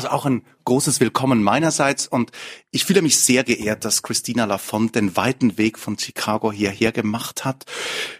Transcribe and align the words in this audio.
Also 0.00 0.12
auch 0.12 0.24
ein 0.24 0.46
großes 0.64 0.98
Willkommen 1.00 1.42
meinerseits 1.42 2.06
und 2.06 2.30
ich 2.70 2.86
fühle 2.86 3.02
mich 3.02 3.18
sehr 3.18 3.44
geehrt, 3.44 3.84
dass 3.84 4.02
Christina 4.02 4.46
Lafont 4.46 4.94
den 4.94 5.14
weiten 5.14 5.58
Weg 5.58 5.78
von 5.78 5.98
Chicago 5.98 6.50
hierher 6.50 6.90
gemacht 6.90 7.44
hat. 7.44 7.66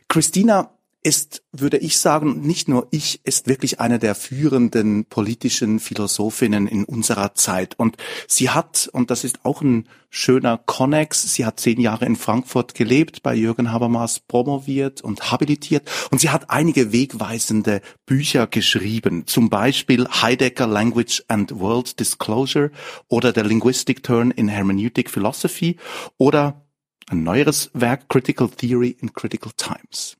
Christina 0.06 0.74
ist, 1.02 1.42
würde 1.52 1.78
ich 1.78 1.98
sagen, 1.98 2.42
nicht 2.42 2.68
nur 2.68 2.86
ich, 2.90 3.20
ist 3.24 3.48
wirklich 3.48 3.80
eine 3.80 3.98
der 3.98 4.14
führenden 4.14 5.06
politischen 5.06 5.80
Philosophinnen 5.80 6.66
in 6.66 6.84
unserer 6.84 7.34
Zeit. 7.34 7.78
Und 7.78 7.96
sie 8.28 8.50
hat, 8.50 8.90
und 8.92 9.10
das 9.10 9.24
ist 9.24 9.44
auch 9.44 9.62
ein 9.62 9.88
schöner 10.10 10.58
Connex, 10.58 11.34
sie 11.34 11.46
hat 11.46 11.58
zehn 11.58 11.80
Jahre 11.80 12.04
in 12.04 12.16
Frankfurt 12.16 12.74
gelebt, 12.74 13.22
bei 13.22 13.34
Jürgen 13.34 13.72
Habermas 13.72 14.20
promoviert 14.20 15.00
und 15.00 15.32
habilitiert. 15.32 15.90
Und 16.10 16.20
sie 16.20 16.30
hat 16.30 16.50
einige 16.50 16.92
wegweisende 16.92 17.80
Bücher 18.04 18.46
geschrieben. 18.46 19.26
Zum 19.26 19.48
Beispiel 19.48 20.06
Heidegger 20.06 20.66
Language 20.66 21.24
and 21.28 21.58
World 21.58 21.98
Disclosure 21.98 22.72
oder 23.08 23.32
der 23.32 23.44
Linguistic 23.44 24.02
Turn 24.02 24.30
in 24.30 24.48
Hermeneutic 24.48 25.08
Philosophy 25.08 25.78
oder 26.18 26.66
ein 27.08 27.22
neueres 27.22 27.70
Werk 27.72 28.08
Critical 28.08 28.50
Theory 28.50 28.96
in 29.00 29.14
Critical 29.14 29.52
Times. 29.56 30.19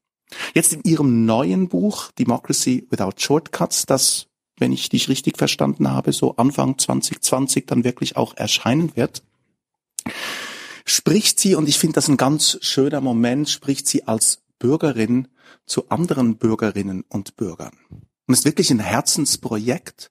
Jetzt 0.55 0.73
in 0.73 0.83
Ihrem 0.83 1.25
neuen 1.27 1.69
Buch 1.69 2.13
Democracy 2.13 2.87
Without 2.91 3.15
Shortcuts, 3.17 3.87
das, 3.87 4.27
wenn 4.59 4.73
ich 4.73 4.89
dich 4.89 5.09
richtig 5.09 5.39
verstanden 5.39 5.91
habe, 5.91 6.13
so 6.13 6.37
Anfang 6.37 6.79
2020 6.79 7.67
dann 7.67 7.85
wirklich 7.85 8.17
auch 8.17 8.37
erscheinen 8.37 8.95
wird, 8.97 9.23
spricht 10.85 11.41
sie, 11.41 11.55
und 11.55 11.69
ich 11.69 11.79
finde 11.79 11.95
das 11.95 12.09
ein 12.09 12.17
ganz 12.17 12.59
schöner 12.61 13.01
Moment, 13.01 13.49
spricht 13.49 13.89
sie 13.89 14.07
als 14.07 14.43
Bürgerin 14.59 15.29
zu 15.67 15.89
anderen 15.89 16.37
Bürgerinnen 16.37 17.05
und 17.09 17.37
Bürgern. 17.37 17.77
Und 18.27 18.35
ist 18.35 18.45
wirklich 18.45 18.71
ein 18.71 18.81
Herzensprojekt, 18.81 20.11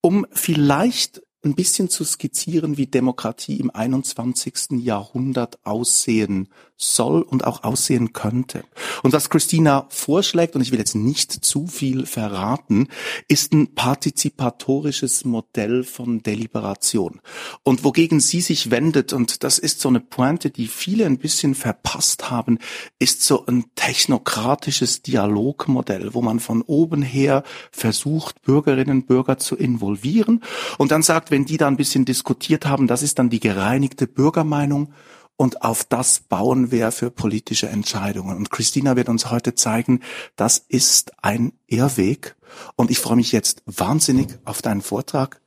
um 0.00 0.26
vielleicht 0.32 1.22
ein 1.44 1.54
bisschen 1.54 1.88
zu 1.88 2.04
skizzieren, 2.04 2.76
wie 2.76 2.86
Demokratie 2.86 3.58
im 3.58 3.70
21. 3.70 4.80
Jahrhundert 4.80 5.58
aussehen 5.64 6.48
soll 6.78 7.22
und 7.22 7.44
auch 7.44 7.64
aussehen 7.64 8.12
könnte. 8.12 8.64
Und 9.02 9.12
was 9.12 9.30
Christina 9.30 9.86
vorschlägt, 9.90 10.54
und 10.54 10.62
ich 10.62 10.70
will 10.70 10.78
jetzt 10.78 10.94
nicht 10.94 11.32
zu 11.32 11.66
viel 11.66 12.06
verraten, 12.06 12.88
ist 13.26 13.52
ein 13.52 13.74
partizipatorisches 13.74 15.24
Modell 15.24 15.82
von 15.82 16.22
Deliberation. 16.22 17.20
Und 17.64 17.84
wogegen 17.84 18.20
sie 18.20 18.40
sich 18.40 18.70
wendet, 18.70 19.12
und 19.12 19.42
das 19.42 19.58
ist 19.58 19.80
so 19.80 19.88
eine 19.88 20.00
Pointe, 20.00 20.50
die 20.50 20.68
viele 20.68 21.04
ein 21.04 21.18
bisschen 21.18 21.56
verpasst 21.56 22.30
haben, 22.30 22.58
ist 23.00 23.22
so 23.24 23.44
ein 23.46 23.64
technokratisches 23.74 25.02
Dialogmodell, 25.02 26.14
wo 26.14 26.22
man 26.22 26.38
von 26.38 26.62
oben 26.62 27.02
her 27.02 27.42
versucht, 27.72 28.40
Bürgerinnen 28.42 28.98
und 28.98 29.06
Bürger 29.08 29.38
zu 29.38 29.56
involvieren 29.56 30.42
und 30.78 30.92
dann 30.92 31.02
sagt, 31.02 31.32
wenn 31.32 31.44
die 31.44 31.56
da 31.56 31.66
ein 31.66 31.76
bisschen 31.76 32.04
diskutiert 32.04 32.66
haben, 32.66 32.86
das 32.86 33.02
ist 33.02 33.18
dann 33.18 33.30
die 33.30 33.40
gereinigte 33.40 34.06
Bürgermeinung 34.06 34.92
und 35.38 35.62
auf 35.62 35.84
das 35.84 36.18
bauen 36.18 36.72
wir 36.72 36.90
für 36.90 37.10
politische 37.10 37.68
Entscheidungen. 37.68 38.36
Und 38.36 38.50
Christina 38.50 38.96
wird 38.96 39.08
uns 39.08 39.30
heute 39.30 39.54
zeigen, 39.54 40.00
das 40.34 40.58
ist 40.58 41.12
ein 41.22 41.52
Irrweg. 41.68 42.34
Und 42.74 42.90
ich 42.90 42.98
freue 42.98 43.16
mich 43.16 43.30
jetzt 43.30 43.62
wahnsinnig 43.64 44.36
auf 44.44 44.62
deinen 44.62 44.82
Vortrag. 44.82 45.40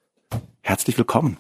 Herzlich 0.62 0.98
willkommen. 0.98 1.38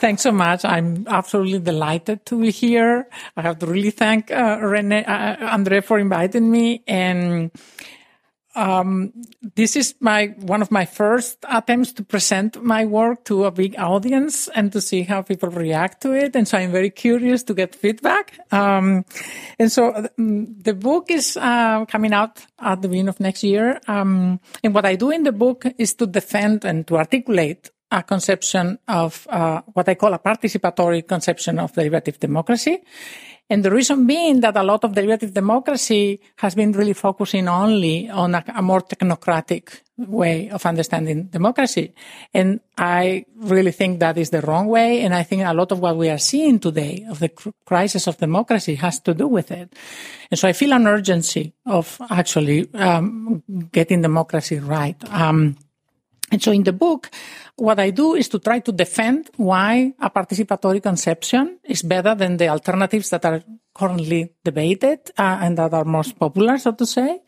Thanks 0.00 0.22
so 0.22 0.32
much. 0.32 0.66
I'm 0.66 1.06
absolutely 1.06 1.60
delighted 1.60 2.26
to 2.26 2.38
be 2.38 2.50
here. 2.50 3.06
I 3.38 3.40
have 3.40 3.58
to 3.60 3.66
really 3.66 3.90
thank 3.90 4.30
uh, 4.30 4.58
Rene, 4.60 5.06
uh, 5.06 5.46
Andre 5.46 5.80
for 5.80 5.98
inviting 5.98 6.50
me. 6.50 6.82
And 6.86 7.50
um, 8.54 9.12
this 9.56 9.76
is 9.76 9.94
my 10.00 10.34
one 10.38 10.62
of 10.62 10.70
my 10.70 10.84
first 10.84 11.44
attempts 11.48 11.92
to 11.94 12.04
present 12.04 12.62
my 12.62 12.84
work 12.84 13.24
to 13.24 13.44
a 13.44 13.50
big 13.50 13.78
audience 13.78 14.48
and 14.48 14.72
to 14.72 14.80
see 14.80 15.02
how 15.02 15.22
people 15.22 15.48
react 15.48 16.02
to 16.02 16.12
it. 16.12 16.36
And 16.36 16.46
so 16.46 16.58
I'm 16.58 16.72
very 16.72 16.90
curious 16.90 17.42
to 17.44 17.54
get 17.54 17.74
feedback. 17.74 18.38
Um, 18.52 19.04
and 19.58 19.70
so 19.70 20.08
um, 20.18 20.54
the 20.60 20.74
book 20.74 21.10
is 21.10 21.36
uh, 21.36 21.84
coming 21.86 22.12
out 22.12 22.44
at 22.60 22.82
the 22.82 22.88
beginning 22.88 23.08
of 23.08 23.20
next 23.20 23.42
year. 23.42 23.80
Um, 23.88 24.40
and 24.62 24.74
what 24.74 24.86
I 24.86 24.94
do 24.96 25.10
in 25.10 25.24
the 25.24 25.32
book 25.32 25.64
is 25.78 25.94
to 25.94 26.06
defend 26.06 26.64
and 26.64 26.86
to 26.86 26.96
articulate 26.96 27.70
a 27.90 28.02
conception 28.02 28.78
of 28.88 29.26
uh, 29.30 29.62
what 29.72 29.88
I 29.88 29.94
call 29.94 30.14
a 30.14 30.18
participatory 30.18 31.06
conception 31.06 31.58
of 31.58 31.72
deliberative 31.72 32.18
democracy. 32.18 32.82
And 33.50 33.62
the 33.62 33.70
reason 33.70 34.06
being 34.06 34.40
that 34.40 34.56
a 34.56 34.62
lot 34.62 34.84
of 34.84 34.94
deliberative 34.94 35.34
democracy 35.34 36.20
has 36.36 36.54
been 36.54 36.72
really 36.72 36.94
focusing 36.94 37.46
only 37.46 38.08
on 38.08 38.34
a, 38.34 38.42
a, 38.56 38.62
more 38.62 38.80
technocratic 38.80 39.82
way 39.98 40.48
of 40.48 40.64
understanding 40.64 41.24
democracy. 41.24 41.92
And 42.32 42.60
I 42.78 43.26
really 43.36 43.70
think 43.70 44.00
that 44.00 44.16
is 44.16 44.30
the 44.30 44.40
wrong 44.40 44.66
way. 44.68 45.02
And 45.02 45.14
I 45.14 45.24
think 45.24 45.42
a 45.42 45.52
lot 45.52 45.72
of 45.72 45.80
what 45.80 45.96
we 45.96 46.08
are 46.08 46.18
seeing 46.18 46.58
today 46.58 47.04
of 47.10 47.18
the 47.18 47.30
crisis 47.66 48.06
of 48.06 48.16
democracy 48.16 48.76
has 48.76 49.00
to 49.00 49.12
do 49.12 49.28
with 49.28 49.50
it. 49.50 49.74
And 50.30 50.38
so 50.38 50.48
I 50.48 50.54
feel 50.54 50.72
an 50.72 50.86
urgency 50.86 51.52
of 51.66 52.00
actually 52.08 52.72
um, 52.72 53.42
getting 53.72 54.00
democracy 54.00 54.58
right. 54.58 54.96
Um, 55.10 55.56
and 56.30 56.42
so 56.42 56.52
in 56.52 56.64
the 56.64 56.72
book, 56.72 57.10
what 57.56 57.78
I 57.78 57.90
do 57.90 58.14
is 58.14 58.28
to 58.30 58.38
try 58.38 58.60
to 58.60 58.72
defend 58.72 59.30
why 59.36 59.94
a 60.00 60.10
participatory 60.10 60.82
conception 60.82 61.58
is 61.64 61.82
better 61.82 62.14
than 62.14 62.36
the 62.36 62.48
alternatives 62.48 63.10
that 63.10 63.24
are 63.24 63.42
currently 63.74 64.32
debated 64.42 65.10
uh, 65.18 65.38
and 65.40 65.58
that 65.58 65.74
are 65.74 65.84
most 65.84 66.18
popular, 66.18 66.58
so 66.58 66.72
to 66.72 66.86
say. 66.86 67.20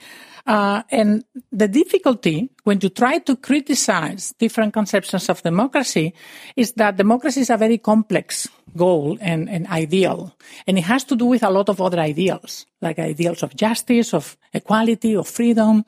Uh, 0.46 0.82
and 0.90 1.24
the 1.50 1.66
difficulty 1.66 2.50
when 2.62 2.78
you 2.80 2.88
try 2.88 3.18
to 3.18 3.36
criticize 3.36 4.32
different 4.38 4.72
conceptions 4.72 5.28
of 5.28 5.42
democracy 5.42 6.14
is 6.54 6.72
that 6.72 6.96
democracy 6.96 7.40
is 7.40 7.50
a 7.50 7.56
very 7.56 7.78
complex 7.78 8.48
goal 8.76 9.18
and, 9.20 9.48
and 9.48 9.66
ideal. 9.68 10.36
And 10.66 10.78
it 10.78 10.84
has 10.84 11.04
to 11.04 11.16
do 11.16 11.26
with 11.26 11.42
a 11.42 11.50
lot 11.50 11.68
of 11.68 11.80
other 11.80 11.98
ideals, 11.98 12.66
like 12.80 12.98
ideals 12.98 13.42
of 13.42 13.56
justice, 13.56 14.14
of 14.14 14.36
equality, 14.52 15.16
of 15.16 15.26
freedom. 15.26 15.84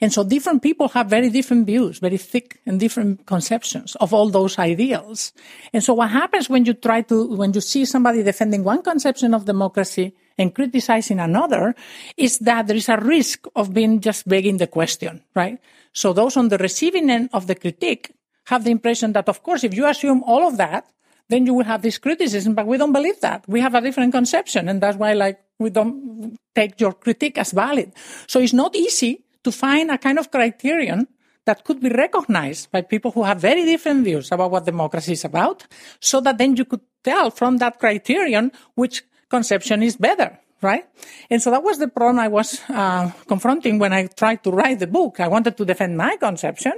And 0.00 0.12
so 0.12 0.22
different 0.24 0.62
people 0.62 0.88
have 0.88 1.08
very 1.08 1.30
different 1.30 1.66
views, 1.66 1.98
very 1.98 2.18
thick 2.18 2.60
and 2.66 2.78
different 2.78 3.26
conceptions 3.26 3.96
of 3.96 4.12
all 4.12 4.28
those 4.30 4.58
ideals. 4.58 5.32
And 5.72 5.82
so 5.82 5.94
what 5.94 6.10
happens 6.10 6.48
when 6.48 6.64
you 6.64 6.74
try 6.74 7.02
to, 7.02 7.36
when 7.36 7.52
you 7.52 7.60
see 7.60 7.84
somebody 7.84 8.22
defending 8.22 8.62
one 8.62 8.82
conception 8.82 9.34
of 9.34 9.44
democracy 9.44 10.14
and 10.38 10.54
criticizing 10.54 11.18
another 11.18 11.74
is 12.16 12.38
that 12.40 12.66
there 12.66 12.76
is 12.76 12.88
a 12.88 12.98
risk 12.98 13.46
of 13.56 13.72
being 13.72 14.00
just 14.00 14.28
begging 14.28 14.58
the 14.58 14.66
question, 14.66 15.22
right? 15.34 15.58
So 15.92 16.12
those 16.12 16.36
on 16.36 16.48
the 16.48 16.58
receiving 16.58 17.08
end 17.10 17.30
of 17.32 17.46
the 17.46 17.54
critique 17.54 18.12
have 18.46 18.64
the 18.64 18.70
impression 18.70 19.12
that, 19.12 19.28
of 19.28 19.42
course, 19.42 19.64
if 19.64 19.74
you 19.74 19.86
assume 19.86 20.22
all 20.24 20.46
of 20.46 20.56
that, 20.58 20.86
then 21.28 21.46
you 21.46 21.54
will 21.54 21.64
have 21.64 21.82
this 21.82 21.98
criticism, 21.98 22.54
but 22.54 22.66
we 22.66 22.78
don't 22.78 22.92
believe 22.92 23.20
that. 23.20 23.44
We 23.48 23.60
have 23.60 23.74
a 23.74 23.80
different 23.80 24.12
conception, 24.12 24.68
and 24.68 24.80
that's 24.80 24.96
why, 24.96 25.14
like, 25.14 25.40
we 25.58 25.70
don't 25.70 26.36
take 26.54 26.80
your 26.80 26.92
critique 26.92 27.38
as 27.38 27.52
valid. 27.52 27.92
So 28.26 28.40
it's 28.40 28.52
not 28.52 28.76
easy 28.76 29.24
to 29.42 29.50
find 29.50 29.90
a 29.90 29.98
kind 29.98 30.18
of 30.18 30.30
criterion 30.30 31.08
that 31.44 31.64
could 31.64 31.80
be 31.80 31.88
recognized 31.88 32.70
by 32.72 32.82
people 32.82 33.12
who 33.12 33.22
have 33.22 33.40
very 33.40 33.64
different 33.64 34.04
views 34.04 34.32
about 34.32 34.50
what 34.50 34.64
democracy 34.66 35.12
is 35.12 35.24
about, 35.24 35.66
so 36.00 36.20
that 36.20 36.38
then 36.38 36.56
you 36.56 36.64
could 36.64 36.80
tell 37.02 37.30
from 37.30 37.58
that 37.58 37.78
criterion 37.78 38.50
which 38.74 39.04
conception 39.28 39.82
is 39.82 39.96
better, 39.96 40.38
right? 40.62 40.84
And 41.30 41.42
so 41.42 41.50
that 41.50 41.62
was 41.62 41.78
the 41.78 41.88
problem 41.88 42.18
I 42.18 42.28
was 42.28 42.60
uh, 42.68 43.10
confronting 43.26 43.78
when 43.78 43.92
I 43.92 44.06
tried 44.06 44.42
to 44.44 44.50
write 44.50 44.78
the 44.78 44.86
book. 44.86 45.20
I 45.20 45.28
wanted 45.28 45.56
to 45.56 45.64
defend 45.64 45.96
my 45.96 46.16
conception, 46.16 46.72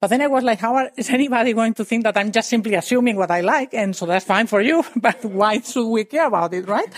but 0.00 0.08
then 0.08 0.20
I 0.22 0.28
was 0.28 0.44
like, 0.44 0.60
how 0.60 0.74
are, 0.76 0.90
is 0.96 1.10
anybody 1.10 1.52
going 1.52 1.74
to 1.74 1.84
think 1.84 2.04
that 2.04 2.16
I'm 2.16 2.30
just 2.30 2.48
simply 2.48 2.74
assuming 2.74 3.16
what 3.16 3.30
I 3.30 3.40
like? 3.40 3.74
And 3.74 3.94
so 3.94 4.06
that's 4.06 4.24
fine 4.24 4.46
for 4.46 4.60
you, 4.60 4.84
but 4.96 5.24
why 5.24 5.60
should 5.60 5.88
we 5.88 6.04
care 6.04 6.26
about 6.26 6.54
it, 6.54 6.68
right? 6.68 6.88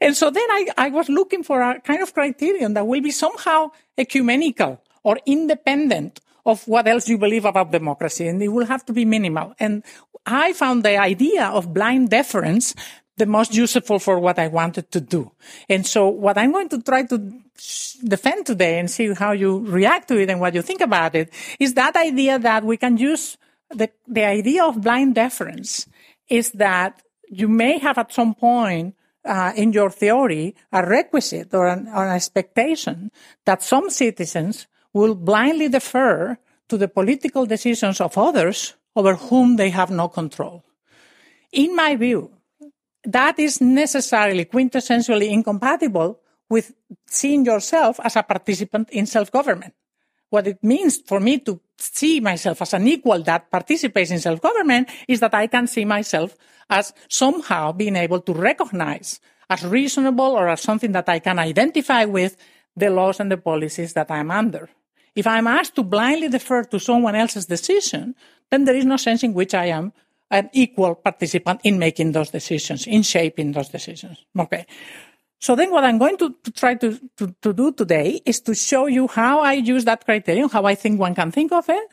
And 0.00 0.16
so 0.16 0.30
then 0.30 0.48
I, 0.50 0.68
I 0.76 0.88
was 0.90 1.08
looking 1.08 1.42
for 1.42 1.60
a 1.60 1.80
kind 1.80 2.02
of 2.02 2.12
criterion 2.14 2.74
that 2.74 2.86
will 2.86 3.00
be 3.00 3.10
somehow 3.10 3.70
ecumenical 3.98 4.80
or 5.02 5.18
independent 5.26 6.20
of 6.44 6.66
what 6.68 6.86
else 6.86 7.08
you 7.08 7.18
believe 7.18 7.44
about 7.44 7.72
democracy, 7.72 8.28
and 8.28 8.40
it 8.40 8.48
will 8.48 8.66
have 8.66 8.84
to 8.86 8.92
be 8.92 9.04
minimal. 9.04 9.52
And 9.58 9.82
I 10.24 10.52
found 10.52 10.84
the 10.84 10.96
idea 10.96 11.46
of 11.46 11.74
blind 11.74 12.10
deference 12.10 12.74
the 13.16 13.26
most 13.26 13.54
useful 13.54 13.98
for 13.98 14.18
what 14.18 14.38
I 14.38 14.48
wanted 14.48 14.90
to 14.92 15.00
do. 15.00 15.30
And 15.68 15.86
so 15.86 16.08
what 16.08 16.36
I'm 16.36 16.52
going 16.52 16.68
to 16.70 16.82
try 16.82 17.04
to 17.04 17.18
defend 18.04 18.46
today 18.46 18.78
and 18.78 18.90
see 18.90 19.12
how 19.14 19.32
you 19.32 19.60
react 19.60 20.08
to 20.08 20.18
it 20.18 20.28
and 20.28 20.40
what 20.40 20.54
you 20.54 20.62
think 20.62 20.82
about 20.82 21.14
it 21.14 21.32
is 21.58 21.74
that 21.74 21.96
idea 21.96 22.38
that 22.38 22.64
we 22.64 22.76
can 22.76 22.98
use 22.98 23.38
the, 23.70 23.90
the 24.06 24.24
idea 24.24 24.64
of 24.64 24.82
blind 24.82 25.14
deference 25.14 25.86
is 26.28 26.50
that 26.52 27.02
you 27.28 27.48
may 27.48 27.78
have 27.78 27.98
at 27.98 28.12
some 28.12 28.34
point 28.34 28.94
uh, 29.24 29.52
in 29.56 29.72
your 29.72 29.90
theory 29.90 30.54
a 30.72 30.86
requisite 30.86 31.52
or 31.52 31.66
an, 31.66 31.88
or 31.88 32.06
an 32.06 32.14
expectation 32.14 33.10
that 33.44 33.62
some 33.62 33.90
citizens 33.90 34.66
will 34.92 35.14
blindly 35.14 35.68
defer 35.68 36.38
to 36.68 36.76
the 36.76 36.88
political 36.88 37.46
decisions 37.46 38.00
of 38.00 38.16
others 38.18 38.74
over 38.94 39.14
whom 39.14 39.56
they 39.56 39.70
have 39.70 39.90
no 39.90 40.08
control. 40.08 40.64
In 41.52 41.74
my 41.74 41.96
view, 41.96 42.30
that 43.06 43.38
is 43.38 43.60
necessarily 43.60 44.44
quintessentially 44.44 45.30
incompatible 45.30 46.20
with 46.48 46.72
seeing 47.06 47.44
yourself 47.44 47.98
as 48.02 48.16
a 48.16 48.22
participant 48.22 48.90
in 48.90 49.06
self-government. 49.06 49.74
What 50.30 50.46
it 50.46 50.62
means 50.62 50.98
for 50.98 51.20
me 51.20 51.38
to 51.40 51.60
see 51.78 52.20
myself 52.20 52.62
as 52.62 52.74
an 52.74 52.86
equal 52.86 53.22
that 53.22 53.50
participates 53.50 54.10
in 54.10 54.18
self-government 54.18 54.88
is 55.08 55.20
that 55.20 55.34
I 55.34 55.46
can 55.46 55.66
see 55.66 55.84
myself 55.84 56.36
as 56.68 56.92
somehow 57.08 57.72
being 57.72 57.96
able 57.96 58.20
to 58.20 58.32
recognize 58.32 59.20
as 59.48 59.64
reasonable 59.64 60.32
or 60.32 60.48
as 60.48 60.60
something 60.60 60.92
that 60.92 61.08
I 61.08 61.20
can 61.20 61.38
identify 61.38 62.04
with 62.04 62.36
the 62.76 62.90
laws 62.90 63.20
and 63.20 63.30
the 63.30 63.36
policies 63.36 63.92
that 63.94 64.10
I'm 64.10 64.30
under. 64.30 64.68
If 65.14 65.26
I'm 65.26 65.46
asked 65.46 65.76
to 65.76 65.82
blindly 65.82 66.28
defer 66.28 66.64
to 66.64 66.78
someone 66.78 67.14
else's 67.14 67.46
decision, 67.46 68.14
then 68.50 68.64
there 68.64 68.76
is 68.76 68.84
no 68.84 68.96
sense 68.96 69.22
in 69.22 69.32
which 69.32 69.54
I 69.54 69.66
am 69.66 69.92
an 70.30 70.50
equal 70.52 70.94
participant 70.94 71.60
in 71.64 71.78
making 71.78 72.12
those 72.12 72.30
decisions, 72.30 72.86
in 72.86 73.02
shaping 73.02 73.52
those 73.52 73.68
decisions. 73.68 74.24
Okay. 74.38 74.66
So 75.38 75.54
then 75.54 75.70
what 75.70 75.84
I'm 75.84 75.98
going 75.98 76.16
to, 76.18 76.34
to 76.42 76.50
try 76.50 76.74
to, 76.74 76.98
to, 77.18 77.34
to, 77.42 77.52
do 77.52 77.72
today 77.72 78.20
is 78.24 78.40
to 78.40 78.54
show 78.54 78.86
you 78.86 79.06
how 79.06 79.40
I 79.40 79.52
use 79.52 79.84
that 79.84 80.04
criterion, 80.04 80.48
how 80.48 80.64
I 80.64 80.74
think 80.74 80.98
one 80.98 81.14
can 81.14 81.30
think 81.30 81.52
of 81.52 81.68
it, 81.68 81.88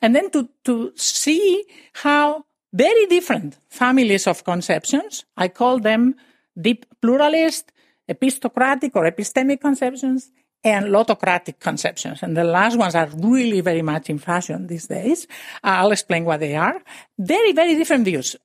and 0.00 0.14
then 0.14 0.30
to, 0.30 0.48
to 0.64 0.92
see 0.96 1.64
how 1.94 2.44
very 2.72 3.06
different 3.06 3.56
families 3.68 4.26
of 4.26 4.44
conceptions, 4.44 5.24
I 5.36 5.48
call 5.48 5.78
them 5.78 6.14
deep 6.60 6.86
pluralist, 7.00 7.72
epistocratic 8.08 8.94
or 8.94 9.10
epistemic 9.10 9.60
conceptions, 9.60 10.30
and 10.64 10.86
lottocratic 10.86 11.58
conceptions. 11.58 12.22
And 12.22 12.36
the 12.36 12.44
last 12.44 12.76
ones 12.76 12.94
are 12.94 13.08
really 13.16 13.60
very 13.60 13.82
much 13.82 14.10
in 14.10 14.18
fashion 14.18 14.66
these 14.66 14.86
days. 14.86 15.26
Uh, 15.62 15.82
I'll 15.82 15.92
explain 15.92 16.24
what 16.24 16.40
they 16.40 16.54
are. 16.54 16.80
Very, 17.18 17.52
very 17.52 17.74
different 17.74 18.04
views. 18.04 18.36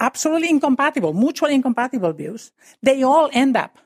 Absolutely 0.00 0.50
incompatible, 0.50 1.12
mutually 1.12 1.54
incompatible 1.54 2.12
views. 2.12 2.52
They 2.82 3.02
all 3.02 3.28
end 3.32 3.56
up 3.56 3.78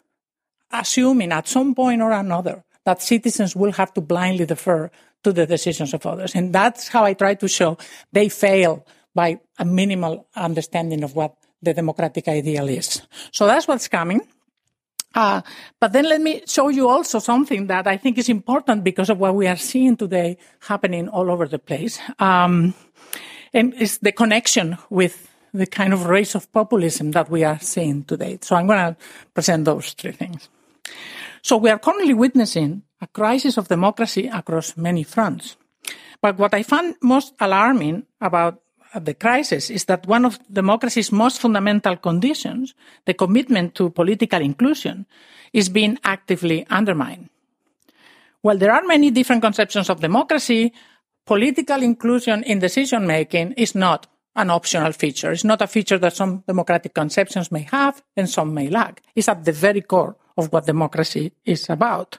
assuming 0.71 1.33
at 1.33 1.49
some 1.49 1.75
point 1.75 2.03
or 2.03 2.13
another 2.13 2.65
that 2.85 3.03
citizens 3.03 3.57
will 3.57 3.73
have 3.73 3.93
to 3.95 4.01
blindly 4.01 4.47
defer 4.47 4.91
to 5.23 5.33
the 5.33 5.47
decisions 5.47 5.93
of 5.95 6.07
others. 6.07 6.35
And 6.35 6.53
that's 6.53 6.89
how 6.89 7.05
I 7.05 7.15
try 7.15 7.35
to 7.35 7.49
show 7.49 7.77
they 8.13 8.29
fail 8.29 8.87
by 9.15 9.41
a 9.59 9.65
minimal 9.65 10.27
understanding 10.37 11.03
of 11.03 11.15
what 11.15 11.35
the 11.63 11.75
democratic 11.75 12.29
ideal 12.29 12.69
is. 12.69 13.03
So 13.33 13.47
that's 13.47 13.69
what's 13.69 13.89
coming. 13.89 14.21
Uh, 15.15 15.43
but 15.81 15.93
then 15.93 16.09
let 16.09 16.21
me 16.21 16.43
show 16.47 16.69
you 16.69 16.89
also 16.89 17.19
something 17.19 17.67
that 17.67 17.87
I 17.87 17.97
think 17.97 18.19
is 18.19 18.29
important 18.29 18.85
because 18.85 19.11
of 19.11 19.19
what 19.19 19.35
we 19.35 19.47
are 19.47 19.57
seeing 19.57 19.97
today 19.97 20.39
happening 20.61 21.09
all 21.09 21.31
over 21.31 21.49
the 21.49 21.59
place. 21.59 21.99
Um, 22.19 22.75
and 23.53 23.75
it's 23.77 23.99
the 23.99 24.13
connection 24.13 24.79
with 24.89 25.29
the 25.53 25.67
kind 25.67 25.93
of 25.93 26.07
race 26.07 26.37
of 26.37 26.51
populism 26.53 27.11
that 27.11 27.29
we 27.29 27.43
are 27.43 27.59
seeing 27.59 28.05
today. 28.05 28.39
So 28.41 28.55
I'm 28.55 28.69
going 28.69 28.95
to 28.95 28.97
present 29.35 29.65
those 29.65 29.93
three 29.95 30.13
things. 30.13 30.49
So 31.43 31.57
we 31.57 31.71
are 31.71 31.79
currently 31.79 32.15
witnessing 32.15 32.83
a 33.01 33.07
crisis 33.09 33.57
of 33.57 33.69
democracy 33.69 34.29
across 34.29 34.77
many 34.77 35.03
fronts. 35.03 35.57
But 36.23 36.39
what 36.39 36.55
I 36.55 36.63
find 36.63 36.95
most 37.03 37.35
alarming 37.41 38.05
about 38.21 38.61
Uh, 38.93 38.99
the 38.99 39.15
crisis 39.15 39.71
is 39.71 39.85
that 39.85 40.07
one 40.07 40.25
of 40.25 40.39
democracy's 40.53 41.13
most 41.13 41.41
fundamental 41.41 41.97
conditions, 41.97 42.75
the 43.07 43.15
commitment 43.15 43.75
to 43.75 43.91
political 43.91 44.41
inclusion, 44.41 45.07
is 45.53 45.69
being 45.69 45.99
actively 46.05 46.67
undermined. 46.71 47.29
While 48.43 48.59
there 48.59 48.73
are 48.73 48.83
many 48.85 49.11
different 49.11 49.43
conceptions 49.43 49.91
of 49.91 50.01
democracy, 50.01 50.73
political 51.27 51.83
inclusion 51.83 52.43
in 52.45 52.59
decision 52.59 53.07
making 53.07 53.53
is 53.53 53.75
not 53.75 54.07
an 54.35 54.51
optional 54.51 54.93
feature. 54.93 55.33
It's 55.33 55.45
not 55.45 55.63
a 55.63 55.67
feature 55.67 55.99
that 55.99 56.17
some 56.17 56.43
democratic 56.47 56.95
conceptions 56.95 57.53
may 57.53 57.67
have 57.71 58.03
and 58.17 58.29
some 58.29 58.55
may 58.55 58.69
lack. 58.69 59.03
It's 59.15 59.29
at 59.29 59.45
the 59.45 59.53
very 59.53 59.83
core 59.83 60.17
of 60.37 60.53
what 60.53 60.67
democracy 60.67 61.33
is 61.45 61.69
about. 61.69 62.19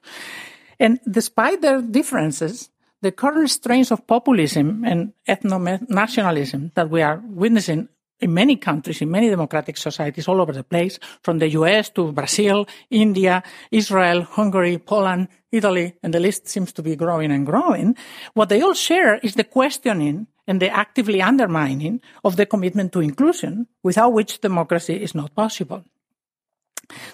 And 0.80 1.00
despite 1.10 1.62
their 1.62 1.82
differences, 1.82 2.70
the 3.02 3.12
current 3.12 3.50
strains 3.50 3.92
of 3.92 4.06
populism 4.06 4.84
and 4.86 5.14
ethno-nationalism 5.28 6.72
that 6.76 6.90
we 6.90 7.02
are 7.02 7.22
witnessing 7.26 7.90
in 8.20 8.34
many 8.34 8.56
countries, 8.56 9.02
in 9.02 9.10
many 9.10 9.30
democratic 9.30 9.76
societies 9.78 10.28
all 10.28 10.40
over 10.40 10.54
the 10.54 10.64
place, 10.64 11.00
from 11.24 11.40
the 11.40 11.50
US 11.50 11.90
to 11.90 12.12
Brazil, 12.12 12.68
India, 12.92 13.42
Israel, 13.72 14.22
Hungary, 14.22 14.78
Poland, 14.78 15.28
Italy, 15.52 15.96
and 16.04 16.14
the 16.14 16.20
list 16.20 16.48
seems 16.48 16.72
to 16.74 16.84
be 16.84 16.96
growing 16.96 17.32
and 17.32 17.46
growing. 17.46 17.98
What 18.34 18.50
they 18.50 18.62
all 18.62 18.76
share 18.76 19.18
is 19.18 19.34
the 19.34 19.44
questioning 19.44 20.28
and 20.48 20.62
the 20.62 20.70
actively 20.70 21.22
undermining 21.22 22.02
of 22.24 22.36
the 22.36 22.46
commitment 22.46 22.94
to 22.94 23.02
inclusion, 23.02 23.68
without 23.84 24.14
which 24.14 24.42
democracy 24.42 25.02
is 25.02 25.16
not 25.16 25.34
possible. 25.34 25.84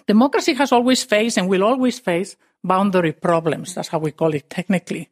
Democracy 0.08 0.54
has 0.54 0.72
always 0.72 1.04
faced 1.04 1.38
and 1.38 1.48
will 1.48 1.64
always 1.64 2.00
face 2.00 2.36
boundary 2.64 3.14
problems. 3.14 3.76
That's 3.76 3.90
how 3.90 4.00
we 4.00 4.12
call 4.12 4.34
it 4.34 4.50
technically. 4.50 5.10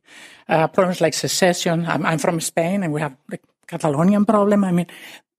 Uh, 0.48 0.68
problems 0.68 1.02
like 1.02 1.14
secession. 1.14 1.86
I'm, 1.86 2.06
I'm, 2.06 2.20
from 2.20 2.40
Spain 2.40 2.84
and 2.84 2.94
we 2.94 3.02
have 3.02 3.16
the 3.30 3.40
Catalonian 3.68 4.26
problem. 4.26 4.64
I 4.64 4.72
mean, 4.72 4.88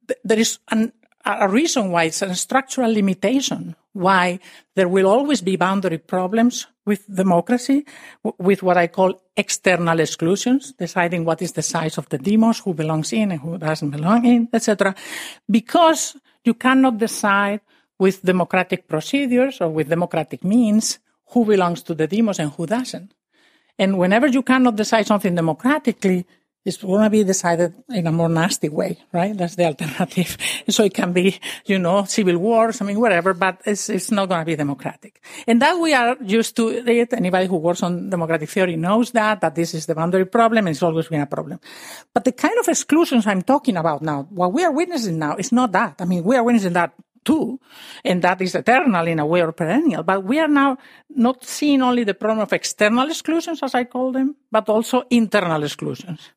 th- 0.06 0.20
there 0.25 0.38
is 0.38 0.58
an, 0.70 0.93
a 1.25 1.49
reason 1.49 1.91
why 1.91 2.05
it's 2.05 2.23
a 2.23 2.35
structural 2.35 2.93
limitation 2.93 3.76
why 3.97 4.38
there 4.75 4.88
will 4.88 5.06
always 5.08 5.41
be 5.41 5.56
boundary 5.56 5.97
problems 5.97 6.67
with 6.85 7.08
democracy, 7.08 7.85
w- 8.23 8.37
with 8.38 8.62
what 8.62 8.76
I 8.76 8.88
call 8.88 9.23
external 9.35 9.99
exclusions, 9.99 10.73
deciding 10.73 11.25
what 11.25 11.41
is 11.41 11.53
the 11.53 11.62
size 11.62 11.97
of 11.97 12.08
the 12.11 12.19
demos, 12.19 12.61
who 12.61 12.75
belongs 12.75 13.12
in 13.12 13.32
and 13.32 13.41
who 13.41 13.56
doesn't 13.56 13.91
belong 13.91 14.25
in, 14.26 14.49
etc. 14.53 14.94
Because 15.50 16.17
you 16.44 16.55
cannot 16.55 16.99
decide 16.99 17.61
with 17.99 18.23
democratic 18.23 18.87
procedures 18.87 19.61
or 19.62 19.70
with 19.70 19.88
democratic 19.88 20.44
means 20.44 20.99
who 21.31 21.44
belongs 21.44 21.82
to 21.82 21.94
the 21.94 22.06
demos 22.06 22.38
and 22.38 22.52
who 22.52 22.67
doesn't. 22.67 23.12
And 23.78 23.99
whenever 23.99 24.26
you 24.26 24.43
cannot 24.43 24.76
decide 24.76 25.06
something 25.06 25.34
democratically, 25.34 26.26
it's 26.67 26.78
going 26.78 27.05
to 27.05 27.11
be 27.11 27.23
decided 27.23 27.75
in 27.90 28.08
a 28.08 28.12
more 28.12 28.28
nasty 28.28 28.69
way, 28.69 28.99
right? 29.12 29.37
That's 29.37 29.55
the 29.55 29.67
alternative. 29.67 30.37
so 30.69 30.82
it 30.82 30.94
can 30.94 31.12
be, 31.12 31.38
you 31.64 31.78
know, 31.78 32.05
civil 32.05 32.38
wars, 32.38 32.82
I 32.82 32.84
mean, 32.84 32.99
whatever, 32.99 33.34
but 33.34 33.61
it's, 33.64 33.88
it's 33.88 34.11
not 34.11 34.28
going 34.28 34.40
to 34.40 34.44
be 34.44 34.56
democratic. 34.56 35.23
And 35.46 35.62
that 35.62 35.78
we 35.78 35.94
are 35.94 36.17
used 36.20 36.56
to 36.56 36.70
it. 36.70 37.12
Anybody 37.12 37.46
who 37.46 37.56
works 37.56 37.84
on 37.84 38.11
democratic 38.11 38.49
theory 38.49 38.75
knows 38.75 39.12
that, 39.12 39.40
that 39.43 39.55
this 39.55 39.75
is 39.75 39.87
the 39.87 39.94
boundary 39.94 40.26
problem 40.26 40.67
and 40.67 40.75
it's 40.75 40.82
always 40.82 41.06
been 41.06 41.20
a 41.20 41.26
problem. 41.26 41.61
But 42.12 42.25
the 42.25 42.32
kind 42.32 42.58
of 42.58 42.67
exclusions 42.67 43.29
I'm 43.29 43.43
talking 43.43 43.76
about 43.76 44.02
now, 44.02 44.26
what 44.31 44.52
we 44.52 44.64
are 44.64 44.72
witnessing 44.72 45.20
now 45.20 45.37
is 45.37 45.52
not 45.52 45.70
that. 45.70 45.94
I 46.00 46.05
mean, 46.05 46.25
we 46.25 46.34
are 46.34 46.43
witnessing 46.43 46.72
that 46.72 46.94
too, 47.26 47.58
and 48.05 48.23
that 48.23 48.40
is 48.40 48.55
eternal 48.55 49.06
in 49.06 49.19
a 49.19 49.26
way 49.26 49.43
or 49.43 49.52
perennial. 49.52 50.05
But 50.05 50.23
we 50.23 50.38
are 50.38 50.49
now 50.49 50.78
not 51.11 51.44
seeing 51.44 51.82
only 51.82 52.05
the 52.05 52.14
problem 52.14 52.40
of 52.46 52.52
external 52.52 53.11
exclusions, 53.11 53.62
as 53.62 53.75
I 53.75 53.84
call 53.84 54.12
them, 54.12 54.37
but 54.50 54.69
also 54.69 55.03
internal 55.10 55.65
exclusions. 55.65 56.31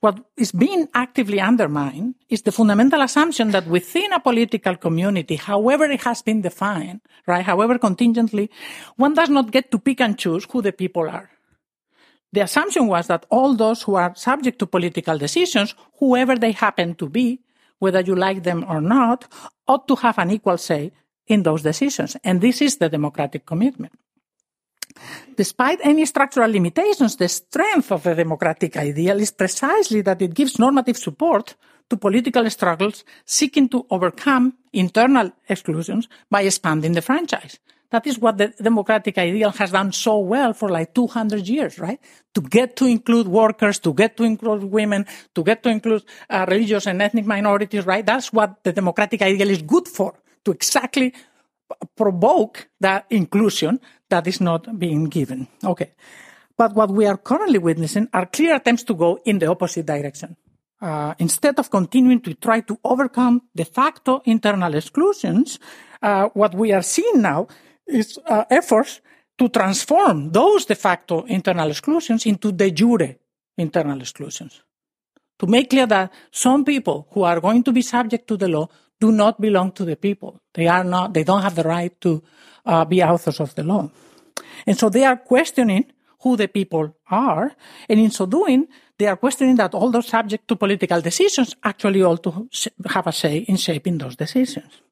What 0.00 0.22
is 0.36 0.52
being 0.52 0.86
actively 0.94 1.40
undermined 1.40 2.14
is 2.28 2.42
the 2.42 2.52
fundamental 2.52 3.02
assumption 3.02 3.50
that 3.50 3.66
within 3.66 4.12
a 4.12 4.20
political 4.20 4.76
community, 4.76 5.34
however 5.34 5.90
it 5.90 6.02
has 6.04 6.22
been 6.22 6.40
defined, 6.40 7.00
right, 7.26 7.44
however 7.44 7.78
contingently, 7.78 8.48
one 8.94 9.14
does 9.14 9.28
not 9.28 9.50
get 9.50 9.72
to 9.72 9.78
pick 9.80 10.00
and 10.00 10.16
choose 10.16 10.46
who 10.48 10.62
the 10.62 10.70
people 10.70 11.10
are. 11.10 11.28
The 12.32 12.42
assumption 12.42 12.86
was 12.86 13.08
that 13.08 13.26
all 13.28 13.56
those 13.56 13.82
who 13.82 13.96
are 13.96 14.14
subject 14.14 14.60
to 14.60 14.66
political 14.66 15.18
decisions, 15.18 15.74
whoever 15.98 16.36
they 16.36 16.52
happen 16.52 16.94
to 16.96 17.08
be, 17.08 17.40
whether 17.78 18.00
you 18.00 18.14
like 18.14 18.42
them 18.42 18.64
or 18.68 18.80
not, 18.80 19.26
ought 19.66 19.86
to 19.88 19.96
have 19.96 20.18
an 20.18 20.30
equal 20.30 20.58
say 20.58 20.92
in 21.26 21.42
those 21.42 21.62
decisions. 21.62 22.16
And 22.24 22.40
this 22.40 22.62
is 22.62 22.76
the 22.76 22.88
democratic 22.88 23.46
commitment. 23.46 23.92
Despite 25.36 25.78
any 25.84 26.04
structural 26.06 26.50
limitations, 26.50 27.16
the 27.16 27.28
strength 27.28 27.92
of 27.92 28.02
the 28.02 28.14
democratic 28.14 28.76
ideal 28.76 29.20
is 29.20 29.30
precisely 29.30 30.00
that 30.02 30.20
it 30.22 30.34
gives 30.34 30.58
normative 30.58 30.96
support 30.96 31.54
to 31.88 31.96
political 31.96 32.48
struggles 32.50 33.04
seeking 33.24 33.68
to 33.68 33.86
overcome 33.90 34.54
internal 34.72 35.30
exclusions 35.48 36.08
by 36.30 36.42
expanding 36.42 36.92
the 36.92 37.02
franchise. 37.02 37.58
That 37.90 38.06
is 38.06 38.18
what 38.18 38.36
the 38.36 38.48
democratic 38.62 39.16
ideal 39.16 39.50
has 39.52 39.70
done 39.70 39.92
so 39.92 40.18
well 40.18 40.52
for 40.52 40.68
like 40.68 40.92
200 40.92 41.48
years, 41.48 41.78
right? 41.78 41.98
To 42.34 42.42
get 42.42 42.76
to 42.76 42.86
include 42.86 43.28
workers, 43.28 43.78
to 43.80 43.94
get 43.94 44.16
to 44.18 44.24
include 44.24 44.64
women, 44.64 45.06
to 45.34 45.42
get 45.42 45.62
to 45.62 45.70
include 45.70 46.04
uh, 46.28 46.44
religious 46.48 46.86
and 46.86 47.00
ethnic 47.00 47.24
minorities, 47.24 47.86
right? 47.86 48.04
That's 48.04 48.30
what 48.30 48.62
the 48.62 48.72
democratic 48.72 49.22
ideal 49.22 49.48
is 49.48 49.62
good 49.62 49.88
for, 49.88 50.14
to 50.44 50.50
exactly 50.50 51.14
provoke 51.96 52.68
that 52.80 53.06
inclusion 53.10 53.80
that 54.10 54.26
is 54.26 54.40
not 54.40 54.78
being 54.78 55.04
given. 55.04 55.48
Okay. 55.64 55.92
But 56.56 56.74
what 56.74 56.90
we 56.90 57.06
are 57.06 57.16
currently 57.16 57.58
witnessing 57.58 58.08
are 58.12 58.26
clear 58.26 58.56
attempts 58.56 58.82
to 58.84 58.94
go 58.94 59.20
in 59.24 59.38
the 59.38 59.46
opposite 59.46 59.86
direction. 59.86 60.36
Uh, 60.80 61.14
instead 61.18 61.58
of 61.58 61.70
continuing 61.70 62.20
to 62.20 62.34
try 62.34 62.60
to 62.60 62.78
overcome 62.84 63.42
de 63.54 63.64
facto 63.64 64.22
internal 64.26 64.74
exclusions, 64.74 65.58
uh, 66.02 66.28
what 66.34 66.54
we 66.54 66.72
are 66.72 66.82
seeing 66.82 67.22
now 67.22 67.48
is 67.88 68.18
uh, 68.26 68.44
efforts 68.50 69.00
to 69.38 69.48
transform 69.48 70.30
those 70.32 70.66
de 70.66 70.74
facto 70.74 71.24
internal 71.28 71.70
exclusions 71.70 72.26
into 72.26 72.52
de 72.52 72.70
jure 72.70 73.18
internal 73.56 74.00
exclusions. 74.00 74.62
To 75.38 75.46
make 75.46 75.70
clear 75.70 75.86
that 75.86 76.12
some 76.30 76.64
people 76.64 77.06
who 77.12 77.22
are 77.22 77.40
going 77.40 77.62
to 77.62 77.72
be 77.72 77.82
subject 77.82 78.26
to 78.28 78.36
the 78.36 78.48
law 78.48 78.68
do 79.00 79.12
not 79.12 79.40
belong 79.40 79.72
to 79.72 79.84
the 79.84 79.96
people. 79.96 80.40
They 80.54 80.66
are 80.66 80.84
not, 80.84 81.14
they 81.14 81.22
don't 81.22 81.42
have 81.42 81.54
the 81.54 81.62
right 81.62 82.00
to 82.00 82.22
uh, 82.66 82.84
be 82.84 83.02
authors 83.02 83.40
of 83.40 83.54
the 83.54 83.62
law. 83.62 83.90
And 84.66 84.76
so 84.76 84.88
they 84.88 85.04
are 85.04 85.16
questioning 85.16 85.92
who 86.22 86.36
the 86.36 86.48
people 86.48 86.96
are. 87.10 87.52
And 87.88 88.00
in 88.00 88.10
so 88.10 88.26
doing, 88.26 88.66
they 88.98 89.06
are 89.06 89.16
questioning 89.16 89.54
that 89.56 89.74
all 89.74 89.92
those 89.92 90.08
subject 90.08 90.48
to 90.48 90.56
political 90.56 91.00
decisions 91.00 91.54
actually 91.62 92.02
ought 92.02 92.22
to 92.24 92.48
have 92.86 93.06
a 93.06 93.12
say 93.12 93.38
in 93.38 93.56
shaping 93.56 93.98
those 93.98 94.16
decisions. 94.16 94.82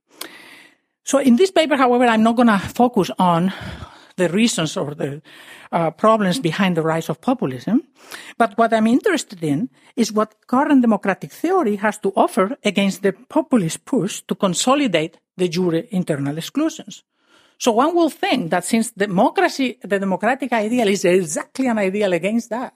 So 1.07 1.19
in 1.19 1.37
this 1.37 1.53
paper, 1.53 1.77
however, 1.77 2.05
I'm 2.05 2.25
not 2.25 2.35
going 2.35 2.49
to 2.49 2.59
focus 2.59 3.13
on 3.17 3.53
the 4.17 4.29
reasons 4.29 4.77
or 4.77 4.93
the 4.93 5.23
uh, 5.71 5.93
problems 5.93 6.41
behind 6.41 6.77
the 6.77 6.83
rise 6.83 7.09
of 7.09 7.21
populism. 7.21 7.83
But 8.37 8.59
what 8.59 8.75
I'm 8.75 8.89
interested 8.89 9.45
in 9.45 9.71
is 9.95 10.11
what 10.11 10.35
current 10.49 10.83
democratic 10.83 11.31
theory 11.31 11.77
has 11.77 11.99
to 11.99 12.13
offer 12.17 12.57
against 12.65 13.03
the 13.03 13.13
populist 13.13 13.85
push 13.85 14.23
to 14.23 14.35
consolidate 14.35 15.19
de 15.39 15.49
jure 15.49 15.85
internal 15.91 16.39
exclusions. 16.39 17.05
So 17.57 17.71
one 17.71 17.95
will 17.95 18.11
think 18.11 18.51
that 18.51 18.65
since 18.65 18.91
democracy, 18.91 19.79
the 19.83 20.01
democratic 20.01 20.53
ideal 20.53 20.89
is 20.89 21.05
exactly 21.05 21.69
an 21.69 21.79
ideal 21.79 22.15
against 22.15 22.51
that, 22.51 22.75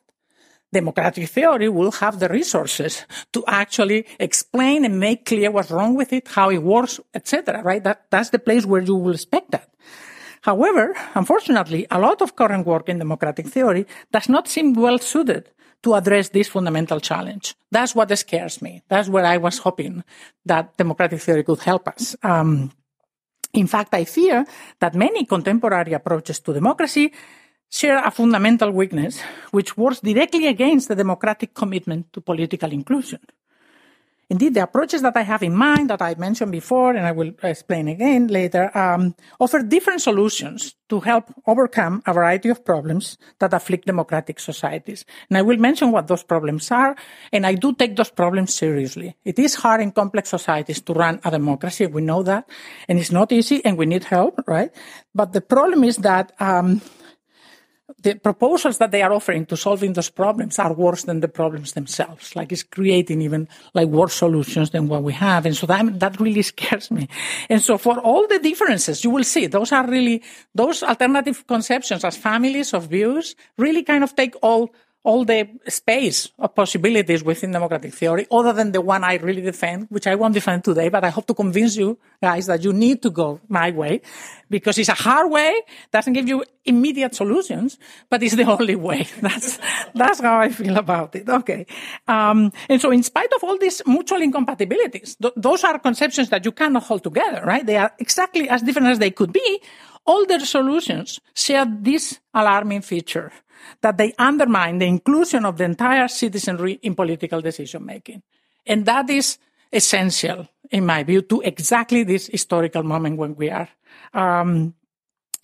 democratic 0.73 1.29
theory 1.29 1.69
will 1.69 1.93
have 1.93 2.19
the 2.19 2.29
resources 2.29 3.05
to 3.33 3.45
actually 3.47 4.07
explain 4.19 4.85
and 4.85 4.99
make 4.99 5.27
clear 5.27 5.51
what's 5.51 5.71
wrong 5.71 5.95
with 5.95 6.13
it, 6.13 6.29
how 6.29 6.51
it 6.51 6.63
works, 6.63 7.01
etc. 7.15 7.63
Right? 7.63 7.83
That, 7.83 8.07
that's 8.11 8.31
the 8.31 8.39
place 8.39 8.67
where 8.67 8.83
you 8.83 8.95
will 8.95 9.15
expect 9.15 9.51
that. 9.53 9.69
However, 10.43 10.95
unfortunately, 11.15 11.87
a 11.91 11.99
lot 11.99 12.23
of 12.23 12.35
current 12.35 12.67
work 12.67 12.89
in 12.89 12.99
democratic 12.99 13.47
theory 13.47 13.87
does 14.11 14.29
not 14.29 14.49
seem 14.49 14.73
well 14.73 14.99
suited 14.99 15.51
to 15.83 15.95
address 15.95 16.31
this 16.31 16.49
fundamental 16.49 17.01
challenge. 17.01 17.55
That's 17.71 17.95
what 17.95 18.17
scares 18.19 18.63
me. 18.63 18.83
That's 18.89 19.09
where 19.09 19.25
I 19.25 19.37
was 19.37 19.59
hoping 19.59 20.05
that 20.47 20.77
democratic 20.77 21.21
theory 21.21 21.45
could 21.45 21.61
help 21.61 21.89
us. 21.89 22.17
Um, 22.23 22.73
in 23.53 23.67
fact, 23.67 23.95
I 23.95 24.05
fear 24.05 24.45
that 24.79 24.95
many 24.95 25.25
contemporary 25.25 25.93
approaches 25.93 26.41
to 26.41 26.53
democracy 26.53 27.13
share 27.71 28.05
a 28.05 28.11
fundamental 28.11 28.71
weakness, 28.73 29.23
which 29.53 29.77
works 29.77 30.01
directly 30.01 30.47
against 30.47 30.89
the 30.89 30.97
democratic 30.97 31.55
commitment 31.55 32.13
to 32.13 32.21
political 32.21 32.71
inclusion. 32.73 33.21
Indeed, 34.31 34.55
the 34.55 34.63
approaches 34.63 35.03
that 35.03 35.17
I 35.17 35.23
have 35.23 35.43
in 35.43 35.57
mind 35.57 35.91
that 35.91 36.01
I 36.01 36.15
mentioned 36.15 36.53
before, 36.53 36.95
and 36.95 37.05
I 37.05 37.11
will 37.11 37.33
explain 37.43 37.89
again 37.89 38.29
later, 38.29 38.71
um, 38.79 39.17
offer 39.41 39.61
different 39.61 40.03
solutions 40.03 40.77
to 40.89 41.01
help 41.01 41.35
overcome 41.49 42.01
a 42.07 42.13
variety 42.13 42.49
of 42.49 42.65
problems 42.65 43.19
that 43.41 43.53
afflict 43.53 43.87
democratic 43.87 44.39
societies. 44.39 45.05
And 45.29 45.37
I 45.37 45.43
will 45.43 45.59
mention 45.59 45.91
what 45.91 46.07
those 46.07 46.23
problems 46.23 46.71
are, 46.71 46.95
and 47.33 47.45
I 47.45 47.55
do 47.55 47.75
take 47.75 47.97
those 47.97 48.11
problems 48.11 48.55
seriously. 48.55 49.17
It 49.25 49.41
is 49.41 49.57
hard 49.57 49.81
in 49.81 49.91
complex 49.91 50.29
societies 50.29 50.81
to 50.83 50.93
run 50.93 51.19
a 51.25 51.31
democracy, 51.33 51.87
we 51.87 52.01
know 52.01 52.23
that, 52.23 52.49
and 52.89 53.01
it's 53.01 53.11
not 53.11 53.33
easy, 53.33 53.65
and 53.65 53.77
we 53.77 53.87
need 53.87 54.05
help, 54.05 54.41
right? 54.47 54.71
But 55.13 55.33
the 55.33 55.41
problem 55.41 55.83
is 55.83 55.97
that 55.99 56.31
um, 56.39 56.83
the 58.03 58.15
proposals 58.15 58.79
that 58.79 58.91
they 58.91 59.03
are 59.03 59.13
offering 59.13 59.47
to 59.47 59.57
solving 59.57 59.93
those 59.93 60.11
problems 60.11 60.59
are 60.59 60.73
worse 60.73 61.05
than 61.05 61.21
the 61.21 61.29
problems 61.29 61.73
themselves. 61.73 62.35
Like 62.35 62.53
it's 62.53 62.63
creating 62.63 63.21
even 63.21 63.49
like 63.75 63.89
worse 63.89 64.15
solutions 64.15 64.71
than 64.71 64.89
what 64.89 65.03
we 65.03 65.13
have. 65.13 65.47
And 65.47 65.57
so 65.57 65.67
that, 65.67 66.01
that 66.01 66.21
really 66.21 66.43
scares 66.55 66.91
me. 66.91 67.09
And 67.49 67.61
so 67.61 67.79
for 67.79 67.99
all 68.01 68.27
the 68.27 68.39
differences, 68.39 69.05
you 69.05 69.11
will 69.11 69.25
see 69.25 69.47
those 69.47 69.73
are 69.73 69.87
really, 69.87 70.23
those 70.55 70.83
alternative 70.83 71.47
conceptions 71.47 72.05
as 72.05 72.17
families 72.17 72.73
of 72.73 72.89
views 72.89 73.37
really 73.59 73.83
kind 73.83 74.03
of 74.03 74.17
take 74.17 74.35
all 74.43 74.71
all 75.03 75.25
the 75.25 75.49
space 75.69 76.29
of 76.39 76.55
possibilities 76.55 77.25
within 77.25 77.53
democratic 77.53 77.95
theory, 77.95 78.27
other 78.31 78.53
than 78.53 78.73
the 78.73 78.81
one 78.81 79.03
I 79.03 79.17
really 79.17 79.41
defend, 79.41 79.87
which 79.89 80.07
I 80.07 80.15
won't 80.15 80.35
defend 80.35 80.65
today, 80.65 80.91
but 80.91 81.05
I 81.05 81.09
hope 81.09 81.27
to 81.29 81.35
convince 81.35 81.77
you 81.77 81.99
guys 82.23 82.47
that 82.47 82.63
you 82.63 82.73
need 82.75 83.01
to 83.03 83.11
go 83.11 83.41
my 83.49 83.71
way 83.71 84.03
because 84.51 84.77
it's 84.77 84.91
a 84.91 84.95
hard 84.95 85.31
way, 85.31 85.55
doesn't 85.91 86.13
give 86.13 86.29
you 86.29 86.45
immediate 86.67 87.15
solutions, 87.15 87.79
but 88.11 88.23
it's 88.23 88.37
the 88.37 88.45
only 88.59 88.77
way. 88.77 89.07
That's, 89.21 89.59
that's 89.95 90.21
how 90.21 90.39
I 90.39 90.51
feel 90.51 90.77
about 90.77 91.17
it. 91.17 91.29
Okay. 91.29 91.67
Um, 92.07 92.53
and 92.69 92.81
so 92.81 92.91
in 92.91 93.03
spite 93.03 93.33
of 93.33 93.43
all 93.43 93.57
these 93.57 93.81
mutual 93.87 94.21
incompatibilities, 94.21 95.17
th- 95.17 95.35
those 95.35 95.65
are 95.65 95.79
conceptions 95.79 96.29
that 96.29 96.45
you 96.45 96.53
cannot 96.53 96.83
hold 96.83 97.05
together, 97.05 97.43
right? 97.47 97.65
They 97.65 97.77
are 97.77 97.93
exactly 97.99 98.51
as 98.51 98.61
different 98.63 98.89
as 98.89 98.99
they 98.99 99.13
could 99.13 99.33
be. 99.33 99.63
All 100.05 100.27
their 100.27 100.41
solutions 100.41 101.21
share 101.35 101.67
this 101.67 102.21
alarming 102.35 102.83
feature 102.83 103.33
that 103.81 103.97
they 103.97 104.13
undermine 104.19 104.79
the 104.79 104.87
inclusion 104.87 105.45
of 105.45 105.57
the 105.57 105.65
entire 105.65 106.09
citizenry 106.09 106.79
in 106.83 106.95
political 106.95 107.41
decision 107.41 107.85
making. 107.85 108.23
And 108.67 108.85
that 108.87 109.09
is 109.11 109.39
essential, 109.73 110.49
in 110.71 110.87
my 110.87 111.03
view, 111.03 111.23
to 111.23 111.41
exactly 111.41 112.05
this 112.05 112.27
historical 112.27 112.83
moment 112.83 113.17
when 113.19 113.37
we 113.37 113.51
are. 113.51 113.69
Um, 114.13 114.75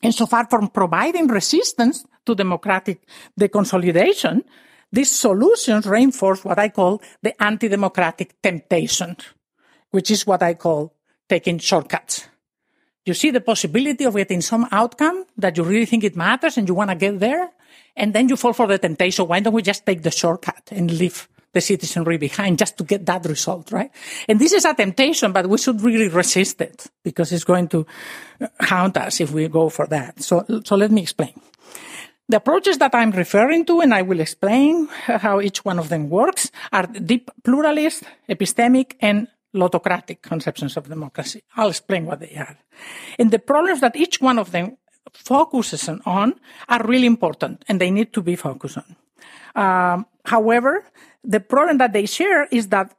and 0.02 0.14
so 0.14 0.26
far 0.26 0.46
from 0.49 0.68
providing 0.68 1.26
resistance 1.28 2.04
to 2.25 2.35
democratic 2.35 3.06
deconsolidation, 3.38 4.42
these 4.92 5.11
solutions 5.11 5.87
reinforce 5.87 6.44
what 6.44 6.58
I 6.58 6.68
call 6.68 7.02
the 7.23 7.40
anti-democratic 7.42 8.40
temptation, 8.42 9.16
which 9.90 10.11
is 10.11 10.26
what 10.26 10.42
I 10.42 10.54
call 10.54 10.94
taking 11.28 11.58
shortcuts. 11.58 12.28
You 13.06 13.14
see 13.14 13.30
the 13.30 13.40
possibility 13.40 14.04
of 14.04 14.16
getting 14.16 14.42
some 14.42 14.66
outcome 14.72 15.25
that 15.38 15.56
you 15.56 15.62
really 15.62 15.86
think 15.86 16.02
it 16.02 16.16
matters 16.16 16.58
and 16.58 16.68
you 16.68 16.75
want 16.75 16.90
to 16.90 16.96
get 16.96 17.20
there, 17.20 17.50
and 17.96 18.12
then 18.12 18.28
you 18.28 18.36
fall 18.36 18.52
for 18.52 18.66
the 18.66 18.78
temptation. 18.78 19.28
Why 19.28 19.38
don't 19.38 19.54
we 19.54 19.62
just 19.62 19.86
take 19.86 20.02
the 20.02 20.10
shortcut 20.10 20.68
and 20.72 20.90
leave 20.90 21.28
the 21.52 21.60
citizenry 21.60 22.18
behind 22.18 22.58
just 22.58 22.76
to 22.78 22.84
get 22.84 23.06
that 23.06 23.25
result, 23.25 23.70
right? 23.70 23.90
And 24.28 24.40
this 24.40 24.52
is 24.52 24.64
a 24.64 24.75
temptation, 24.75 25.32
but 25.32 25.48
we 25.48 25.56
should 25.56 25.80
really 25.80 26.08
resist 26.08 26.60
it 26.60 26.88
because 27.04 27.32
it's 27.32 27.44
going 27.44 27.68
to 27.68 27.86
haunt 28.60 28.96
us 28.96 29.20
if 29.20 29.30
we 29.30 29.46
go 29.48 29.70
for 29.70 29.86
that. 29.86 30.20
So, 30.20 30.44
so 30.64 30.76
let 30.76 30.90
me 30.90 31.02
explain. 31.02 31.32
The 32.28 32.38
approaches 32.38 32.78
that 32.78 32.92
I'm 32.92 33.12
referring 33.12 33.64
to, 33.66 33.80
and 33.80 33.94
I 33.94 34.02
will 34.02 34.18
explain 34.18 34.88
how 35.06 35.40
each 35.40 35.64
one 35.64 35.78
of 35.78 35.88
them 35.90 36.10
works, 36.10 36.50
are 36.72 36.86
deep 36.88 37.30
pluralist, 37.44 38.02
epistemic, 38.28 38.96
and 39.00 39.28
lottocratic 39.56 40.22
conceptions 40.22 40.76
of 40.76 40.88
democracy. 40.88 41.42
I'll 41.56 41.70
explain 41.70 42.06
what 42.06 42.20
they 42.20 42.34
are. 42.36 42.56
And 43.18 43.30
the 43.30 43.38
problems 43.38 43.80
that 43.80 43.96
each 43.96 44.20
one 44.20 44.38
of 44.38 44.52
them 44.52 44.76
focuses 45.12 45.88
on 46.04 46.34
are 46.68 46.86
really 46.86 47.06
important 47.06 47.64
and 47.68 47.80
they 47.80 47.90
need 47.90 48.12
to 48.12 48.22
be 48.22 48.36
focused 48.36 48.78
on. 48.78 48.96
Um, 49.56 50.06
however, 50.25 50.84
the 51.25 51.40
problem 51.40 51.78
that 51.78 51.92
they 51.92 52.06
share 52.06 52.46
is 52.50 52.68
that 52.68 52.94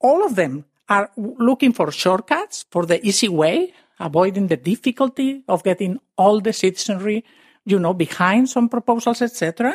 all 0.00 0.24
of 0.24 0.36
them 0.36 0.64
are 0.88 1.10
looking 1.16 1.72
for 1.72 1.90
shortcuts 1.90 2.64
for 2.70 2.86
the 2.86 3.04
easy 3.04 3.28
way, 3.28 3.74
avoiding 3.98 4.46
the 4.46 4.56
difficulty 4.56 5.42
of 5.48 5.64
getting 5.64 5.98
all 6.16 6.40
the 6.40 6.52
citizenry, 6.52 7.24
you 7.64 7.78
know, 7.78 7.92
behind 7.92 8.48
some 8.48 8.68
proposals, 8.68 9.20
etc. 9.20 9.74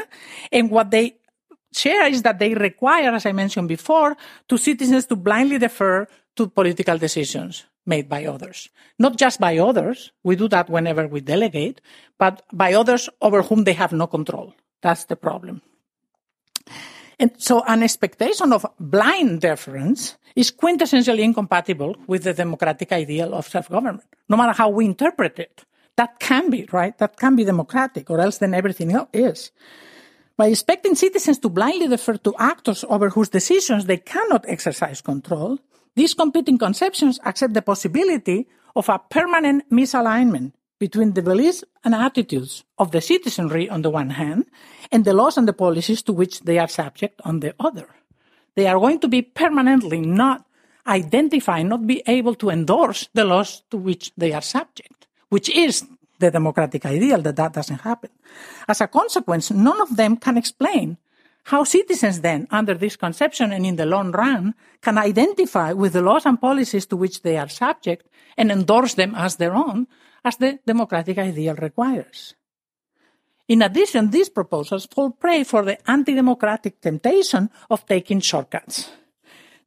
And 0.51 0.71
what 0.71 0.91
they 0.91 1.17
share 1.73 2.07
is 2.07 2.21
that 2.23 2.39
they 2.39 2.53
require, 2.53 3.11
as 3.11 3.25
I 3.25 3.31
mentioned 3.31 3.67
before, 3.67 4.15
to 4.47 4.57
citizens 4.57 5.05
to 5.07 5.15
blindly 5.15 5.57
defer 5.57 6.07
to 6.35 6.47
political 6.47 6.97
decisions 6.97 7.65
made 7.85 8.07
by 8.07 8.25
others. 8.25 8.69
Not 8.99 9.17
just 9.17 9.39
by 9.39 9.57
others, 9.57 10.11
we 10.23 10.35
do 10.35 10.47
that 10.49 10.69
whenever 10.69 11.07
we 11.07 11.21
delegate, 11.21 11.81
but 12.17 12.43
by 12.53 12.73
others 12.73 13.09
over 13.21 13.41
whom 13.41 13.63
they 13.63 13.73
have 13.73 13.91
no 13.91 14.07
control. 14.07 14.53
That's 14.81 15.05
the 15.05 15.15
problem. 15.15 15.61
And 17.19 17.31
so 17.37 17.63
an 17.67 17.83
expectation 17.83 18.51
of 18.53 18.65
blind 18.79 19.41
deference 19.41 20.17
is 20.35 20.51
quintessentially 20.51 21.19
incompatible 21.19 21.95
with 22.07 22.23
the 22.23 22.33
democratic 22.33 22.91
ideal 22.91 23.33
of 23.33 23.47
self-government, 23.47 24.03
no 24.27 24.37
matter 24.37 24.53
how 24.53 24.69
we 24.69 24.85
interpret 24.85 25.37
it. 25.37 25.65
That 25.97 26.19
can 26.19 26.49
be, 26.49 26.67
right? 26.71 26.97
That 26.97 27.17
can 27.17 27.35
be 27.35 27.43
democratic, 27.43 28.09
or 28.09 28.19
else 28.19 28.37
then 28.37 28.53
everything 28.53 28.91
else 28.93 29.09
is. 29.13 29.51
By 30.37 30.47
expecting 30.47 30.95
citizens 30.95 31.39
to 31.39 31.49
blindly 31.49 31.87
defer 31.87 32.17
to 32.17 32.35
actors 32.39 32.85
over 32.87 33.09
whose 33.09 33.29
decisions 33.29 33.85
they 33.85 33.97
cannot 33.97 34.45
exercise 34.47 35.01
control, 35.01 35.59
these 35.95 36.13
competing 36.13 36.57
conceptions 36.57 37.19
accept 37.25 37.53
the 37.53 37.61
possibility 37.61 38.47
of 38.75 38.89
a 38.89 38.99
permanent 38.99 39.69
misalignment 39.69 40.53
between 40.79 41.13
the 41.13 41.21
beliefs 41.21 41.63
and 41.83 41.93
attitudes 41.93 42.63
of 42.79 42.91
the 42.91 43.01
citizenry 43.01 43.69
on 43.69 43.83
the 43.83 43.89
one 43.89 44.09
hand 44.11 44.45
and 44.91 45.05
the 45.05 45.13
laws 45.13 45.37
and 45.37 45.47
the 45.47 45.53
policies 45.53 46.01
to 46.01 46.13
which 46.13 46.39
they 46.41 46.57
are 46.57 46.67
subject 46.67 47.21
on 47.23 47.39
the 47.41 47.53
other. 47.59 47.87
They 48.55 48.67
are 48.67 48.79
going 48.79 48.99
to 49.01 49.07
be 49.07 49.21
permanently 49.21 50.01
not 50.01 50.45
identify, 50.87 51.61
not 51.61 51.85
be 51.85 52.01
able 52.07 52.35
to 52.35 52.49
endorse 52.49 53.09
the 53.13 53.25
laws 53.25 53.61
to 53.69 53.77
which 53.77 54.11
they 54.17 54.33
are 54.33 54.41
subject, 54.41 55.07
which 55.29 55.49
is 55.49 55.85
the 56.21 56.31
democratic 56.31 56.85
ideal 56.85 57.21
that 57.21 57.35
that 57.35 57.53
doesn't 57.53 57.81
happen. 57.81 58.09
As 58.67 58.79
a 58.79 58.87
consequence, 58.87 59.51
none 59.51 59.81
of 59.81 59.97
them 59.97 60.15
can 60.17 60.37
explain 60.37 60.97
how 61.45 61.63
citizens 61.63 62.21
then, 62.21 62.47
under 62.51 62.75
this 62.75 62.95
conception 62.95 63.51
and 63.51 63.65
in 63.65 63.75
the 63.75 63.85
long 63.85 64.11
run, 64.11 64.53
can 64.79 64.97
identify 64.97 65.73
with 65.73 65.93
the 65.93 66.01
laws 66.01 66.25
and 66.25 66.39
policies 66.39 66.85
to 66.85 66.95
which 66.95 67.23
they 67.23 67.35
are 67.37 67.49
subject 67.49 68.05
and 68.37 68.51
endorse 68.51 68.93
them 68.93 69.15
as 69.15 69.35
their 69.35 69.55
own, 69.55 69.87
as 70.23 70.37
the 70.37 70.59
democratic 70.65 71.17
ideal 71.17 71.55
requires. 71.55 72.35
In 73.47 73.63
addition, 73.63 74.11
these 74.11 74.29
proposals 74.29 74.85
fall 74.85 75.11
prey 75.11 75.43
for 75.43 75.65
the 75.65 75.77
anti-democratic 75.89 76.79
temptation 76.79 77.49
of 77.69 77.85
taking 77.85 78.21
shortcuts. 78.21 78.89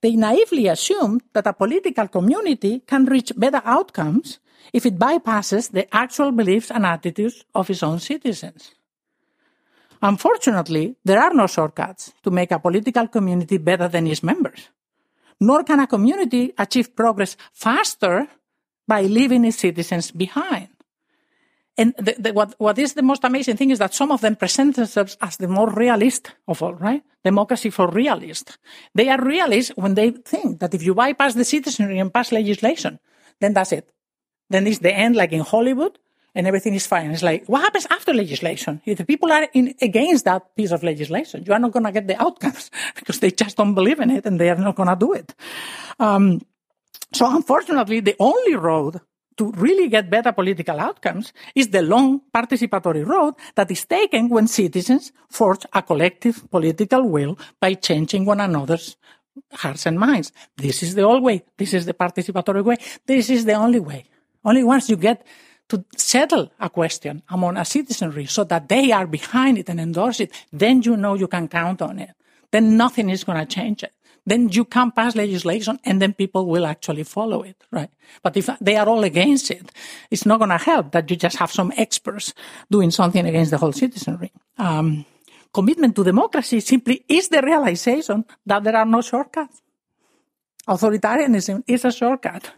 They 0.00 0.16
naively 0.16 0.68
assume 0.68 1.20
that 1.32 1.46
a 1.46 1.52
political 1.52 2.08
community 2.08 2.80
can 2.86 3.04
reach 3.04 3.32
better 3.36 3.60
outcomes 3.64 4.38
if 4.72 4.86
it 4.86 4.98
bypasses 4.98 5.70
the 5.70 5.86
actual 5.94 6.32
beliefs 6.32 6.70
and 6.70 6.86
attitudes 6.86 7.44
of 7.54 7.70
its 7.70 7.82
own 7.82 7.98
citizens. 7.98 8.74
Unfortunately, 10.02 10.96
there 11.04 11.20
are 11.20 11.32
no 11.32 11.46
shortcuts 11.46 12.12
to 12.22 12.30
make 12.30 12.50
a 12.50 12.58
political 12.58 13.08
community 13.08 13.58
better 13.58 13.88
than 13.88 14.06
its 14.06 14.22
members. 14.22 14.68
Nor 15.40 15.64
can 15.64 15.80
a 15.80 15.86
community 15.86 16.52
achieve 16.58 16.94
progress 16.94 17.36
faster 17.52 18.28
by 18.86 19.02
leaving 19.02 19.44
its 19.44 19.58
citizens 19.58 20.10
behind. 20.10 20.68
And 21.76 21.94
the, 21.96 22.14
the, 22.18 22.32
what, 22.32 22.54
what 22.58 22.78
is 22.78 22.94
the 22.94 23.02
most 23.02 23.24
amazing 23.24 23.56
thing 23.56 23.70
is 23.70 23.80
that 23.80 23.94
some 23.94 24.12
of 24.12 24.20
them 24.20 24.36
present 24.36 24.76
themselves 24.76 25.16
as 25.20 25.38
the 25.38 25.48
more 25.48 25.70
realist 25.70 26.32
of 26.46 26.62
all, 26.62 26.74
right? 26.74 27.02
Democracy 27.24 27.70
for 27.70 27.88
realists. 27.90 28.58
They 28.94 29.08
are 29.08 29.20
realists 29.20 29.72
when 29.74 29.94
they 29.94 30.10
think 30.10 30.60
that 30.60 30.74
if 30.74 30.82
you 30.82 30.94
bypass 30.94 31.34
the 31.34 31.44
citizenry 31.44 31.98
and 31.98 32.14
pass 32.14 32.30
legislation, 32.30 33.00
then 33.40 33.54
that's 33.54 33.72
it. 33.72 33.90
Then 34.50 34.66
it's 34.66 34.78
the 34.78 34.94
end, 34.94 35.16
like 35.16 35.32
in 35.32 35.40
Hollywood, 35.40 35.98
and 36.34 36.46
everything 36.46 36.74
is 36.74 36.86
fine. 36.86 37.10
It's 37.10 37.22
like, 37.22 37.44
what 37.46 37.62
happens 37.62 37.86
after 37.90 38.12
legislation? 38.12 38.80
If 38.84 38.98
the 38.98 39.04
people 39.04 39.30
are 39.32 39.48
in, 39.52 39.74
against 39.80 40.24
that 40.24 40.54
piece 40.56 40.72
of 40.72 40.82
legislation, 40.82 41.44
you 41.46 41.52
are 41.52 41.58
not 41.58 41.72
going 41.72 41.84
to 41.84 41.92
get 41.92 42.08
the 42.08 42.20
outcomes 42.20 42.70
because 42.94 43.20
they 43.20 43.30
just 43.30 43.56
don't 43.56 43.74
believe 43.74 44.00
in 44.00 44.10
it 44.10 44.26
and 44.26 44.40
they 44.40 44.50
are 44.50 44.56
not 44.56 44.76
going 44.76 44.88
to 44.88 44.96
do 44.96 45.12
it. 45.12 45.34
Um, 45.98 46.40
so 47.12 47.34
unfortunately, 47.34 48.00
the 48.00 48.16
only 48.18 48.56
road 48.56 49.00
to 49.36 49.50
really 49.52 49.88
get 49.88 50.10
better 50.10 50.32
political 50.32 50.78
outcomes 50.78 51.32
is 51.54 51.68
the 51.68 51.82
long 51.82 52.20
participatory 52.32 53.06
road 53.06 53.34
that 53.54 53.70
is 53.70 53.84
taken 53.84 54.28
when 54.28 54.46
citizens 54.46 55.12
forge 55.28 55.66
a 55.72 55.82
collective 55.82 56.48
political 56.50 57.08
will 57.08 57.38
by 57.60 57.74
changing 57.74 58.24
one 58.24 58.40
another's 58.40 58.96
hearts 59.52 59.86
and 59.86 59.98
minds. 59.98 60.32
This 60.56 60.82
is 60.82 60.94
the 60.94 61.02
old 61.02 61.22
way. 61.22 61.44
This 61.56 61.74
is 61.74 61.86
the 61.86 61.94
participatory 61.94 62.64
way. 62.64 62.76
This 63.06 63.30
is 63.30 63.44
the 63.44 63.54
only 63.54 63.80
way. 63.80 64.04
Only 64.44 64.64
once 64.64 64.88
you 64.90 64.96
get 64.96 65.24
to 65.68 65.84
settle 65.96 66.52
a 66.60 66.68
question 66.68 67.22
among 67.30 67.56
a 67.56 67.64
citizenry 67.64 68.26
so 68.26 68.44
that 68.44 68.68
they 68.68 68.92
are 68.92 69.06
behind 69.06 69.58
it 69.58 69.68
and 69.68 69.80
endorse 69.80 70.20
it, 70.20 70.32
then 70.52 70.82
you 70.82 70.96
know 70.96 71.14
you 71.14 71.28
can 71.28 71.48
count 71.48 71.80
on 71.80 71.98
it. 71.98 72.10
Then 72.50 72.76
nothing 72.76 73.10
is 73.10 73.24
going 73.24 73.38
to 73.38 73.46
change 73.46 73.82
it. 73.82 73.92
Then 74.26 74.48
you 74.48 74.64
can 74.64 74.90
pass 74.90 75.16
legislation 75.16 75.78
and 75.84 76.00
then 76.00 76.14
people 76.14 76.46
will 76.46 76.64
actually 76.64 77.04
follow 77.04 77.42
it, 77.42 77.56
right? 77.70 77.90
But 78.22 78.36
if 78.36 78.48
they 78.60 78.76
are 78.76 78.88
all 78.88 79.04
against 79.04 79.50
it, 79.50 79.70
it's 80.10 80.24
not 80.24 80.38
going 80.38 80.50
to 80.50 80.58
help 80.58 80.92
that 80.92 81.10
you 81.10 81.16
just 81.16 81.36
have 81.36 81.52
some 81.52 81.72
experts 81.76 82.32
doing 82.70 82.90
something 82.90 83.26
against 83.26 83.50
the 83.50 83.58
whole 83.58 83.72
citizenry. 83.72 84.32
Um, 84.56 85.04
commitment 85.52 85.94
to 85.96 86.04
democracy 86.04 86.60
simply 86.60 87.04
is 87.08 87.28
the 87.28 87.42
realization 87.42 88.24
that 88.46 88.64
there 88.64 88.76
are 88.76 88.86
no 88.86 89.02
shortcuts 89.02 89.60
authoritarianism 90.68 91.62
is 91.66 91.84
a 91.84 91.92
shortcut, 91.92 92.50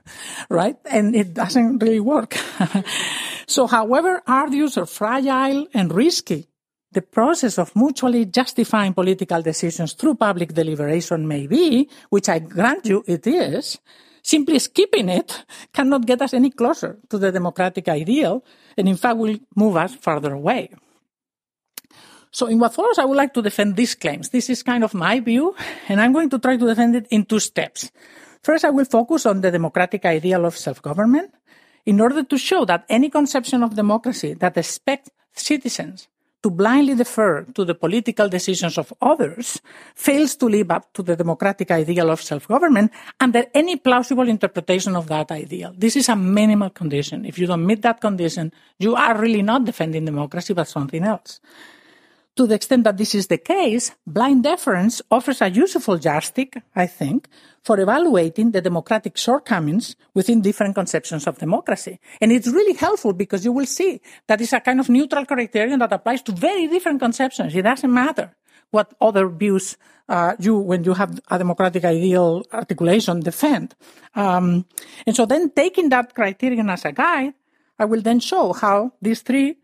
right? 0.49 0.77
And 0.91 1.15
it 1.15 1.35
doesn't 1.35 1.79
really 1.79 2.01
work. 2.01 2.35
so 3.47 3.67
however 3.67 4.23
arduous 4.27 4.77
or 4.77 4.87
fragile 4.87 5.67
and 5.75 5.93
risky 5.93 6.49
the 6.93 7.03
process 7.03 7.59
of 7.59 7.77
mutually 7.77 8.25
justifying 8.25 8.95
political 8.95 9.43
decisions 9.43 9.93
through 9.93 10.15
public 10.15 10.55
deliberation 10.55 11.29
may 11.29 11.47
be, 11.47 11.91
which 12.09 12.29
I 12.29 12.39
grant 12.39 12.87
you 12.87 13.05
it 13.07 13.27
is, 13.27 13.79
simply 14.23 14.59
skipping 14.59 15.11
it 15.11 15.45
cannot 15.75 16.07
get 16.07 16.23
us 16.23 16.33
any 16.33 16.51
closer 16.51 16.99
to 17.11 17.19
the 17.19 17.31
democratic 17.31 17.89
ideal, 17.89 18.43
and 18.79 18.89
in 18.89 18.97
fact 18.97 19.19
will 19.19 19.37
move 19.55 19.77
us 19.77 19.95
further 19.97 20.33
away. 20.33 20.71
So 22.37 22.45
in 22.53 22.59
what 22.59 22.75
follows, 22.75 22.99
I 22.99 23.07
would 23.07 23.17
like 23.17 23.33
to 23.33 23.41
defend 23.41 23.77
these 23.77 23.95
claims. 23.95 24.29
This 24.29 24.51
is 24.51 24.63
kind 24.63 24.85
of 24.85 24.93
my 24.93 25.21
view, 25.21 25.57
and 25.89 26.03
I'm 26.03 26.13
going 26.13 26.29
to 26.29 26.39
try 26.39 26.59
to 26.59 26.67
defend 26.67 26.95
it 26.95 27.07
in 27.09 27.25
two 27.25 27.41
steps. 27.41 27.91
First, 28.43 28.67
I 28.67 28.69
will 28.69 28.85
focus 28.85 29.25
on 29.25 29.41
the 29.41 29.51
democratic 29.51 30.05
ideal 30.05 30.45
of 30.45 30.55
self-government 30.55 31.33
in 31.87 31.99
order 31.99 32.23
to 32.23 32.37
show 32.37 32.67
that 32.67 32.85
any 32.91 33.09
conception 33.09 33.63
of 33.63 33.75
democracy 33.75 34.35
that 34.35 34.55
expects 34.59 35.09
citizens 35.33 36.09
to 36.43 36.51
blindly 36.51 36.95
defer 36.95 37.45
to 37.57 37.65
the 37.65 37.75
political 37.75 38.29
decisions 38.29 38.77
of 38.77 38.93
others 39.01 39.59
fails 39.95 40.37
to 40.37 40.45
live 40.45 40.71
up 40.71 40.93
to 40.93 41.03
the 41.03 41.17
democratic 41.17 41.71
ideal 41.71 42.11
of 42.11 42.21
self-government 42.21 42.93
under 43.19 43.47
any 43.55 43.77
plausible 43.77 44.29
interpretation 44.29 44.95
of 44.95 45.07
that 45.07 45.33
ideal. 45.33 45.73
This 45.75 45.97
is 45.97 46.11
a 46.11 46.17
minimal 46.17 46.69
condition. 46.69 47.25
If 47.25 47.39
you 47.39 47.47
don't 47.47 47.65
meet 47.65 47.81
that 47.81 47.99
condition, 47.99 48.53
you 48.79 48.95
are 48.95 49.17
really 49.17 49.41
not 49.41 49.65
defending 49.65 50.05
democracy, 50.05 50.53
but 50.53 50.69
something 50.69 51.03
else. 51.03 51.41
To 52.37 52.47
the 52.47 52.55
extent 52.55 52.85
that 52.85 52.99
this 52.99 53.15
is 53.15 53.29
the 53.29 53.39
case, 53.39 53.93
blind 54.07 54.43
deference 54.43 55.01
offers 55.11 55.41
a 55.41 55.49
useful 55.49 55.99
yardstick, 55.99 56.61
I 56.75 56.87
think, 56.87 57.29
for 57.63 57.81
evaluating 57.81 58.51
the 58.51 58.61
democratic 58.61 59.17
shortcomings 59.17 59.97
within 60.13 60.43
different 60.43 60.75
conceptions 60.75 61.27
of 61.27 61.39
democracy. 61.39 61.99
And 62.21 62.31
it's 62.31 62.49
really 62.49 62.75
helpful 62.75 63.15
because 63.15 63.43
you 63.43 63.53
will 63.53 63.65
see 63.65 64.03
that 64.27 64.43
it's 64.43 64.53
a 64.53 64.61
kind 64.61 64.81
of 64.81 64.91
neutral 64.91 65.25
criterion 65.25 65.79
that 65.79 65.93
applies 65.93 66.21
to 66.23 66.33
very 66.33 66.69
different 66.69 67.01
conceptions. 67.01 67.57
It 67.57 67.63
doesn't 67.63 67.93
matter 67.93 68.37
what 68.71 68.93
other 69.01 69.29
views 69.29 69.79
uh, 70.07 70.35
you, 70.39 70.59
when 70.59 70.85
you 70.85 70.93
have 70.93 71.19
a 71.31 71.39
democratic 71.39 71.87
ideal 71.87 72.45
articulation, 72.53 73.21
defend. 73.21 73.75
Um, 74.15 74.67
and 75.07 75.17
so 75.17 75.25
then 75.25 75.51
taking 75.51 75.89
that 75.89 76.15
criterion 76.15 76.69
as 76.69 76.85
a 76.85 76.93
guide, 76.93 77.33
I 77.79 77.87
will 77.87 78.03
then 78.03 78.21
show 78.21 78.53
how 78.53 78.93
these 79.01 79.23
three 79.23 79.57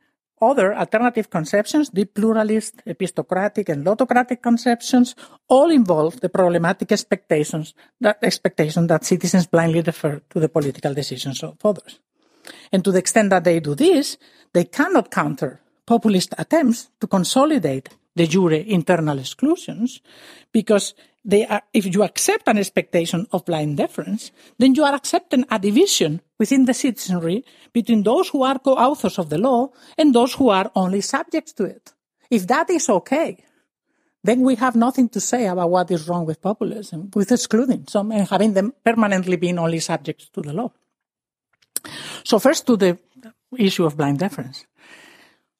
other 0.42 0.74
alternative 0.74 1.30
conceptions, 1.30 1.90
the 1.90 2.04
pluralist, 2.04 2.82
epistocratic, 2.84 3.68
and 3.68 3.86
lottocratic 3.86 4.42
conceptions, 4.42 5.14
all 5.48 5.70
involve 5.70 6.20
the 6.20 6.28
problematic 6.28 6.90
expectations 6.90 7.74
that 8.00 8.18
expectation 8.22 8.88
that 8.88 9.04
citizens 9.04 9.46
blindly 9.46 9.82
defer 9.82 10.20
to 10.28 10.40
the 10.40 10.48
political 10.48 10.92
decisions 10.92 11.42
of 11.42 11.56
others. 11.64 12.00
And 12.72 12.84
to 12.84 12.90
the 12.90 12.98
extent 12.98 13.30
that 13.30 13.44
they 13.44 13.60
do 13.60 13.74
this, 13.74 14.18
they 14.52 14.64
cannot 14.64 15.10
counter 15.10 15.60
populist 15.86 16.34
attempts 16.38 16.90
to 17.00 17.06
consolidate 17.06 17.88
de 18.16 18.26
jure 18.26 18.64
internal 18.66 19.18
exclusions 19.18 20.00
because 20.52 20.94
they 21.24 21.46
are, 21.46 21.62
if 21.72 21.86
you 21.86 22.02
accept 22.02 22.48
an 22.48 22.58
expectation 22.58 23.26
of 23.32 23.44
blind 23.44 23.76
deference, 23.76 24.32
then 24.58 24.74
you 24.74 24.84
are 24.84 24.94
accepting 24.94 25.44
a 25.50 25.58
division 25.58 26.20
within 26.38 26.64
the 26.64 26.74
citizenry 26.74 27.44
between 27.72 28.02
those 28.02 28.28
who 28.30 28.42
are 28.42 28.58
co-authors 28.58 29.18
of 29.18 29.30
the 29.30 29.38
law 29.38 29.70
and 29.96 30.14
those 30.14 30.34
who 30.34 30.48
are 30.48 30.70
only 30.74 31.00
subjects 31.00 31.52
to 31.52 31.64
it. 31.64 31.92
If 32.30 32.46
that 32.48 32.70
is 32.70 32.88
okay, 32.88 33.38
then 34.24 34.40
we 34.40 34.56
have 34.56 34.76
nothing 34.76 35.08
to 35.10 35.20
say 35.20 35.46
about 35.46 35.70
what 35.70 35.90
is 35.90 36.08
wrong 36.08 36.26
with 36.26 36.40
populism, 36.40 37.10
with 37.14 37.30
excluding 37.30 37.86
some 37.88 38.12
and 38.12 38.28
having 38.28 38.54
them 38.54 38.72
permanently 38.84 39.36
being 39.36 39.58
only 39.58 39.80
subjects 39.80 40.28
to 40.30 40.40
the 40.40 40.52
law. 40.52 40.72
So 42.24 42.38
first 42.38 42.66
to 42.66 42.76
the 42.76 42.98
issue 43.58 43.84
of 43.84 43.96
blind 43.96 44.18
deference. 44.18 44.64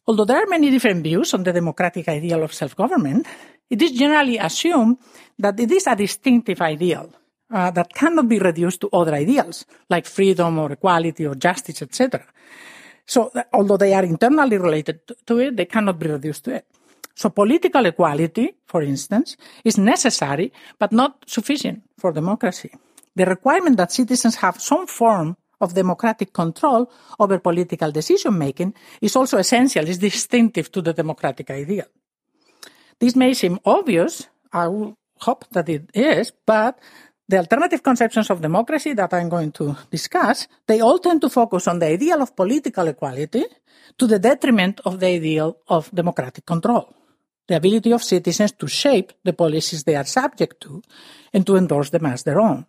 Although 0.06 0.24
there 0.24 0.42
are 0.42 0.48
many 0.48 0.70
different 0.70 1.02
views 1.02 1.32
on 1.34 1.42
the 1.42 1.52
democratic 1.52 2.08
ideal 2.08 2.42
of 2.42 2.52
self-government, 2.52 3.26
it 3.70 3.80
is 3.80 3.92
generally 3.92 4.36
assumed 4.38 4.98
that 5.38 5.58
it 5.58 5.70
is 5.70 5.86
a 5.86 5.94
distinctive 5.94 6.60
ideal 6.60 7.08
uh, 7.52 7.70
that 7.70 7.92
cannot 7.94 8.28
be 8.28 8.38
reduced 8.38 8.80
to 8.80 8.88
other 8.92 9.14
ideals 9.14 9.64
like 9.88 10.06
freedom 10.06 10.58
or 10.58 10.72
equality 10.72 11.26
or 11.26 11.34
justice, 11.36 11.82
etc. 11.82 12.24
So, 13.06 13.30
although 13.52 13.76
they 13.76 13.94
are 13.94 14.04
internally 14.04 14.58
related 14.58 15.00
to 15.26 15.38
it, 15.38 15.56
they 15.56 15.66
cannot 15.66 15.98
be 15.98 16.08
reduced 16.08 16.44
to 16.44 16.54
it. 16.56 16.66
So, 17.14 17.30
political 17.30 17.84
equality, 17.86 18.54
for 18.66 18.82
instance, 18.82 19.36
is 19.64 19.78
necessary 19.78 20.52
but 20.78 20.92
not 20.92 21.24
sufficient 21.26 21.82
for 21.98 22.12
democracy. 22.12 22.70
The 23.14 23.26
requirement 23.26 23.76
that 23.76 23.92
citizens 23.92 24.36
have 24.36 24.60
some 24.60 24.86
form 24.86 25.36
of 25.62 25.72
democratic 25.72 26.32
control 26.32 26.90
over 27.18 27.38
political 27.38 27.90
decision 27.90 28.36
making 28.36 28.74
is 29.00 29.16
also 29.16 29.38
essential, 29.38 29.88
is 29.88 29.98
distinctive 29.98 30.70
to 30.72 30.82
the 30.82 30.92
democratic 30.92 31.50
ideal. 31.50 31.86
This 32.98 33.16
may 33.16 33.34
seem 33.34 33.58
obvious, 33.64 34.28
I 34.52 34.66
hope 35.20 35.46
that 35.52 35.68
it 35.68 35.90
is, 35.94 36.32
but 36.44 36.78
the 37.28 37.38
alternative 37.38 37.82
conceptions 37.82 38.28
of 38.30 38.42
democracy 38.42 38.92
that 38.94 39.14
I'm 39.14 39.28
going 39.28 39.52
to 39.52 39.76
discuss, 39.90 40.48
they 40.66 40.80
all 40.80 40.98
tend 40.98 41.20
to 41.22 41.30
focus 41.30 41.68
on 41.68 41.78
the 41.78 41.86
ideal 41.86 42.20
of 42.20 42.36
political 42.36 42.86
equality 42.88 43.44
to 43.96 44.06
the 44.06 44.18
detriment 44.18 44.80
of 44.84 45.00
the 45.00 45.06
ideal 45.06 45.56
of 45.68 45.90
democratic 45.94 46.44
control. 46.44 46.94
The 47.48 47.56
ability 47.56 47.92
of 47.92 48.02
citizens 48.02 48.52
to 48.52 48.66
shape 48.66 49.12
the 49.24 49.32
policies 49.32 49.84
they 49.84 49.96
are 49.96 50.04
subject 50.04 50.60
to 50.62 50.82
and 51.32 51.46
to 51.46 51.56
endorse 51.56 51.90
them 51.90 52.06
as 52.06 52.22
their 52.22 52.40
own. 52.40 52.66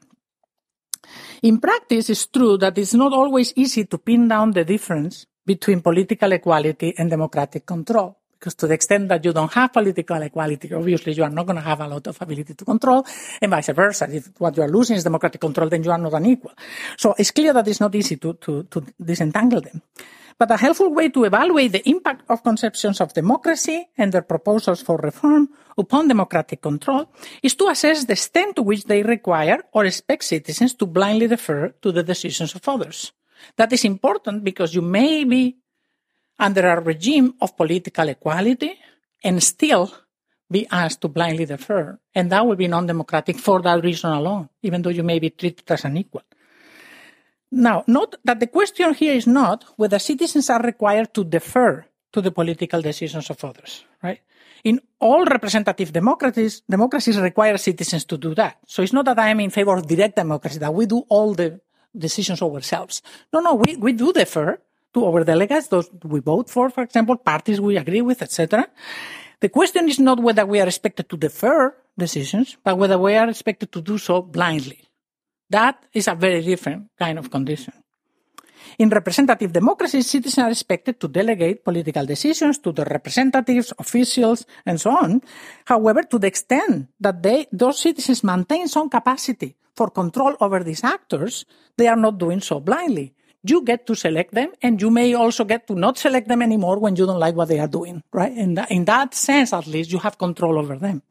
In 1.43 1.59
practice, 1.59 2.09
it's 2.09 2.27
true 2.27 2.57
that 2.57 2.77
it's 2.77 2.93
not 2.93 3.13
always 3.13 3.53
easy 3.55 3.85
to 3.85 3.97
pin 3.97 4.27
down 4.27 4.51
the 4.51 4.63
difference 4.63 5.25
between 5.45 5.81
political 5.81 6.31
equality 6.31 6.93
and 6.97 7.09
democratic 7.09 7.65
control. 7.65 8.17
Because 8.39 8.55
to 8.55 8.67
the 8.67 8.73
extent 8.73 9.07
that 9.07 9.23
you 9.23 9.31
don't 9.31 9.51
have 9.53 9.71
political 9.71 10.21
equality, 10.21 10.73
obviously 10.73 11.13
you 11.13 11.23
are 11.23 11.29
not 11.29 11.45
going 11.45 11.55
to 11.55 11.61
have 11.61 11.79
a 11.79 11.87
lot 11.87 12.05
of 12.07 12.21
ability 12.21 12.53
to 12.55 12.65
control, 12.65 13.05
and 13.41 13.49
vice 13.49 13.69
versa. 13.69 14.07
If 14.11 14.31
what 14.37 14.57
you 14.57 14.63
are 14.63 14.69
losing 14.69 14.97
is 14.97 15.03
democratic 15.03 15.39
control, 15.39 15.69
then 15.69 15.81
you 15.81 15.91
are 15.91 15.97
not 15.97 16.13
unequal. 16.13 16.51
So 16.97 17.15
it's 17.17 17.31
clear 17.31 17.53
that 17.53 17.67
it's 17.67 17.79
not 17.79 17.95
easy 17.95 18.17
to, 18.17 18.33
to, 18.33 18.63
to 18.63 18.83
disentangle 19.01 19.61
them. 19.61 19.81
But 20.37 20.51
a 20.51 20.57
helpful 20.57 20.93
way 20.93 21.09
to 21.09 21.23
evaluate 21.25 21.71
the 21.71 21.87
impact 21.89 22.23
of 22.29 22.43
conceptions 22.43 22.99
of 23.01 23.13
democracy 23.13 23.87
and 23.97 24.11
their 24.11 24.23
proposals 24.23 24.81
for 24.81 24.97
reform 24.97 25.49
upon 25.77 26.07
democratic 26.07 26.61
control 26.61 27.09
is 27.41 27.55
to 27.55 27.67
assess 27.67 28.05
the 28.05 28.13
extent 28.13 28.55
to 28.55 28.61
which 28.61 28.85
they 28.85 29.03
require 29.03 29.63
or 29.73 29.85
expect 29.85 30.23
citizens 30.23 30.73
to 30.75 30.85
blindly 30.85 31.27
defer 31.27 31.69
to 31.81 31.91
the 31.91 32.03
decisions 32.03 32.55
of 32.55 32.67
others. 32.67 33.11
That 33.57 33.73
is 33.73 33.85
important 33.85 34.43
because 34.43 34.73
you 34.73 34.81
may 34.81 35.23
be 35.23 35.57
under 36.39 36.67
a 36.67 36.81
regime 36.81 37.35
of 37.41 37.55
political 37.55 38.09
equality 38.09 38.77
and 39.23 39.41
still 39.41 39.91
be 40.49 40.67
asked 40.69 41.01
to 41.01 41.07
blindly 41.07 41.45
defer. 41.45 41.97
And 42.13 42.31
that 42.31 42.45
will 42.45 42.55
be 42.55 42.67
non-democratic 42.67 43.37
for 43.37 43.61
that 43.61 43.83
reason 43.83 44.11
alone, 44.11 44.49
even 44.61 44.81
though 44.81 44.89
you 44.89 45.03
may 45.03 45.19
be 45.19 45.29
treated 45.29 45.69
as 45.71 45.85
an 45.85 45.97
equal. 45.97 46.23
Now, 47.53 47.83
note 47.85 48.15
that 48.25 48.39
the 48.39 48.47
question 48.47 48.95
here 48.95 49.13
is 49.13 49.27
not 49.27 49.63
whether 49.77 49.99
citizens 49.99 50.49
are 50.49 50.61
required 50.61 51.13
to 51.13 51.23
defer 51.23 51.85
to 52.11 52.19
the 52.19 52.31
political 52.31 52.81
decisions 52.81 53.29
of 53.29 53.43
others, 53.45 53.85
right? 54.01 54.21
In 54.63 54.81
all 54.99 55.23
representative 55.23 55.93
democracies, 55.93 56.63
democracies 56.67 57.19
require 57.19 57.57
citizens 57.59 58.05
to 58.05 58.17
do 58.17 58.33
that. 58.33 58.57
So 58.65 58.81
it's 58.81 58.93
not 58.93 59.05
that 59.05 59.19
I 59.19 59.29
am 59.29 59.39
in 59.39 59.51
favor 59.51 59.77
of 59.77 59.87
direct 59.87 60.15
democracy, 60.15 60.57
that 60.57 60.73
we 60.73 60.87
do 60.87 61.03
all 61.09 61.35
the 61.35 61.59
decisions 61.95 62.41
ourselves. 62.41 63.03
No, 63.31 63.39
no, 63.39 63.53
we, 63.53 63.75
we 63.75 63.93
do 63.93 64.11
defer 64.11 64.57
to 64.95 65.05
our 65.05 65.23
delegates, 65.23 65.67
those 65.67 65.91
we 66.03 66.21
vote 66.21 66.49
for, 66.49 66.71
for 66.71 66.83
example, 66.83 67.17
parties 67.17 67.61
we 67.61 67.77
agree 67.77 68.01
with, 68.01 68.23
etc. 68.23 68.67
The 69.41 69.49
question 69.49 69.87
is 69.89 69.99
not 69.99 70.19
whether 70.19 70.45
we 70.47 70.59
are 70.59 70.67
expected 70.67 71.07
to 71.09 71.17
defer 71.17 71.75
decisions, 71.95 72.57
but 72.63 72.79
whether 72.79 72.97
we 72.97 73.13
are 73.13 73.29
expected 73.29 73.71
to 73.73 73.81
do 73.81 73.99
so 73.99 74.23
blindly. 74.23 74.81
That 75.53 75.85
is 75.93 76.09
a 76.09 76.15
very 76.17 76.41
different 76.41 76.89
kind 76.97 77.21
of 77.21 77.29
condition. 77.29 77.73
In 78.79 78.89
representative 78.89 79.53
democracies, 79.53 80.09
citizens 80.09 80.41
are 80.41 80.49
expected 80.49 80.99
to 80.99 81.07
delegate 81.07 81.63
political 81.63 82.07
decisions 82.07 82.57
to 82.57 82.71
the 82.71 82.83
representatives, 82.85 83.71
officials, 83.77 84.49
and 84.65 84.81
so 84.81 84.89
on. 84.89 85.21
However, 85.65 86.01
to 86.09 86.17
the 86.17 86.25
extent 86.25 86.89
that 86.99 87.21
they, 87.21 87.45
those 87.51 87.77
citizens 87.77 88.23
maintain 88.23 88.67
some 88.67 88.89
capacity 88.89 89.55
for 89.75 89.91
control 89.91 90.33
over 90.41 90.63
these 90.63 90.83
actors, 90.83 91.45
they 91.77 91.87
are 91.87 92.01
not 92.01 92.17
doing 92.17 92.41
so 92.41 92.59
blindly. 92.59 93.13
You 93.43 93.61
get 93.61 93.85
to 93.85 93.93
select 93.93 94.33
them, 94.33 94.53
and 94.63 94.81
you 94.81 94.89
may 94.89 95.13
also 95.13 95.43
get 95.43 95.67
to 95.67 95.75
not 95.75 95.99
select 95.99 96.27
them 96.27 96.41
anymore 96.41 96.79
when 96.79 96.95
you 96.95 97.05
don't 97.05 97.19
like 97.19 97.35
what 97.35 97.49
they 97.49 97.59
are 97.59 97.67
doing, 97.67 98.01
right? 98.11 98.31
In, 98.31 98.55
that, 98.55 98.71
in 98.71 98.85
that 98.85 99.13
sense, 99.13 99.53
at 99.53 99.67
least, 99.67 99.91
you 99.91 99.99
have 99.99 100.17
control 100.17 100.57
over 100.57 100.77
them. 100.77 101.03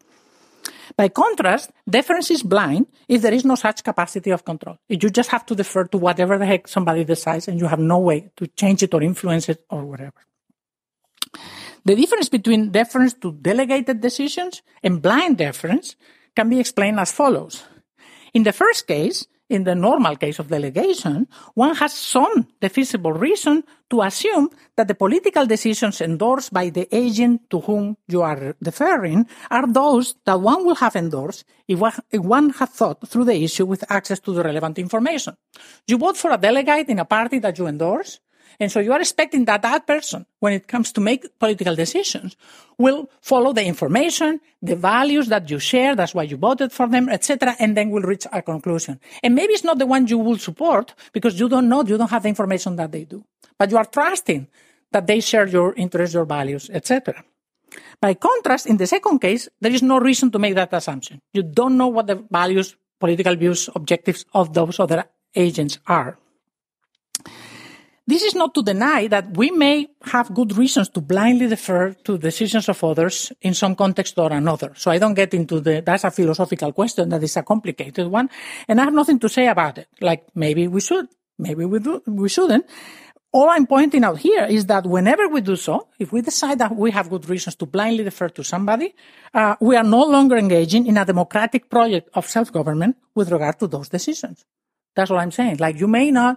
By 0.96 1.08
contrast, 1.08 1.70
deference 1.88 2.30
is 2.30 2.42
blind 2.42 2.86
if 3.08 3.22
there 3.22 3.32
is 3.32 3.44
no 3.44 3.54
such 3.54 3.82
capacity 3.82 4.30
of 4.30 4.44
control. 4.44 4.76
You 4.88 5.10
just 5.10 5.30
have 5.30 5.46
to 5.46 5.54
defer 5.54 5.84
to 5.84 5.98
whatever 5.98 6.38
the 6.38 6.46
heck 6.46 6.68
somebody 6.68 7.04
decides 7.04 7.48
and 7.48 7.58
you 7.58 7.66
have 7.66 7.78
no 7.78 7.98
way 7.98 8.30
to 8.36 8.46
change 8.48 8.82
it 8.82 8.94
or 8.94 9.02
influence 9.02 9.48
it 9.48 9.64
or 9.70 9.84
whatever. 9.84 10.20
The 11.84 11.96
difference 11.96 12.28
between 12.28 12.70
deference 12.70 13.14
to 13.14 13.32
delegated 13.32 14.00
decisions 14.00 14.62
and 14.82 15.02
blind 15.02 15.38
deference 15.38 15.96
can 16.36 16.48
be 16.48 16.60
explained 16.60 17.00
as 17.00 17.10
follows. 17.10 17.64
In 18.34 18.44
the 18.44 18.52
first 18.52 18.86
case, 18.86 19.26
in 19.52 19.64
the 19.64 19.74
normal 19.74 20.16
case 20.16 20.38
of 20.38 20.48
delegation, 20.48 21.28
one 21.54 21.74
has 21.76 21.92
some 21.92 22.48
defeasible 22.60 23.12
reason 23.12 23.62
to 23.90 24.02
assume 24.02 24.48
that 24.76 24.88
the 24.88 24.94
political 24.94 25.46
decisions 25.46 26.00
endorsed 26.00 26.52
by 26.52 26.70
the 26.70 26.88
agent 26.94 27.50
to 27.50 27.60
whom 27.60 27.96
you 28.08 28.22
are 28.22 28.56
deferring 28.62 29.28
are 29.50 29.66
those 29.66 30.14
that 30.24 30.40
one 30.40 30.64
will 30.64 30.76
have 30.76 30.96
endorsed 30.96 31.44
if 31.68 31.78
one 31.78 32.50
had 32.50 32.68
thought 32.70 33.06
through 33.06 33.24
the 33.24 33.36
issue 33.36 33.66
with 33.66 33.84
access 33.90 34.18
to 34.20 34.32
the 34.32 34.42
relevant 34.42 34.78
information. 34.78 35.34
You 35.86 35.98
vote 35.98 36.16
for 36.16 36.30
a 36.32 36.38
delegate 36.38 36.88
in 36.88 36.98
a 36.98 37.04
party 37.04 37.38
that 37.40 37.58
you 37.58 37.66
endorse, 37.66 38.20
and 38.60 38.70
so 38.70 38.80
you 38.80 38.92
are 38.92 39.00
expecting 39.00 39.44
that 39.46 39.62
that 39.62 39.86
person, 39.86 40.26
when 40.40 40.52
it 40.52 40.68
comes 40.68 40.92
to 40.92 41.00
make 41.00 41.38
political 41.38 41.74
decisions, 41.74 42.36
will 42.78 43.10
follow 43.20 43.52
the 43.52 43.64
information, 43.64 44.40
the 44.60 44.76
values 44.76 45.28
that 45.28 45.50
you 45.50 45.58
share, 45.58 45.94
that's 45.94 46.14
why 46.14 46.24
you 46.24 46.36
voted 46.36 46.72
for 46.72 46.88
them, 46.88 47.08
etc., 47.08 47.54
and 47.58 47.76
then 47.76 47.90
will 47.90 48.02
reach 48.02 48.26
a 48.32 48.42
conclusion. 48.42 49.00
And 49.22 49.34
maybe 49.34 49.52
it's 49.52 49.64
not 49.64 49.78
the 49.78 49.86
one 49.86 50.06
you 50.06 50.18
will 50.18 50.38
support 50.38 50.94
because 51.12 51.38
you 51.38 51.48
don't 51.48 51.68
know, 51.68 51.82
you 51.84 51.96
don't 51.96 52.10
have 52.10 52.22
the 52.22 52.28
information 52.28 52.76
that 52.76 52.92
they 52.92 53.04
do. 53.04 53.24
But 53.58 53.70
you 53.70 53.76
are 53.76 53.84
trusting 53.84 54.48
that 54.90 55.06
they 55.06 55.20
share 55.20 55.46
your 55.46 55.74
interests, 55.74 56.14
your 56.14 56.24
values, 56.24 56.70
etc. 56.72 57.24
By 58.00 58.14
contrast, 58.14 58.66
in 58.66 58.76
the 58.76 58.86
second 58.86 59.20
case, 59.20 59.48
there 59.60 59.72
is 59.72 59.82
no 59.82 59.98
reason 59.98 60.30
to 60.32 60.38
make 60.38 60.54
that 60.54 60.72
assumption. 60.72 61.20
You 61.32 61.42
don't 61.42 61.76
know 61.76 61.88
what 61.88 62.06
the 62.06 62.24
values, 62.30 62.76
political 62.98 63.36
views, 63.36 63.68
objectives 63.74 64.26
of 64.34 64.52
those 64.52 64.78
other 64.80 65.04
agents 65.34 65.78
are. 65.86 66.18
This 68.04 68.22
is 68.22 68.34
not 68.34 68.52
to 68.54 68.62
deny 68.64 69.06
that 69.06 69.36
we 69.36 69.52
may 69.52 69.86
have 70.02 70.34
good 70.34 70.56
reasons 70.58 70.88
to 70.90 71.00
blindly 71.00 71.46
defer 71.46 71.92
to 72.02 72.18
decisions 72.18 72.68
of 72.68 72.82
others 72.82 73.32
in 73.40 73.54
some 73.54 73.76
context 73.76 74.18
or 74.18 74.32
another. 74.32 74.72
So 74.74 74.90
I 74.90 74.98
don't 74.98 75.14
get 75.14 75.32
into 75.34 75.60
the, 75.60 75.82
that's 75.86 76.02
a 76.02 76.10
philosophical 76.10 76.72
question 76.72 77.08
that 77.10 77.22
is 77.22 77.36
a 77.36 77.44
complicated 77.44 78.08
one. 78.08 78.28
And 78.66 78.80
I 78.80 78.84
have 78.84 78.94
nothing 78.94 79.20
to 79.20 79.28
say 79.28 79.46
about 79.46 79.78
it. 79.78 79.86
Like 80.00 80.24
maybe 80.34 80.66
we 80.66 80.80
should, 80.80 81.06
maybe 81.38 81.64
we 81.64 81.78
do, 81.78 82.02
we 82.06 82.28
shouldn't. 82.28 82.66
All 83.30 83.48
I'm 83.48 83.66
pointing 83.66 84.02
out 84.04 84.18
here 84.18 84.44
is 84.44 84.66
that 84.66 84.84
whenever 84.84 85.28
we 85.28 85.40
do 85.40 85.54
so, 85.54 85.88
if 85.98 86.12
we 86.12 86.22
decide 86.22 86.58
that 86.58 86.74
we 86.74 86.90
have 86.90 87.08
good 87.08 87.28
reasons 87.30 87.54
to 87.56 87.66
blindly 87.66 88.02
defer 88.02 88.28
to 88.30 88.42
somebody, 88.42 88.94
uh, 89.32 89.54
we 89.60 89.76
are 89.76 89.84
no 89.84 90.02
longer 90.02 90.36
engaging 90.36 90.86
in 90.86 90.98
a 90.98 91.04
democratic 91.04 91.70
project 91.70 92.10
of 92.14 92.28
self-government 92.28 92.96
with 93.14 93.30
regard 93.30 93.60
to 93.60 93.68
those 93.68 93.88
decisions. 93.88 94.44
That's 94.94 95.10
what 95.10 95.20
I'm 95.20 95.30
saying. 95.30 95.58
Like 95.58 95.78
you 95.78 95.86
may 95.86 96.10
not 96.10 96.36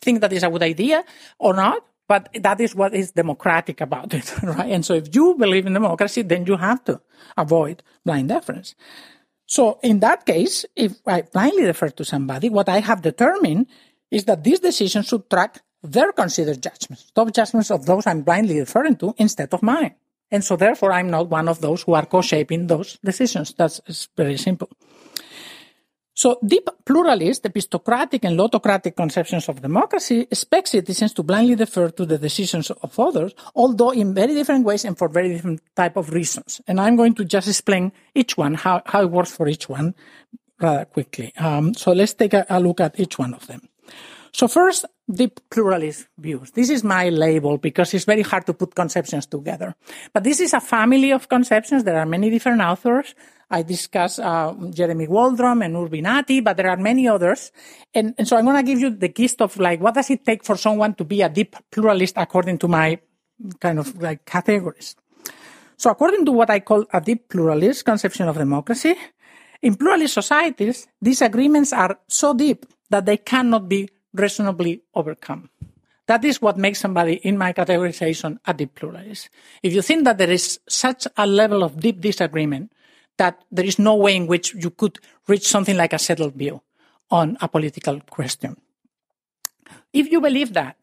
think 0.00 0.20
that 0.20 0.32
is 0.32 0.42
a 0.42 0.50
good 0.50 0.62
idea 0.62 1.04
or 1.38 1.54
not, 1.54 1.84
but 2.08 2.28
that 2.34 2.60
is 2.60 2.74
what 2.74 2.94
is 2.94 3.12
democratic 3.12 3.80
about 3.80 4.12
it, 4.14 4.26
right? 4.42 4.72
And 4.72 4.84
so 4.84 4.94
if 4.94 5.14
you 5.14 5.34
believe 5.38 5.66
in 5.66 5.74
democracy, 5.74 6.22
then 6.22 6.46
you 6.46 6.56
have 6.56 6.84
to 6.84 7.00
avoid 7.36 7.82
blind 8.04 8.28
deference. 8.28 8.74
So 9.46 9.78
in 9.82 10.00
that 10.00 10.26
case, 10.26 10.64
if 10.76 10.94
I 11.06 11.22
blindly 11.22 11.64
defer 11.64 11.90
to 11.90 12.04
somebody, 12.04 12.48
what 12.48 12.68
I 12.68 12.80
have 12.80 13.02
determined 13.02 13.66
is 14.10 14.24
that 14.24 14.44
these 14.44 14.60
decisions 14.60 15.06
should 15.06 15.28
track 15.30 15.62
their 15.82 16.12
considered 16.12 16.62
judgments, 16.62 17.10
top 17.14 17.32
judgments 17.32 17.70
of 17.70 17.86
those 17.86 18.06
I'm 18.06 18.22
blindly 18.22 18.54
deferring 18.54 18.96
to 18.96 19.14
instead 19.18 19.52
of 19.54 19.62
mine. 19.62 19.94
And 20.30 20.44
so 20.44 20.56
therefore 20.56 20.92
I'm 20.92 21.10
not 21.10 21.28
one 21.28 21.48
of 21.48 21.60
those 21.60 21.82
who 21.82 21.94
are 21.94 22.06
co-shaping 22.06 22.66
those 22.66 22.98
decisions. 23.04 23.54
That's 23.56 23.80
very 24.16 24.36
simple. 24.36 24.68
So 26.20 26.38
deep 26.44 26.68
pluralist, 26.84 27.46
epistocratic 27.46 28.26
and 28.26 28.38
lottocratic 28.38 28.94
conceptions 28.94 29.48
of 29.48 29.62
democracy 29.62 30.28
expect 30.30 30.68
citizens 30.68 31.14
to 31.14 31.22
blindly 31.22 31.54
defer 31.54 31.88
to 31.88 32.04
the 32.04 32.18
decisions 32.18 32.70
of 32.70 33.00
others, 33.00 33.32
although 33.54 33.88
in 33.88 34.12
very 34.12 34.34
different 34.34 34.66
ways 34.66 34.84
and 34.84 34.98
for 34.98 35.08
very 35.08 35.30
different 35.30 35.62
type 35.74 35.96
of 35.96 36.12
reasons. 36.12 36.60
And 36.68 36.78
I'm 36.78 36.96
going 36.96 37.14
to 37.14 37.24
just 37.24 37.48
explain 37.48 37.92
each 38.14 38.36
one, 38.36 38.52
how, 38.52 38.82
how 38.84 39.00
it 39.00 39.10
works 39.10 39.34
for 39.34 39.48
each 39.48 39.70
one 39.70 39.94
rather 40.60 40.84
quickly. 40.84 41.32
Um, 41.38 41.72
so 41.72 41.92
let's 41.92 42.12
take 42.12 42.34
a, 42.34 42.44
a 42.50 42.60
look 42.60 42.82
at 42.82 43.00
each 43.00 43.18
one 43.18 43.32
of 43.32 43.46
them. 43.46 43.66
So 44.32 44.46
first, 44.46 44.84
deep 45.10 45.40
pluralist 45.48 46.06
views. 46.18 46.50
This 46.50 46.68
is 46.68 46.84
my 46.84 47.08
label 47.08 47.56
because 47.56 47.94
it's 47.94 48.04
very 48.04 48.22
hard 48.22 48.44
to 48.44 48.52
put 48.52 48.74
conceptions 48.74 49.24
together. 49.24 49.74
But 50.12 50.24
this 50.24 50.38
is 50.38 50.52
a 50.52 50.60
family 50.60 51.12
of 51.12 51.30
conceptions. 51.30 51.84
There 51.84 51.98
are 51.98 52.04
many 52.04 52.28
different 52.28 52.60
authors. 52.60 53.14
I 53.50 53.62
discuss 53.62 54.18
uh, 54.18 54.54
Jeremy 54.70 55.08
Waldron 55.08 55.62
and 55.62 55.74
Urbinati, 55.74 56.42
but 56.42 56.56
there 56.56 56.70
are 56.70 56.76
many 56.76 57.08
others. 57.08 57.50
And, 57.92 58.14
and 58.16 58.26
so 58.26 58.36
I'm 58.36 58.44
going 58.44 58.56
to 58.56 58.62
give 58.62 58.78
you 58.78 58.90
the 58.90 59.08
gist 59.08 59.42
of 59.42 59.56
like, 59.58 59.80
what 59.80 59.94
does 59.94 60.08
it 60.10 60.24
take 60.24 60.44
for 60.44 60.56
someone 60.56 60.94
to 60.94 61.04
be 61.04 61.22
a 61.22 61.28
deep 61.28 61.56
pluralist 61.70 62.14
according 62.16 62.58
to 62.58 62.68
my 62.68 62.98
kind 63.58 63.80
of 63.80 64.00
like 64.00 64.24
categories? 64.24 64.94
So 65.76 65.90
according 65.90 66.26
to 66.26 66.32
what 66.32 66.50
I 66.50 66.60
call 66.60 66.84
a 66.92 67.00
deep 67.00 67.28
pluralist 67.28 67.84
conception 67.84 68.28
of 68.28 68.36
democracy, 68.36 68.94
in 69.62 69.74
pluralist 69.74 70.14
societies, 70.14 70.86
disagreements 71.02 71.72
are 71.72 71.98
so 72.06 72.34
deep 72.34 72.66
that 72.88 73.04
they 73.04 73.16
cannot 73.16 73.68
be 73.68 73.88
reasonably 74.14 74.82
overcome. 74.94 75.50
That 76.06 76.24
is 76.24 76.42
what 76.42 76.58
makes 76.58 76.80
somebody 76.80 77.14
in 77.14 77.38
my 77.38 77.52
categorization 77.52 78.38
a 78.46 78.54
deep 78.54 78.74
pluralist. 78.74 79.28
If 79.62 79.72
you 79.72 79.82
think 79.82 80.04
that 80.04 80.18
there 80.18 80.30
is 80.30 80.60
such 80.68 81.06
a 81.16 81.26
level 81.26 81.62
of 81.62 81.78
deep 81.78 82.00
disagreement 82.00 82.72
that 83.20 83.44
there 83.52 83.68
is 83.68 83.78
no 83.78 83.94
way 83.94 84.16
in 84.16 84.26
which 84.26 84.56
you 84.56 84.70
could 84.72 84.98
reach 85.28 85.46
something 85.46 85.76
like 85.76 85.92
a 85.92 86.00
settled 86.00 86.34
view 86.34 86.64
on 87.10 87.36
a 87.44 87.48
political 87.48 88.00
question. 88.08 88.56
If 89.92 90.10
you 90.10 90.20
believe 90.24 90.54
that, 90.54 90.76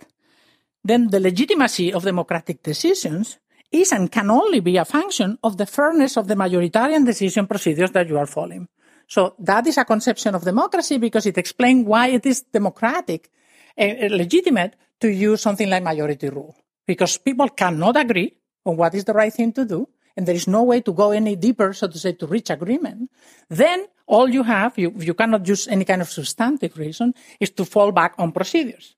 then 0.83 1.09
the 1.09 1.19
legitimacy 1.19 1.91
of 1.91 2.05
democratic 2.05 2.61
decisions 2.61 3.39
is 3.71 3.91
and 3.91 4.11
can 4.11 4.29
only 4.29 4.61
be 4.61 4.77
a 4.77 4.85
function 4.85 5.37
of 5.43 5.57
the 5.57 5.65
fairness 5.65 6.15
of 6.15 6.27
the 6.27 6.35
majoritarian 6.35 7.05
decision 7.05 7.47
procedures 7.47 7.91
that 7.91 8.07
you 8.07 8.17
are 8.17 8.29
following. 8.29 8.67
So 9.07 9.33
that 9.39 9.65
is 9.65 9.77
a 9.77 9.85
conception 9.85 10.35
of 10.35 10.43
democracy 10.43 10.97
because 10.97 11.25
it 11.25 11.37
explains 11.37 11.87
why 11.87 12.09
it 12.09 12.25
is 12.25 12.41
democratic 12.43 13.31
and 13.75 14.11
legitimate 14.11 14.75
to 15.01 15.07
use 15.09 15.41
something 15.41 15.69
like 15.69 15.83
majority 15.83 16.29
rule. 16.29 16.55
Because 16.85 17.17
people 17.17 17.49
cannot 17.49 17.97
agree 17.97 18.37
on 18.65 18.77
what 18.77 18.93
is 18.93 19.05
the 19.05 19.13
right 19.13 19.33
thing 19.33 19.51
to 19.53 19.65
do, 19.65 19.87
and 20.17 20.27
there 20.27 20.35
is 20.35 20.47
no 20.47 20.63
way 20.63 20.81
to 20.81 20.91
go 20.91 21.11
any 21.11 21.35
deeper, 21.35 21.71
so 21.71 21.87
to 21.87 21.97
say, 21.97 22.11
to 22.13 22.27
reach 22.27 22.49
agreement. 22.49 23.11
Then 23.49 23.85
all 24.07 24.27
you 24.27 24.43
have, 24.43 24.77
you, 24.77 24.91
you 24.97 25.13
cannot 25.13 25.47
use 25.47 25.67
any 25.67 25.85
kind 25.85 26.01
of 26.01 26.09
substantive 26.09 26.77
reason, 26.77 27.13
is 27.39 27.51
to 27.51 27.63
fall 27.63 27.91
back 27.91 28.15
on 28.17 28.31
procedures. 28.31 28.95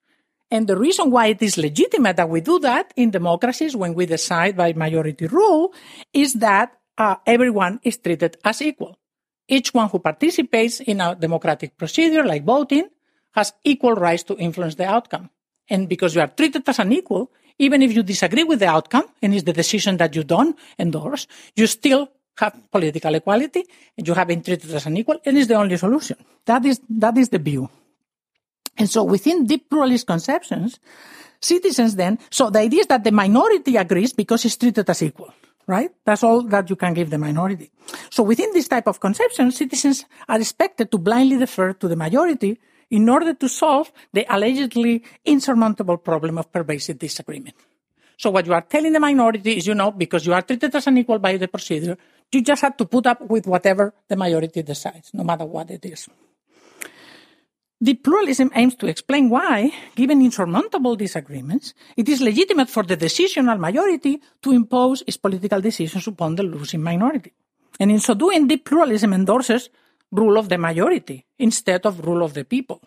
And 0.49 0.65
the 0.65 0.77
reason 0.77 1.12
why 1.12 1.27
it 1.27 1.41
is 1.41 1.58
legitimate 1.58 2.15
that 2.15 2.29
we 2.29 2.41
do 2.41 2.58
that 2.60 2.93
in 2.95 3.12
democracies 3.12 3.75
when 3.75 3.93
we 3.93 4.08
decide 4.08 4.58
by 4.58 4.73
majority 4.73 5.27
rule 5.27 5.73
is 6.13 6.34
that 6.36 6.73
uh, 6.97 7.17
everyone 7.27 7.79
is 7.84 7.97
treated 7.97 8.38
as 8.43 8.62
equal 8.62 8.97
each 9.49 9.73
one 9.73 9.89
who 9.89 9.99
participates 9.99 10.79
in 10.79 11.01
a 11.01 11.15
democratic 11.15 11.75
procedure 11.75 12.23
like 12.23 12.45
voting 12.45 12.88
has 13.32 13.51
equal 13.63 13.95
rights 13.95 14.23
to 14.23 14.38
influence 14.38 14.75
the 14.75 14.86
outcome. 14.86 15.29
And 15.69 15.89
because 15.89 16.15
you 16.15 16.21
are 16.21 16.27
treated 16.27 16.67
as 16.67 16.79
an 16.79 16.93
equal, 16.93 17.32
even 17.60 17.82
if 17.82 17.93
you 17.93 18.04
disagree 18.04 18.43
with 18.43 18.60
the 18.60 18.67
outcome 18.67 19.04
and 19.22 19.36
it's 19.36 19.43
the 19.43 19.54
decision 19.54 19.98
that 19.98 20.15
you 20.15 20.24
don't 20.24 20.58
endorse, 20.80 21.28
you 21.56 21.67
still 21.67 22.10
have 22.38 22.56
political 22.72 23.13
equality 23.13 23.65
and 23.98 24.08
you 24.08 24.13
have 24.13 24.28
been 24.28 24.41
treated 24.41 24.72
as 24.72 24.86
an 24.86 24.98
equal 24.98 25.19
and 25.26 25.38
it's 25.38 25.48
the 25.48 25.56
only 25.56 25.78
solution. 25.78 26.17
That 26.45 26.65
is, 26.65 26.80
that 26.89 27.17
is 27.17 27.30
the 27.30 27.38
view. 27.38 27.69
And 28.78 28.89
so 28.89 29.04
within 29.04 29.45
deep 29.45 29.69
pluralist 29.69 30.08
conceptions, 30.08 30.80
citizens 31.41 31.95
then, 31.95 32.17
so 32.32 32.50
the 32.50 32.60
idea 32.60 32.82
is 32.82 32.88
that 32.88 33.04
the 33.04 33.12
minority 33.12 33.76
agrees 33.76 34.13
because 34.13 34.45
it's 34.45 34.56
treated 34.56 34.89
as 34.89 35.04
equal, 35.04 35.34
right? 35.67 35.91
That's 36.06 36.24
all 36.24 36.43
that 36.43 36.69
you 36.69 36.78
can 36.78 36.93
give 36.93 37.10
the 37.10 37.17
minority. 37.17 37.72
So 38.10 38.24
within 38.24 38.52
this 38.54 38.69
type 38.69 38.88
of 38.88 39.02
conception, 39.02 39.52
citizens 39.52 40.06
are 40.30 40.39
expected 40.39 40.91
to 40.91 40.98
blindly 40.98 41.38
defer 41.38 41.74
to 41.74 41.88
the 41.89 41.98
majority 41.98 42.58
in 42.91 43.08
order 43.10 43.34
to 43.34 43.47
solve 43.47 43.91
the 44.13 44.25
allegedly 44.34 45.04
insurmountable 45.25 45.97
problem 45.97 46.38
of 46.38 46.52
pervasive 46.52 46.97
disagreement. 46.97 47.56
So 48.17 48.32
what 48.32 48.45
you 48.45 48.54
are 48.54 48.62
telling 48.62 48.91
the 48.91 48.99
minority 48.99 49.58
is, 49.58 49.67
you 49.67 49.75
know, 49.75 49.91
because 49.91 50.25
you 50.25 50.34
are 50.34 50.41
treated 50.41 50.75
as 50.75 50.88
an 50.88 50.97
equal 50.97 51.19
by 51.19 51.38
the 51.38 51.47
procedure, 51.47 51.97
you 52.32 52.41
just 52.41 52.62
have 52.62 52.75
to 52.78 52.86
put 52.86 53.08
up 53.08 53.21
with 53.21 53.47
whatever 53.47 53.93
the 54.08 54.15
majority 54.15 54.62
decides, 54.62 55.13
no 55.13 55.23
matter 55.23 55.45
what 55.45 55.71
it 55.71 55.86
is. 55.86 56.10
The 57.82 57.93
pluralism 57.93 58.52
aims 58.56 58.75
to 58.75 58.88
explain 58.88 59.30
why, 59.30 59.71
given 59.95 60.21
insurmountable 60.21 60.97
disagreements, 60.97 61.73
it 61.95 62.10
is 62.10 62.19
legitimate 62.19 62.69
for 62.69 62.84
the 62.84 62.97
decisional 62.97 63.58
majority 63.58 64.21
to 64.41 64.52
impose 64.52 65.02
its 65.08 65.15
political 65.15 65.62
decisions 65.62 66.06
upon 66.06 66.36
the 66.36 66.43
losing 66.43 66.84
minority. 66.84 67.32
And 67.80 67.89
in 67.89 67.99
so 67.99 68.15
doing, 68.15 68.49
the 68.49 68.58
pluralism 68.58 69.13
endorses 69.13 69.69
rule 70.12 70.38
of 70.38 70.50
the 70.50 70.58
majority 70.58 71.26
instead 71.38 71.86
of 71.86 72.06
rule 72.06 72.24
of 72.24 72.34
the 72.34 72.43
people. 72.43 72.82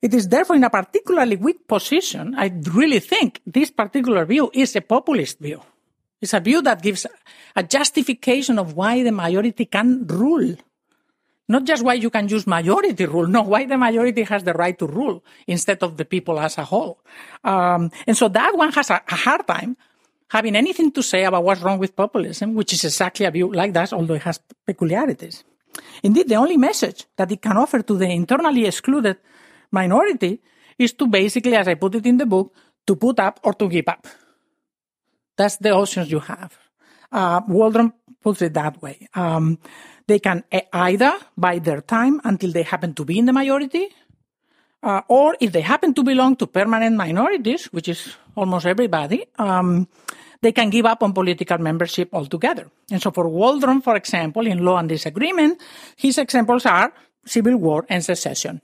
It 0.00 0.12
is 0.14 0.26
therefore 0.28 0.56
in 0.56 0.64
a 0.64 0.70
particularly 0.70 1.36
weak 1.36 1.68
position. 1.68 2.34
I 2.36 2.52
really 2.74 2.98
think 2.98 3.40
this 3.46 3.70
particular 3.70 4.24
view 4.24 4.50
is 4.52 4.74
a 4.74 4.80
populist 4.80 5.38
view. 5.38 5.62
It's 6.20 6.34
a 6.34 6.40
view 6.40 6.62
that 6.62 6.82
gives 6.82 7.06
a 7.54 7.62
justification 7.62 8.58
of 8.58 8.74
why 8.74 9.02
the 9.02 9.12
majority 9.12 9.66
can 9.66 10.06
rule. 10.06 10.56
Not 11.48 11.64
just 11.64 11.82
why 11.82 11.94
you 11.94 12.10
can 12.10 12.28
use 12.28 12.46
majority 12.46 13.04
rule, 13.06 13.26
no, 13.26 13.42
why 13.42 13.66
the 13.66 13.76
majority 13.76 14.22
has 14.22 14.42
the 14.42 14.54
right 14.54 14.78
to 14.78 14.86
rule 14.86 15.22
instead 15.46 15.82
of 15.82 15.96
the 15.96 16.04
people 16.04 16.38
as 16.38 16.58
a 16.58 16.64
whole. 16.64 17.00
Um, 17.44 17.90
and 18.06 18.16
so 18.16 18.28
that 18.28 18.56
one 18.56 18.72
has 18.72 18.90
a, 18.90 19.02
a 19.06 19.16
hard 19.16 19.46
time 19.46 19.76
having 20.30 20.56
anything 20.56 20.90
to 20.92 21.02
say 21.02 21.24
about 21.24 21.44
what's 21.44 21.60
wrong 21.60 21.78
with 21.78 21.94
populism, 21.94 22.54
which 22.54 22.72
is 22.72 22.84
exactly 22.84 23.26
a 23.26 23.30
view 23.30 23.52
like 23.52 23.72
that, 23.74 23.92
although 23.92 24.14
it 24.14 24.22
has 24.22 24.40
peculiarities. 24.64 25.44
Indeed, 26.02 26.28
the 26.28 26.36
only 26.36 26.56
message 26.56 27.06
that 27.16 27.30
it 27.30 27.40
can 27.40 27.56
offer 27.56 27.82
to 27.82 27.96
the 27.96 28.08
internally 28.08 28.66
excluded 28.66 29.18
minority 29.70 30.40
is 30.78 30.92
to 30.94 31.06
basically, 31.06 31.54
as 31.54 31.68
I 31.68 31.74
put 31.74 31.94
it 31.94 32.06
in 32.06 32.16
the 32.16 32.26
book, 32.26 32.54
to 32.86 32.96
put 32.96 33.20
up 33.20 33.40
or 33.44 33.54
to 33.54 33.68
give 33.68 33.88
up. 33.88 34.06
That's 35.36 35.56
the 35.56 35.70
options 35.70 36.10
you 36.10 36.20
have. 36.20 36.58
Uh, 37.10 37.40
Waldron 37.48 37.92
puts 38.22 38.42
it 38.42 38.54
that 38.54 38.80
way. 38.82 39.08
Um, 39.14 39.58
they 40.06 40.18
can 40.18 40.44
either 40.72 41.12
buy 41.36 41.58
their 41.58 41.80
time 41.80 42.20
until 42.24 42.52
they 42.52 42.62
happen 42.62 42.94
to 42.94 43.04
be 43.04 43.18
in 43.18 43.26
the 43.26 43.32
majority, 43.32 43.88
uh, 44.82 45.02
or 45.08 45.36
if 45.40 45.52
they 45.52 45.60
happen 45.60 45.94
to 45.94 46.02
belong 46.02 46.36
to 46.36 46.46
permanent 46.46 46.96
minorities, 46.96 47.66
which 47.66 47.88
is 47.88 48.16
almost 48.34 48.66
everybody, 48.66 49.26
um, 49.38 49.88
they 50.42 50.52
can 50.52 50.70
give 50.70 50.84
up 50.84 51.02
on 51.02 51.12
political 51.12 51.58
membership 51.58 52.10
altogether. 52.12 52.68
And 52.90 53.00
so 53.00 53.10
for 53.10 53.28
Waldron, 53.28 53.80
for 53.80 53.96
example, 53.96 54.46
in 54.46 54.64
Law 54.64 54.76
and 54.76 54.88
Disagreement, 54.88 55.62
his 55.96 56.18
examples 56.18 56.66
are 56.66 56.92
civil 57.24 57.56
war 57.56 57.86
and 57.88 58.04
secession. 58.04 58.60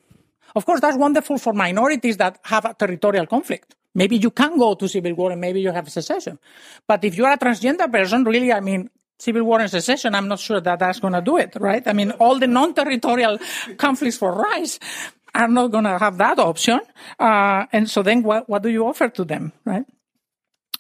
Of 0.55 0.67
course, 0.67 0.81
that's 0.81 0.97
wonderful 0.97 1.39
for 1.39 1.53
minorities 1.53 2.17
that 2.17 2.41
have 2.43 2.65
a 2.65 2.75
territorial 2.75 3.27
conflict. 3.27 3.77
Maybe 3.95 4.17
you 4.17 4.31
can 4.31 4.59
go 4.59 4.75
to 4.75 4.89
civil 4.89 5.15
war 5.15 5.31
and 5.31 5.41
maybe 5.41 5.61
you 5.61 5.71
have 5.71 5.89
secession. 5.91 6.39
But 6.87 7.05
if 7.05 7.17
you 7.17 7.25
are 7.25 7.33
a 7.33 7.39
transgender 7.39 7.91
person, 7.91 8.25
really, 8.25 8.53
I 8.53 8.61
mean, 8.61 8.91
civil 9.19 9.45
war 9.45 9.61
and 9.61 9.71
secession, 9.71 10.15
I'm 10.15 10.27
not 10.27 10.41
sure 10.41 10.61
that 10.61 10.79
that's 10.81 10.99
going 10.99 11.15
to 11.15 11.21
do 11.21 11.37
it, 11.37 11.57
right? 11.61 11.87
I 11.87 11.93
mean, 11.93 12.11
all 12.13 12.39
the 12.39 12.49
non-territorial 12.49 13.39
conflicts 13.77 14.17
for 14.17 14.33
rights 14.33 14.81
are 15.35 15.49
not 15.49 15.71
going 15.71 15.85
to 15.85 15.99
have 15.99 16.19
that 16.19 16.39
option. 16.41 16.81
Uh, 17.19 17.67
and 17.73 17.89
so 17.89 18.03
then 18.03 18.23
what, 18.23 18.49
what 18.49 18.63
do 18.63 18.69
you 18.69 18.87
offer 18.87 19.09
to 19.09 19.25
them, 19.25 19.53
right? 19.65 19.85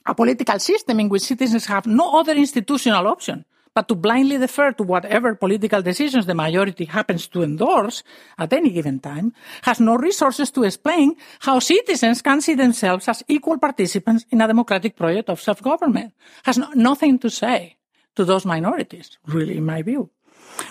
A 0.08 0.14
political 0.14 0.58
system 0.58 0.98
in 1.00 1.08
which 1.08 1.22
citizens 1.22 1.66
have 1.66 1.86
no 1.86 2.18
other 2.18 2.32
institutional 2.32 3.06
option 3.06 3.44
but 3.78 3.86
to 3.86 3.94
blindly 3.94 4.38
defer 4.38 4.72
to 4.72 4.82
whatever 4.82 5.36
political 5.36 5.80
decisions 5.82 6.26
the 6.26 6.34
majority 6.34 6.84
happens 6.84 7.28
to 7.28 7.44
endorse 7.44 8.02
at 8.36 8.52
any 8.52 8.70
given 8.70 8.98
time, 8.98 9.32
has 9.62 9.78
no 9.78 9.94
resources 9.94 10.50
to 10.50 10.64
explain 10.64 11.14
how 11.46 11.60
citizens 11.60 12.20
can 12.20 12.40
see 12.40 12.54
themselves 12.54 13.06
as 13.06 13.22
equal 13.28 13.56
participants 13.56 14.26
in 14.30 14.40
a 14.40 14.48
democratic 14.48 14.96
project 14.96 15.30
of 15.30 15.40
self-government, 15.40 16.12
has 16.42 16.58
no, 16.58 16.68
nothing 16.74 17.20
to 17.20 17.30
say 17.30 17.76
to 18.16 18.24
those 18.24 18.44
minorities, 18.44 19.16
really, 19.26 19.56
in 19.56 19.64
my 19.64 19.80
view. 19.82 20.10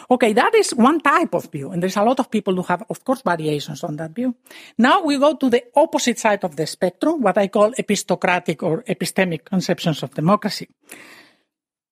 Okay, 0.09 0.33
that 0.33 0.55
is 0.55 0.71
one 0.71 0.99
type 0.99 1.33
of 1.33 1.51
view, 1.51 1.71
and 1.71 1.81
there's 1.81 1.97
a 1.97 2.03
lot 2.03 2.19
of 2.19 2.31
people 2.31 2.55
who 2.55 2.63
have, 2.63 2.83
of 2.89 3.03
course, 3.03 3.21
variations 3.21 3.83
on 3.83 3.95
that 3.97 4.11
view. 4.11 4.35
Now 4.77 5.03
we 5.03 5.17
go 5.17 5.35
to 5.35 5.49
the 5.49 5.63
opposite 5.75 6.19
side 6.19 6.43
of 6.43 6.55
the 6.55 6.67
spectrum, 6.67 7.21
what 7.21 7.37
I 7.37 7.47
call 7.47 7.73
epistocratic 7.77 8.63
or 8.63 8.83
epistemic 8.83 9.45
conceptions 9.45 10.03
of 10.03 10.13
democracy. 10.13 10.67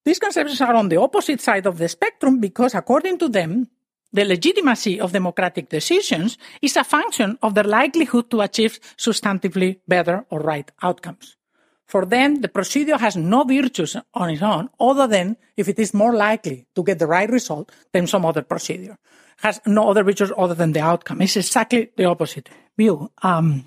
These 0.04 0.18
conceptions 0.18 0.60
are 0.60 0.74
on 0.74 0.88
the 0.88 0.98
opposite 0.98 1.40
side 1.40 1.66
of 1.66 1.78
the 1.78 1.88
spectrum 1.88 2.38
because, 2.38 2.74
according 2.74 3.18
to 3.18 3.28
them, 3.28 3.68
the 4.12 4.24
legitimacy 4.24 5.00
of 5.00 5.12
democratic 5.12 5.68
decisions 5.68 6.38
is 6.62 6.76
a 6.76 6.84
function 6.84 7.38
of 7.42 7.54
their 7.54 7.64
likelihood 7.64 8.30
to 8.30 8.40
achieve 8.40 8.78
substantively 8.96 9.80
better 9.88 10.24
or 10.30 10.40
right 10.40 10.70
outcomes. 10.82 11.36
For 11.86 12.04
them, 12.04 12.40
the 12.40 12.48
procedure 12.48 12.98
has 12.98 13.16
no 13.16 13.44
virtues 13.44 13.96
on 14.12 14.30
its 14.30 14.42
own 14.42 14.68
other 14.80 15.06
than 15.06 15.36
if 15.56 15.68
it 15.68 15.78
is 15.78 15.94
more 15.94 16.14
likely 16.14 16.66
to 16.74 16.82
get 16.82 16.98
the 16.98 17.06
right 17.06 17.30
result 17.30 17.70
than 17.92 18.06
some 18.06 18.26
other 18.26 18.42
procedure. 18.42 18.98
Has 19.38 19.60
no 19.66 19.90
other 19.90 20.02
virtues 20.02 20.32
other 20.36 20.54
than 20.54 20.72
the 20.72 20.80
outcome. 20.80 21.22
It's 21.22 21.36
exactly 21.36 21.90
the 21.96 22.04
opposite 22.04 22.48
view. 22.76 23.10
Um, 23.22 23.66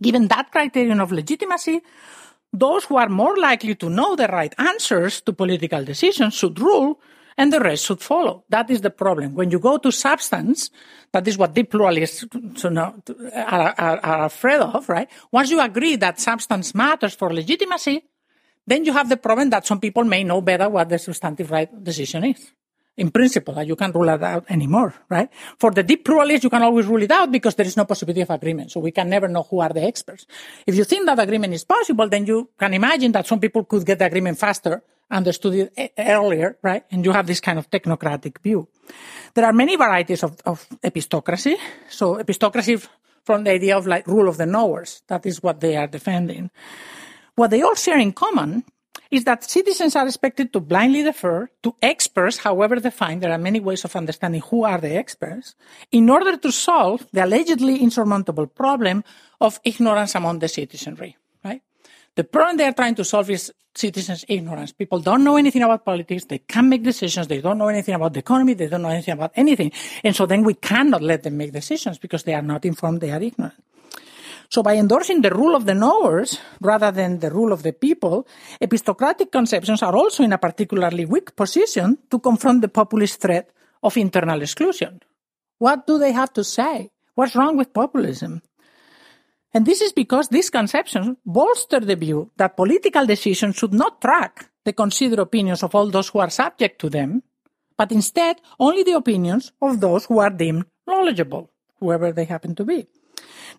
given 0.00 0.28
that 0.28 0.50
criterion 0.50 1.00
of 1.00 1.12
legitimacy, 1.12 1.80
those 2.52 2.84
who 2.84 2.96
are 2.96 3.08
more 3.08 3.36
likely 3.36 3.76
to 3.76 3.88
know 3.88 4.14
the 4.14 4.28
right 4.28 4.54
answers 4.58 5.22
to 5.22 5.32
political 5.32 5.84
decisions 5.84 6.34
should 6.34 6.58
rule 6.60 7.00
and 7.36 7.52
the 7.52 7.60
rest 7.60 7.86
should 7.86 8.00
follow. 8.00 8.44
That 8.48 8.70
is 8.70 8.80
the 8.80 8.90
problem. 8.90 9.34
When 9.34 9.50
you 9.50 9.58
go 9.58 9.78
to 9.78 9.90
substance, 9.90 10.70
that 11.12 11.26
is 11.28 11.38
what 11.38 11.54
deep 11.54 11.70
pluralists 11.70 12.24
are, 12.64 14.24
afraid 14.26 14.60
of, 14.60 14.88
right? 14.88 15.08
Once 15.30 15.50
you 15.50 15.60
agree 15.60 15.96
that 15.96 16.20
substance 16.20 16.74
matters 16.74 17.14
for 17.14 17.32
legitimacy, 17.32 18.04
then 18.66 18.84
you 18.84 18.92
have 18.92 19.08
the 19.08 19.16
problem 19.16 19.50
that 19.50 19.66
some 19.66 19.80
people 19.80 20.04
may 20.04 20.24
know 20.24 20.40
better 20.40 20.68
what 20.68 20.88
the 20.88 20.98
substantive 20.98 21.50
right 21.50 21.82
decision 21.82 22.24
is 22.24 22.52
in 22.96 23.10
principle, 23.10 23.62
you 23.62 23.74
can't 23.74 23.94
rule 23.94 24.10
it 24.10 24.22
out 24.22 24.44
anymore, 24.50 24.94
right? 25.08 25.30
For 25.58 25.70
the 25.70 25.82
deep 25.82 26.04
pluralists, 26.04 26.44
you 26.44 26.50
can 26.50 26.62
always 26.62 26.86
rule 26.86 27.02
it 27.02 27.10
out 27.10 27.32
because 27.32 27.54
there 27.54 27.66
is 27.66 27.76
no 27.76 27.84
possibility 27.84 28.20
of 28.20 28.30
agreement. 28.30 28.70
So 28.70 28.80
we 28.80 28.90
can 28.90 29.08
never 29.08 29.28
know 29.28 29.44
who 29.44 29.60
are 29.60 29.70
the 29.70 29.82
experts. 29.82 30.26
If 30.66 30.74
you 30.74 30.84
think 30.84 31.06
that 31.06 31.18
agreement 31.18 31.54
is 31.54 31.64
possible, 31.64 32.08
then 32.08 32.26
you 32.26 32.50
can 32.58 32.74
imagine 32.74 33.12
that 33.12 33.26
some 33.26 33.40
people 33.40 33.64
could 33.64 33.86
get 33.86 33.98
the 33.98 34.04
agreement 34.04 34.38
faster, 34.38 34.82
understood 35.12 35.70
it 35.76 35.92
earlier, 35.98 36.58
right? 36.62 36.84
And 36.90 37.04
you 37.04 37.12
have 37.12 37.26
this 37.26 37.40
kind 37.40 37.58
of 37.58 37.70
technocratic 37.70 38.40
view. 38.42 38.68
There 39.34 39.44
are 39.44 39.52
many 39.52 39.76
varieties 39.76 40.24
of, 40.24 40.36
of 40.44 40.66
epistocracy. 40.82 41.56
So 41.88 42.16
epistocracy 42.16 42.86
from 43.24 43.44
the 43.44 43.52
idea 43.52 43.76
of 43.76 43.86
like 43.86 44.06
rule 44.06 44.28
of 44.28 44.38
the 44.38 44.46
knowers. 44.46 45.02
That 45.06 45.26
is 45.26 45.42
what 45.42 45.60
they 45.60 45.76
are 45.76 45.86
defending. 45.86 46.50
What 47.34 47.50
they 47.50 47.62
all 47.62 47.74
share 47.74 47.98
in 47.98 48.12
common 48.12 48.64
is 49.10 49.24
that 49.24 49.44
citizens 49.44 49.94
are 49.94 50.06
expected 50.06 50.52
to 50.52 50.60
blindly 50.60 51.02
defer 51.02 51.48
to 51.62 51.74
experts, 51.82 52.38
however 52.38 52.76
defined. 52.76 53.22
There 53.22 53.30
are 53.30 53.38
many 53.38 53.60
ways 53.60 53.84
of 53.84 53.94
understanding 53.94 54.40
who 54.40 54.64
are 54.64 54.80
the 54.80 54.96
experts 54.96 55.54
in 55.90 56.08
order 56.08 56.36
to 56.38 56.50
solve 56.50 57.06
the 57.12 57.24
allegedly 57.24 57.78
insurmountable 57.78 58.46
problem 58.46 59.04
of 59.40 59.60
ignorance 59.64 60.14
among 60.14 60.38
the 60.38 60.48
citizenry, 60.48 61.16
right? 61.44 61.60
The 62.14 62.24
problem 62.24 62.56
they 62.56 62.64
are 62.64 62.72
trying 62.72 62.94
to 62.96 63.04
solve 63.04 63.28
is 63.28 63.52
citizens' 63.74 64.24
ignorance. 64.28 64.72
People 64.72 65.00
don't 65.00 65.24
know 65.24 65.36
anything 65.36 65.62
about 65.62 65.84
politics. 65.84 66.24
They 66.26 66.38
can't 66.38 66.68
make 66.68 66.82
decisions. 66.82 67.28
They 67.28 67.40
don't 67.40 67.58
know 67.58 67.68
anything 67.68 67.94
about 67.94 68.12
the 68.12 68.20
economy. 68.20 68.54
They 68.54 68.68
don't 68.68 68.82
know 68.82 68.90
anything 68.90 69.14
about 69.14 69.32
anything. 69.34 69.72
And 70.04 70.14
so 70.14 70.26
then 70.26 70.44
we 70.44 70.54
cannot 70.54 71.02
let 71.02 71.22
them 71.22 71.36
make 71.36 71.52
decisions 71.52 71.98
because 71.98 72.24
they 72.24 72.34
are 72.34 72.42
not 72.42 72.64
informed. 72.64 73.00
They 73.00 73.10
are 73.10 73.22
ignorant. 73.22 73.54
So 74.48 74.62
by 74.62 74.76
endorsing 74.76 75.22
the 75.22 75.30
rule 75.30 75.56
of 75.56 75.64
the 75.64 75.74
knowers 75.74 76.38
rather 76.60 76.90
than 76.90 77.20
the 77.20 77.30
rule 77.30 77.52
of 77.52 77.62
the 77.62 77.72
people, 77.72 78.26
epistocratic 78.60 79.32
conceptions 79.32 79.82
are 79.82 79.96
also 79.96 80.22
in 80.22 80.32
a 80.34 80.38
particularly 80.38 81.06
weak 81.06 81.34
position 81.34 81.96
to 82.10 82.18
confront 82.18 82.60
the 82.60 82.68
populist 82.68 83.20
threat 83.20 83.48
of 83.82 83.96
internal 83.96 84.42
exclusion. 84.42 85.00
What 85.56 85.86
do 85.86 85.98
they 85.98 86.12
have 86.12 86.34
to 86.34 86.44
say? 86.44 86.90
What's 87.14 87.34
wrong 87.34 87.56
with 87.56 87.72
populism? 87.72 88.42
And 89.54 89.66
this 89.66 89.80
is 89.80 89.92
because 89.92 90.28
these 90.28 90.50
conceptions 90.50 91.16
bolster 91.26 91.80
the 91.80 91.96
view 91.96 92.30
that 92.36 92.56
political 92.56 93.06
decisions 93.06 93.56
should 93.56 93.74
not 93.74 94.00
track 94.00 94.48
the 94.64 94.72
considered 94.72 95.18
opinions 95.18 95.62
of 95.62 95.74
all 95.74 95.90
those 95.90 96.08
who 96.08 96.20
are 96.20 96.30
subject 96.30 96.80
to 96.80 96.88
them, 96.88 97.22
but 97.76 97.92
instead 97.92 98.40
only 98.58 98.82
the 98.82 98.96
opinions 98.96 99.52
of 99.60 99.80
those 99.80 100.06
who 100.06 100.18
are 100.18 100.30
deemed 100.30 100.64
knowledgeable 100.86 101.50
whoever 101.80 102.12
they 102.12 102.24
happen 102.24 102.54
to 102.54 102.64
be. 102.64 102.86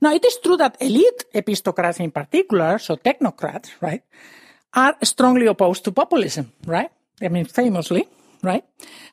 Now, 0.01 0.13
it 0.13 0.25
is 0.25 0.39
true 0.39 0.57
that 0.57 0.77
elite 0.81 1.25
epistocrats 1.33 1.99
in 1.99 2.11
particular, 2.11 2.79
so 2.79 2.95
technocrats, 2.95 3.69
right, 3.81 4.01
are 4.73 4.95
strongly 5.03 5.45
opposed 5.45 5.83
to 5.85 5.91
populism, 5.91 6.51
right? 6.65 6.89
I 7.21 7.27
mean, 7.27 7.45
famously, 7.45 8.07
right? 8.41 8.63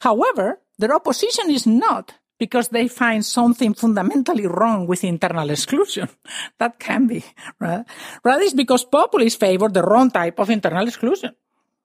However, 0.01 0.61
their 0.79 0.95
opposition 0.95 1.51
is 1.51 1.67
not 1.67 2.15
because 2.41 2.73
they 2.73 2.89
find 2.89 3.21
something 3.25 3.75
fundamentally 3.75 4.49
wrong 4.49 4.89
with 4.89 5.05
internal 5.05 5.51
exclusion. 5.51 6.09
That 6.59 6.81
can 6.81 7.07
be, 7.07 7.25
right? 7.61 7.85
Rather, 8.25 8.43
it's 8.43 8.55
because 8.55 8.85
populists 8.85 9.37
favor 9.37 9.69
the 9.69 9.83
wrong 9.83 10.11
type 10.11 10.39
of 10.41 10.49
internal 10.49 10.89
exclusion. 10.89 11.37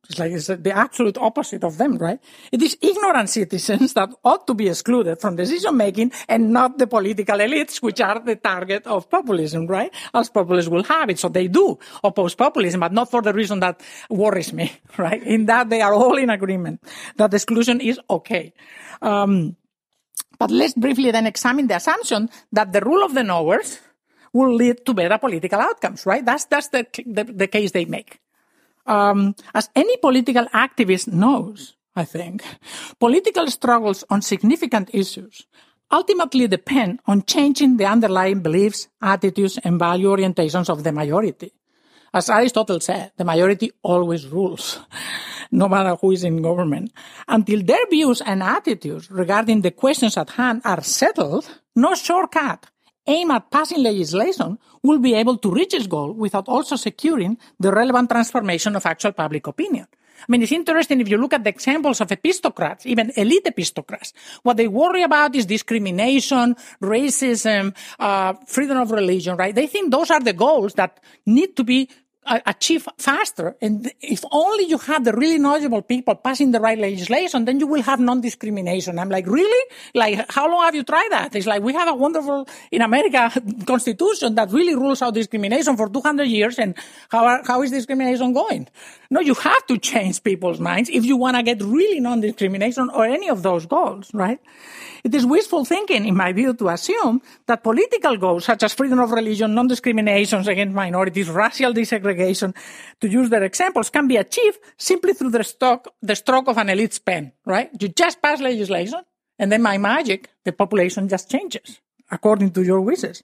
It's 0.09 0.19
like 0.19 0.31
it's 0.31 0.47
the 0.47 0.71
absolute 0.71 1.17
opposite 1.17 1.63
of 1.63 1.77
them, 1.77 1.97
right? 1.97 2.19
It 2.51 2.61
is 2.61 2.77
ignorant 2.81 3.29
citizens 3.29 3.93
that 3.93 4.09
ought 4.23 4.45
to 4.47 4.53
be 4.53 4.69
excluded 4.69 5.19
from 5.19 5.35
decision 5.35 5.75
making 5.75 6.11
and 6.29 6.53
not 6.53 6.77
the 6.77 6.87
political 6.87 7.37
elites, 7.39 7.81
which 7.81 8.01
are 8.01 8.19
the 8.19 8.35
target 8.35 8.85
of 8.85 9.09
populism, 9.09 9.65
right? 9.67 9.91
As 10.13 10.29
populists 10.29 10.69
will 10.69 10.83
have 10.83 11.09
it. 11.09 11.19
So 11.19 11.29
they 11.29 11.47
do 11.47 11.79
oppose 12.03 12.35
populism, 12.35 12.81
but 12.81 12.93
not 12.93 13.09
for 13.09 13.21
the 13.21 13.33
reason 13.33 13.59
that 13.61 13.81
worries 14.09 14.53
me, 14.53 14.71
right? 14.97 15.21
In 15.23 15.47
that 15.47 15.69
they 15.69 15.81
are 15.81 15.93
all 15.93 16.17
in 16.17 16.29
agreement 16.29 16.83
that 17.17 17.33
exclusion 17.33 17.81
is 17.81 17.99
okay. 18.09 18.53
Um, 19.01 19.55
but 20.37 20.51
let's 20.51 20.73
briefly 20.73 21.11
then 21.11 21.27
examine 21.27 21.67
the 21.67 21.75
assumption 21.75 22.29
that 22.51 22.73
the 22.73 22.81
rule 22.81 23.03
of 23.03 23.13
the 23.13 23.23
knowers 23.23 23.79
will 24.33 24.53
lead 24.53 24.85
to 24.85 24.93
better 24.93 25.17
political 25.17 25.59
outcomes, 25.59 26.05
right? 26.05 26.25
That's, 26.25 26.45
that's 26.45 26.69
the, 26.69 26.85
the, 27.05 27.23
the 27.23 27.47
case 27.47 27.71
they 27.71 27.85
make. 27.85 28.19
Um, 28.85 29.35
as 29.53 29.69
any 29.75 29.97
political 29.97 30.45
activist 30.47 31.07
knows, 31.07 31.75
I 31.95 32.05
think, 32.05 32.43
political 32.99 33.47
struggles 33.47 34.03
on 34.09 34.21
significant 34.21 34.89
issues 34.93 35.47
ultimately 35.91 36.47
depend 36.47 36.99
on 37.05 37.23
changing 37.23 37.77
the 37.77 37.85
underlying 37.85 38.41
beliefs, 38.41 38.87
attitudes, 39.01 39.57
and 39.63 39.79
value 39.79 40.07
orientations 40.07 40.69
of 40.69 40.83
the 40.83 40.91
majority. 40.91 41.51
As 42.15 42.29
Aristotle 42.29 42.79
said, 42.79 43.11
the 43.17 43.25
majority 43.25 43.73
always 43.83 44.25
rules, 44.25 44.79
no 45.51 45.67
matter 45.67 45.97
who 45.99 46.11
is 46.11 46.23
in 46.23 46.41
government. 46.41 46.93
Until 47.27 47.61
their 47.61 47.85
views 47.91 48.21
and 48.21 48.41
attitudes 48.41 49.11
regarding 49.11 49.59
the 49.59 49.71
questions 49.71 50.15
at 50.15 50.29
hand 50.29 50.61
are 50.63 50.81
settled, 50.81 51.43
no 51.75 51.93
shortcut 51.93 52.67
aim 53.05 53.31
at 53.31 53.51
passing 53.51 53.83
legislation 53.83 54.57
will 54.81 54.99
be 54.99 55.13
able 55.13 55.37
to 55.37 55.51
reach 55.51 55.73
its 55.73 55.87
goal 55.87 56.13
without 56.13 56.47
also 56.47 56.77
securing 56.77 57.37
the 57.59 57.71
relevant 57.71 58.09
transformation 58.09 58.77
of 58.77 58.85
actual 58.85 59.11
public 59.11 59.45
opinion. 59.47 59.85
I 60.17 60.25
mean, 60.29 60.41
it's 60.41 60.51
interesting 60.51 61.01
if 61.01 61.09
you 61.09 61.17
look 61.17 61.33
at 61.33 61.43
the 61.43 61.49
examples 61.49 62.01
of 62.01 62.07
epistocrats, 62.07 62.85
even 62.85 63.11
elite 63.15 63.45
epistocrats. 63.45 64.13
What 64.43 64.57
they 64.57 64.67
worry 64.67 65.03
about 65.03 65.35
is 65.35 65.45
discrimination, 65.45 66.55
racism, 66.81 67.75
uh, 67.99 68.33
freedom 68.47 68.77
of 68.77 68.91
religion, 68.91 69.35
right? 69.35 69.53
They 69.53 69.67
think 69.67 69.91
those 69.91 70.09
are 70.09 70.21
the 70.21 70.33
goals 70.33 70.73
that 70.75 70.99
need 71.25 71.55
to 71.57 71.63
be 71.63 71.89
achieve 72.25 72.87
faster. 72.97 73.55
And 73.61 73.91
if 74.01 74.23
only 74.31 74.65
you 74.65 74.77
have 74.79 75.03
the 75.03 75.13
really 75.13 75.37
knowledgeable 75.37 75.81
people 75.81 76.15
passing 76.15 76.51
the 76.51 76.59
right 76.59 76.77
legislation, 76.77 77.45
then 77.45 77.59
you 77.59 77.67
will 77.67 77.81
have 77.83 77.99
non-discrimination. 77.99 78.97
I'm 78.99 79.09
like, 79.09 79.27
really? 79.27 79.71
Like, 79.93 80.31
how 80.31 80.49
long 80.49 80.63
have 80.65 80.75
you 80.75 80.83
tried 80.83 81.09
that? 81.11 81.35
It's 81.35 81.47
like, 81.47 81.61
we 81.61 81.73
have 81.73 81.87
a 81.87 81.93
wonderful, 81.93 82.47
in 82.71 82.81
America, 82.81 83.31
constitution 83.65 84.35
that 84.35 84.51
really 84.51 84.75
rules 84.75 85.01
out 85.01 85.13
discrimination 85.13 85.77
for 85.77 85.89
200 85.89 86.23
years. 86.25 86.57
And 86.59 86.75
how, 87.09 87.25
are, 87.25 87.41
how 87.45 87.61
is 87.61 87.71
discrimination 87.71 88.33
going? 88.33 88.67
No, 89.15 89.21
you 89.21 89.33
have 89.33 89.65
to 89.67 89.77
change 89.77 90.21
people's 90.21 90.59
minds 90.59 90.89
if 90.91 91.05
you 91.05 91.15
want 91.15 91.37
to 91.37 91.41
get 91.41 91.63
really 91.63 92.01
non-discrimination 92.01 92.89
or 92.89 93.05
any 93.05 93.29
of 93.29 93.43
those 93.43 93.65
goals, 93.65 94.13
right? 94.13 94.41
It 95.05 95.15
is 95.15 95.25
wishful 95.25 95.63
thinking, 95.63 96.05
in 96.05 96.17
my 96.17 96.33
view, 96.33 96.53
to 96.55 96.67
assume 96.67 97.21
that 97.47 97.63
political 97.63 98.17
goals 98.17 98.43
such 98.43 98.63
as 98.63 98.73
freedom 98.73 98.99
of 98.99 99.11
religion, 99.11 99.55
non-discrimination 99.55 100.45
against 100.49 100.75
minorities, 100.75 101.29
racial 101.29 101.71
desegregation, 101.71 102.53
to 102.99 103.07
use 103.07 103.29
their 103.29 103.43
examples, 103.43 103.89
can 103.89 104.05
be 104.05 104.17
achieved 104.17 104.59
simply 104.75 105.13
through 105.13 105.29
the, 105.29 105.45
stock, 105.45 105.93
the 106.01 106.17
stroke 106.17 106.49
of 106.49 106.57
an 106.57 106.67
elite's 106.67 106.99
pen, 106.99 107.31
right? 107.45 107.69
You 107.79 107.87
just 107.87 108.21
pass 108.21 108.41
legislation, 108.41 108.99
and 109.39 109.49
then 109.49 109.63
by 109.63 109.77
magic, 109.77 110.29
the 110.43 110.51
population 110.51 111.07
just 111.07 111.31
changes 111.31 111.79
according 112.11 112.51
to 112.51 112.63
your 112.63 112.81
wishes. 112.81 113.23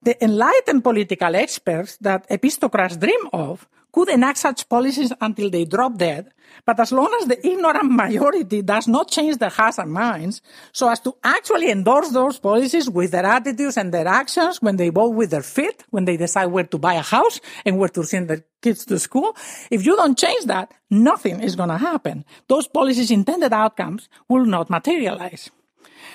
The 0.00 0.14
enlightened 0.22 0.84
political 0.84 1.34
experts 1.34 1.96
that 2.02 2.28
epistocrats 2.30 2.96
dream 3.00 3.28
of 3.32 3.66
could 3.98 4.10
enact 4.10 4.38
such 4.38 4.68
policies 4.68 5.12
until 5.20 5.50
they 5.50 5.64
drop 5.64 5.98
dead. 5.98 6.30
But 6.64 6.78
as 6.78 6.92
long 6.92 7.12
as 7.20 7.26
the 7.26 7.44
ignorant 7.44 7.90
majority 7.90 8.62
does 8.62 8.86
not 8.86 9.10
change 9.10 9.38
their 9.38 9.50
hearts 9.50 9.78
and 9.78 9.92
minds 9.92 10.40
so 10.70 10.88
as 10.88 11.00
to 11.00 11.16
actually 11.24 11.68
endorse 11.72 12.10
those 12.10 12.38
policies 12.38 12.88
with 12.88 13.10
their 13.10 13.26
attitudes 13.26 13.76
and 13.76 13.92
their 13.92 14.06
actions 14.06 14.62
when 14.62 14.76
they 14.76 14.90
vote 14.90 15.14
with 15.16 15.30
their 15.30 15.42
feet, 15.42 15.84
when 15.90 16.04
they 16.04 16.16
decide 16.16 16.46
where 16.46 16.62
to 16.62 16.78
buy 16.78 16.94
a 16.94 17.02
house 17.02 17.40
and 17.66 17.76
where 17.80 17.88
to 17.88 18.04
send 18.04 18.28
their 18.28 18.44
kids 18.62 18.84
to 18.84 19.00
school, 19.00 19.36
if 19.68 19.84
you 19.84 19.96
don't 19.96 20.16
change 20.16 20.44
that, 20.44 20.72
nothing 20.90 21.40
is 21.40 21.56
going 21.56 21.70
to 21.70 21.78
happen. 21.78 22.24
Those 22.46 22.68
policies' 22.68 23.10
intended 23.10 23.52
outcomes 23.52 24.08
will 24.28 24.44
not 24.44 24.70
materialize. 24.70 25.50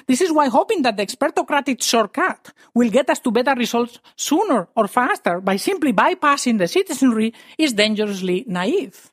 This 0.07 0.21
is 0.21 0.31
why 0.31 0.49
hoping 0.49 0.81
that 0.81 0.97
the 0.97 1.05
expertocratic 1.05 1.81
shortcut 1.81 2.51
will 2.73 2.89
get 2.89 3.09
us 3.09 3.19
to 3.19 3.31
better 3.31 3.55
results 3.55 3.99
sooner 4.15 4.67
or 4.75 4.87
faster 4.87 5.39
by 5.39 5.55
simply 5.55 5.93
bypassing 5.93 6.57
the 6.57 6.67
citizenry 6.67 7.33
is 7.57 7.73
dangerously 7.73 8.43
naive. 8.47 9.11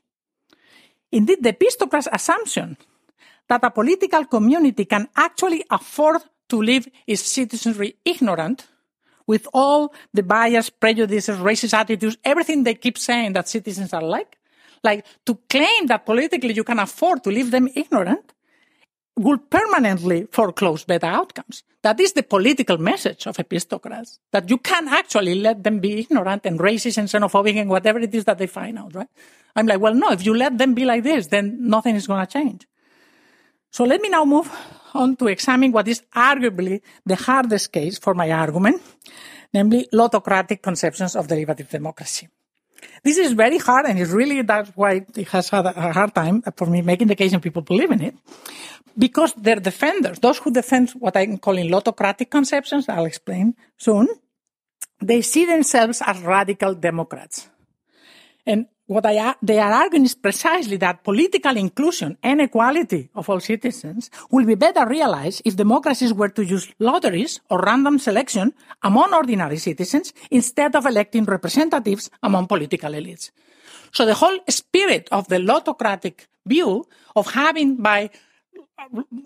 Indeed, 1.13 1.43
the 1.43 1.51
epistocrat's 1.51 2.09
assumption 2.13 2.77
that 3.49 3.65
a 3.65 3.71
political 3.71 4.25
community 4.27 4.85
can 4.85 5.09
actually 5.17 5.65
afford 5.71 6.23
to 6.49 6.63
leave 6.63 6.89
its 7.07 7.23
citizenry 7.23 7.97
ignorant 8.05 8.67
with 9.27 9.47
all 9.55 9.93
the 10.13 10.23
bias, 10.23 10.71
prejudices, 10.71 11.39
racist 11.39 11.75
attitudes, 11.75 12.17
everything 12.25 12.65
they 12.65 12.75
keep 12.75 12.99
saying 12.99 13.33
that 13.33 13.49
citizens 13.49 13.93
are 13.93 14.03
like, 14.03 14.39
like 14.83 15.05
to 15.25 15.39
claim 15.49 15.87
that 15.87 16.05
politically 16.05 16.53
you 16.53 16.65
can 16.65 16.79
afford 16.79 17.23
to 17.23 17.31
leave 17.31 17.51
them 17.51 17.69
ignorant 17.75 18.33
will 19.17 19.39
permanently 19.39 20.27
foreclose 20.31 20.85
better 20.85 21.07
outcomes. 21.07 21.63
That 21.83 21.99
is 22.01 22.13
the 22.13 22.23
political 22.23 22.79
message 22.79 23.27
of 23.27 23.37
epistocrats, 23.37 24.19
that 24.33 24.49
you 24.49 24.59
can 24.59 24.89
actually 24.89 25.35
let 25.41 25.63
them 25.65 25.81
be 25.81 26.01
ignorant 26.01 26.47
and 26.47 26.59
racist 26.59 26.99
and 26.99 27.09
xenophobic 27.09 27.57
and 27.57 27.71
whatever 27.71 27.99
it 27.99 28.15
is 28.15 28.25
that 28.25 28.39
they 28.39 28.47
find 28.47 28.79
out, 28.79 28.95
right? 28.95 29.09
I'm 29.57 29.67
like, 29.67 29.81
well, 29.81 29.95
no, 29.95 30.13
if 30.13 30.25
you 30.25 30.35
let 30.35 30.57
them 30.57 30.75
be 30.75 30.85
like 30.85 31.03
this, 31.03 31.27
then 31.27 31.69
nothing 31.69 31.97
is 31.97 32.07
going 32.07 32.25
to 32.25 32.33
change. 32.33 32.67
So 33.71 33.85
let 33.85 34.01
me 34.01 34.09
now 34.09 34.25
move 34.25 34.51
on 34.95 35.17
to 35.17 35.29
examine 35.29 35.73
what 35.73 35.89
is 35.89 36.03
arguably 36.15 36.81
the 37.07 37.17
hardest 37.17 37.73
case 37.73 37.99
for 37.99 38.15
my 38.15 38.31
argument, 38.31 38.83
namely 39.53 39.89
lottocratic 39.93 40.63
conceptions 40.63 41.17
of 41.17 41.29
deliberative 41.29 41.69
democracy. 41.69 42.29
This 43.03 43.19
is 43.19 43.33
very 43.33 43.59
hard, 43.59 43.87
and 43.87 43.99
it's 43.99 44.11
really 44.11 44.43
that's 44.43 44.71
why 44.75 45.05
it 45.15 45.29
has 45.29 45.51
had 45.51 45.67
a 45.67 45.93
hard 45.93 46.15
time 46.15 46.43
for 46.57 46.67
me 46.67 46.83
making 46.83 47.09
the 47.09 47.15
case 47.15 47.33
and 47.33 47.43
people 47.43 47.63
believe 47.63 47.91
in 47.91 48.01
it. 48.01 48.15
Because 48.97 49.35
their 49.35 49.61
defenders, 49.61 50.19
those 50.19 50.39
who 50.39 50.51
defend 50.51 50.91
what 50.91 51.17
I'm 51.17 51.39
calling 51.39 51.71
lottocratic 51.71 52.31
conceptions, 52.31 52.89
I'll 52.89 53.07
explain 53.07 53.55
soon, 53.77 54.09
they 55.01 55.23
see 55.23 55.47
themselves 55.47 56.03
as 56.05 56.21
radical 56.21 56.75
Democrats. 56.75 57.49
And 58.47 58.67
what 58.87 59.07
I, 59.07 59.37
they 59.41 59.61
are 59.61 59.73
arguing 59.73 60.05
is 60.05 60.17
precisely 60.17 60.77
that 60.79 61.05
political 61.05 61.57
inclusion 61.57 62.19
and 62.23 62.41
equality 62.41 63.09
of 63.15 63.31
all 63.31 63.39
citizens 63.39 64.11
will 64.33 64.45
be 64.45 64.57
better 64.57 64.85
realized 64.85 65.43
if 65.45 65.55
democracies 65.55 66.13
were 66.13 66.31
to 66.31 66.45
use 66.45 66.75
lotteries 66.81 67.41
or 67.49 67.61
random 67.61 68.01
selection 68.01 68.53
among 68.83 69.15
ordinary 69.15 69.59
citizens 69.59 70.13
instead 70.31 70.75
of 70.75 70.87
electing 70.87 71.25
representatives 71.25 72.11
among 72.23 72.49
political 72.49 72.91
elites. 72.91 73.31
So 73.93 74.05
the 74.05 74.15
whole 74.15 74.39
spirit 74.49 75.09
of 75.13 75.29
the 75.29 75.37
lottocratic 75.37 76.27
view 76.45 76.87
of 77.15 77.31
having 77.31 77.77
by 77.77 78.11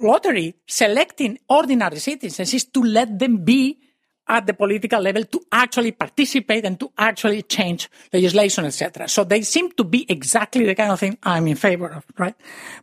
lottery 0.01 0.55
selecting 0.67 1.39
ordinary 1.49 1.99
citizens 1.99 2.55
is 2.55 2.65
to 2.67 2.83
let 2.83 3.19
them 3.19 3.45
be 3.45 3.79
at 4.27 4.47
the 4.47 4.55
political 4.55 5.01
level 5.01 5.25
to 5.25 5.41
actually 5.53 5.93
participate 5.93 6.65
and 6.65 6.81
to 6.81 6.91
actually 6.97 7.43
change 7.43 7.91
legislation, 8.13 8.65
etc. 8.65 9.09
So 9.09 9.25
they 9.25 9.43
seem 9.43 9.73
to 9.73 9.85
be 9.85 10.07
exactly 10.09 10.65
the 10.65 10.75
kind 10.75 10.93
of 10.93 11.01
thing 11.01 11.19
I'm 11.23 11.47
in 11.47 11.57
favor 11.57 11.89
of, 11.89 12.05
right? 12.19 12.35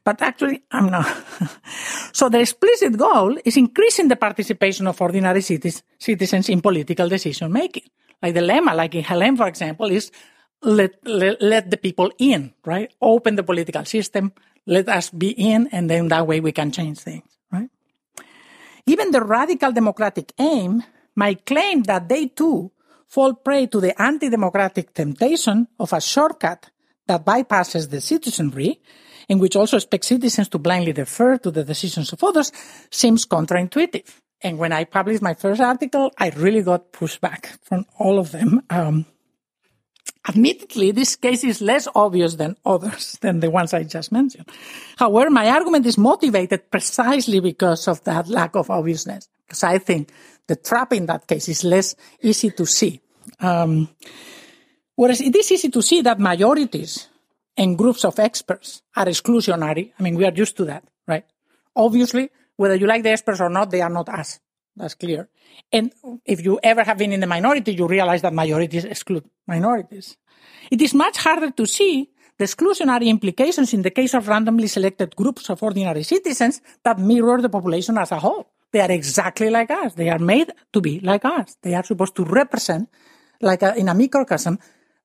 But 0.03 0.21
actually, 0.21 0.63
I'm 0.71 0.91
not. 0.91 1.07
so 2.13 2.29
the 2.29 2.39
explicit 2.39 2.95
goal 2.97 3.37
is 3.43 3.57
increasing 3.57 4.07
the 4.07 4.17
participation 4.17 4.87
of 4.87 5.01
ordinary 5.01 5.41
citizens 5.41 6.49
in 6.49 6.61
political 6.61 7.09
decision 7.09 7.51
making. 7.51 7.89
Like 8.21 8.35
the 8.35 8.41
lemma, 8.41 8.75
like 8.75 8.93
in 8.93 9.03
Helene, 9.03 9.35
for 9.35 9.47
example, 9.47 9.89
is 9.89 10.11
let, 10.61 10.91
let, 11.07 11.41
let 11.41 11.71
the 11.71 11.77
people 11.77 12.11
in, 12.19 12.53
right? 12.65 12.93
Open 13.01 13.35
the 13.35 13.43
political 13.43 13.83
system, 13.85 14.31
let 14.65 14.89
us 14.89 15.09
be 15.09 15.31
in, 15.31 15.67
and 15.71 15.89
then 15.89 16.07
that 16.09 16.27
way 16.27 16.39
we 16.39 16.51
can 16.51 16.71
change 16.71 16.99
things, 16.99 17.25
right? 17.51 17.69
Even 18.85 19.11
the 19.11 19.23
radical 19.23 19.71
democratic 19.71 20.33
aim 20.39 20.83
might 21.15 21.45
claim 21.45 21.83
that 21.83 22.07
they 22.07 22.27
too 22.27 22.71
fall 23.07 23.33
prey 23.33 23.67
to 23.67 23.81
the 23.81 23.99
anti-democratic 24.01 24.93
temptation 24.93 25.67
of 25.79 25.91
a 25.93 25.99
shortcut 25.99 26.69
that 27.07 27.25
bypasses 27.25 27.89
the 27.89 27.99
citizenry, 27.99 28.79
in 29.27 29.39
which 29.39 29.55
also 29.55 29.77
expects 29.77 30.07
citizens 30.07 30.47
to 30.49 30.57
blindly 30.57 30.93
defer 30.93 31.37
to 31.37 31.51
the 31.51 31.63
decisions 31.63 32.13
of 32.13 32.23
others, 32.23 32.51
seems 32.89 33.25
counterintuitive. 33.25 34.07
And 34.41 34.57
when 34.57 34.71
I 34.71 34.85
published 34.85 35.21
my 35.21 35.33
first 35.33 35.61
article, 35.61 36.11
I 36.17 36.29
really 36.29 36.61
got 36.61 36.91
pushback 36.91 37.45
from 37.63 37.85
all 37.99 38.17
of 38.17 38.31
them. 38.31 38.61
Um, 38.69 39.05
Admittedly, 40.27 40.91
this 40.91 41.15
case 41.15 41.43
is 41.43 41.61
less 41.61 41.87
obvious 41.95 42.35
than 42.35 42.55
others, 42.63 43.17
than 43.21 43.39
the 43.39 43.49
ones 43.49 43.73
I 43.73 43.83
just 43.83 44.11
mentioned. 44.11 44.45
However, 44.97 45.31
my 45.31 45.49
argument 45.49 45.85
is 45.85 45.97
motivated 45.97 46.69
precisely 46.69 47.39
because 47.39 47.87
of 47.87 48.03
that 48.03 48.27
lack 48.27 48.55
of 48.55 48.69
obviousness, 48.69 49.27
because 49.47 49.63
I 49.63 49.79
think 49.79 50.11
the 50.47 50.55
trap 50.55 50.93
in 50.93 51.07
that 51.07 51.25
case 51.25 51.49
is 51.49 51.63
less 51.63 51.95
easy 52.21 52.51
to 52.51 52.65
see. 52.65 53.01
Um, 53.39 53.89
whereas 54.95 55.21
it 55.21 55.35
is 55.35 55.51
easy 55.51 55.69
to 55.69 55.81
see 55.81 56.01
that 56.01 56.19
majorities 56.19 57.07
and 57.57 57.77
groups 57.77 58.05
of 58.05 58.19
experts 58.19 58.83
are 58.95 59.05
exclusionary. 59.05 59.91
I 59.97 60.03
mean, 60.03 60.15
we 60.15 60.25
are 60.25 60.33
used 60.33 60.55
to 60.57 60.65
that, 60.65 60.83
right? 61.07 61.25
Obviously, 61.75 62.29
whether 62.57 62.75
you 62.75 62.85
like 62.85 63.01
the 63.01 63.09
experts 63.09 63.41
or 63.41 63.49
not, 63.49 63.71
they 63.71 63.81
are 63.81 63.89
not 63.89 64.07
us. 64.07 64.39
That's 64.75 64.95
clear. 64.95 65.29
And 65.71 65.91
if 66.25 66.43
you 66.43 66.59
ever 66.63 66.83
have 66.83 66.97
been 66.97 67.11
in 67.11 67.19
the 67.19 67.27
minority, 67.27 67.73
you 67.73 67.87
realize 67.87 68.21
that 68.21 68.33
majorities 68.33 68.85
exclude 68.85 69.25
minorities. 69.47 70.17
It 70.71 70.81
is 70.81 70.93
much 70.93 71.17
harder 71.17 71.51
to 71.51 71.65
see 71.65 72.09
the 72.37 72.45
exclusionary 72.45 73.07
implications 73.07 73.73
in 73.73 73.81
the 73.81 73.91
case 73.91 74.13
of 74.13 74.27
randomly 74.27 74.67
selected 74.67 75.15
groups 75.15 75.49
of 75.49 75.61
ordinary 75.61 76.03
citizens 76.03 76.61
that 76.83 76.97
mirror 76.97 77.41
the 77.41 77.49
population 77.49 77.97
as 77.97 78.11
a 78.11 78.19
whole. 78.19 78.47
They 78.71 78.79
are 78.79 78.91
exactly 78.91 79.49
like 79.49 79.69
us. 79.69 79.93
They 79.95 80.09
are 80.09 80.19
made 80.19 80.51
to 80.71 80.81
be 80.81 81.01
like 81.01 81.25
us. 81.25 81.57
They 81.61 81.75
are 81.75 81.83
supposed 81.83 82.15
to 82.15 82.23
represent, 82.23 82.89
like 83.41 83.61
a, 83.61 83.75
in 83.75 83.89
a 83.89 83.93
microcosm, 83.93 84.57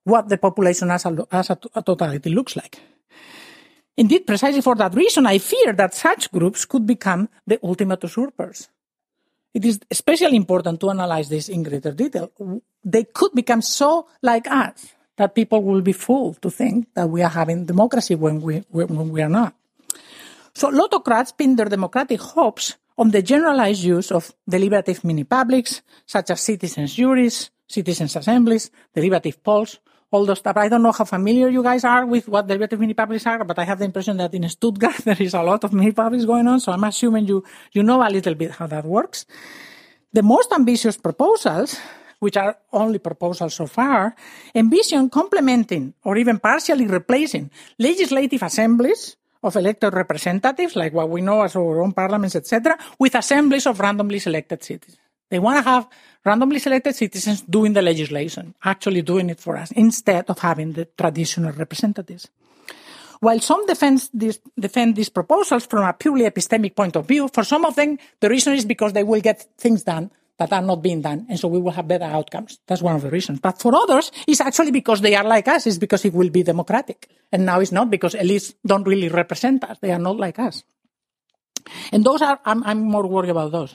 what 0.04 0.28
the 0.28 0.38
population 0.38 0.90
as, 0.92 1.04
a, 1.04 1.26
as 1.32 1.50
a, 1.50 1.58
a 1.74 1.82
totality 1.82 2.30
looks 2.30 2.54
like. 2.54 2.80
Indeed, 3.96 4.26
precisely 4.26 4.60
for 4.60 4.76
that 4.76 4.94
reason, 4.94 5.26
I 5.26 5.38
fear 5.38 5.72
that 5.72 5.94
such 5.94 6.30
groups 6.30 6.64
could 6.64 6.86
become 6.86 7.28
the 7.46 7.58
ultimate 7.62 8.02
usurpers. 8.02 8.68
It 9.56 9.64
is 9.64 9.80
especially 9.90 10.36
important 10.36 10.78
to 10.80 10.90
analyze 10.90 11.30
this 11.30 11.48
in 11.48 11.62
greater 11.62 11.92
detail. 11.92 12.28
They 12.84 13.04
could 13.04 13.32
become 13.32 13.62
so 13.62 14.06
like 14.20 14.44
us 14.52 14.92
that 15.16 15.34
people 15.34 15.62
will 15.62 15.80
be 15.80 15.96
fooled 15.96 16.42
to 16.42 16.50
think 16.50 16.92
that 16.92 17.08
we 17.08 17.22
are 17.22 17.32
having 17.32 17.64
democracy 17.64 18.16
when 18.16 18.42
we, 18.42 18.62
when 18.68 19.08
we 19.08 19.22
are 19.22 19.30
not. 19.30 19.54
So 20.52 20.68
lottocrats 20.68 21.32
pin 21.32 21.56
their 21.56 21.72
democratic 21.72 22.20
hopes 22.20 22.76
on 22.98 23.10
the 23.10 23.22
generalized 23.22 23.82
use 23.82 24.12
of 24.12 24.30
deliberative 24.46 25.02
mini-publics, 25.04 25.80
such 26.04 26.30
as 26.30 26.40
citizens' 26.42 26.94
juries, 26.94 27.50
citizens' 27.66 28.14
assemblies, 28.14 28.70
deliberative 28.94 29.42
polls, 29.42 29.80
all 30.10 30.24
those 30.24 30.38
stuff. 30.38 30.56
I 30.56 30.68
don't 30.68 30.82
know 30.82 30.92
how 30.92 31.04
familiar 31.04 31.48
you 31.48 31.62
guys 31.62 31.84
are 31.84 32.06
with 32.06 32.28
what 32.28 32.46
deliberative 32.46 32.78
mini-publics 32.78 33.26
are, 33.26 33.44
but 33.44 33.58
I 33.58 33.64
have 33.64 33.78
the 33.78 33.84
impression 33.84 34.16
that 34.18 34.34
in 34.34 34.48
Stuttgart 34.48 34.96
there 35.04 35.20
is 35.20 35.34
a 35.34 35.42
lot 35.42 35.64
of 35.64 35.72
mini-publics 35.72 36.24
going 36.24 36.46
on, 36.46 36.60
so 36.60 36.72
I'm 36.72 36.84
assuming 36.84 37.26
you, 37.26 37.44
you 37.72 37.82
know 37.82 38.06
a 38.06 38.10
little 38.10 38.34
bit 38.34 38.52
how 38.52 38.66
that 38.66 38.84
works. 38.84 39.26
The 40.12 40.22
most 40.22 40.52
ambitious 40.52 40.96
proposals, 40.96 41.78
which 42.20 42.36
are 42.36 42.56
only 42.72 42.98
proposals 42.98 43.54
so 43.54 43.66
far, 43.66 44.14
envision 44.54 45.10
complementing 45.10 45.94
or 46.04 46.16
even 46.16 46.38
partially 46.38 46.86
replacing 46.86 47.50
legislative 47.78 48.42
assemblies 48.42 49.16
of 49.42 49.56
elected 49.56 49.92
representatives, 49.92 50.74
like 50.76 50.92
what 50.92 51.10
we 51.10 51.20
know 51.20 51.42
as 51.42 51.54
our 51.56 51.82
own 51.82 51.92
parliaments, 51.92 52.36
etc., 52.36 52.76
with 52.98 53.14
assemblies 53.14 53.66
of 53.66 53.78
randomly 53.78 54.18
selected 54.18 54.62
citizens. 54.62 55.05
They 55.28 55.38
want 55.38 55.64
to 55.64 55.70
have 55.70 55.88
randomly 56.24 56.58
selected 56.58 56.94
citizens 56.94 57.42
doing 57.42 57.72
the 57.72 57.82
legislation, 57.82 58.54
actually 58.64 59.02
doing 59.02 59.30
it 59.30 59.40
for 59.40 59.56
us, 59.56 59.70
instead 59.72 60.28
of 60.28 60.38
having 60.38 60.72
the 60.72 60.86
traditional 60.96 61.52
representatives. 61.52 62.28
While 63.20 63.40
some 63.40 63.64
defend, 63.66 64.08
this, 64.12 64.40
defend 64.58 64.96
these 64.96 65.08
proposals 65.08 65.66
from 65.66 65.84
a 65.84 65.92
purely 65.92 66.24
epistemic 66.24 66.76
point 66.76 66.96
of 66.96 67.08
view, 67.08 67.28
for 67.32 67.44
some 67.44 67.64
of 67.64 67.74
them, 67.74 67.98
the 68.20 68.28
reason 68.28 68.52
is 68.54 68.64
because 68.64 68.92
they 68.92 69.04
will 69.04 69.20
get 69.20 69.46
things 69.56 69.84
done 69.84 70.10
that 70.38 70.52
are 70.52 70.60
not 70.60 70.82
being 70.82 71.00
done, 71.00 71.26
and 71.30 71.38
so 71.38 71.48
we 71.48 71.58
will 71.58 71.70
have 71.70 71.88
better 71.88 72.04
outcomes. 72.04 72.58
That's 72.66 72.82
one 72.82 72.94
of 72.94 73.00
the 73.00 73.10
reasons. 73.10 73.40
But 73.40 73.58
for 73.58 73.74
others, 73.74 74.12
it's 74.26 74.42
actually 74.42 74.70
because 74.70 75.00
they 75.00 75.14
are 75.14 75.24
like 75.24 75.48
us, 75.48 75.66
it's 75.66 75.78
because 75.78 76.04
it 76.04 76.12
will 76.12 76.28
be 76.28 76.42
democratic. 76.42 77.08
And 77.32 77.46
now 77.46 77.60
it's 77.60 77.72
not 77.72 77.90
because 77.90 78.14
elites 78.14 78.54
don't 78.64 78.86
really 78.86 79.08
represent 79.08 79.64
us. 79.64 79.78
They 79.80 79.92
are 79.92 79.98
not 79.98 80.18
like 80.18 80.38
us. 80.38 80.62
And 81.90 82.04
those 82.04 82.20
are, 82.20 82.38
I'm, 82.44 82.62
I'm 82.64 82.80
more 82.82 83.06
worried 83.06 83.30
about 83.30 83.52
those. 83.52 83.74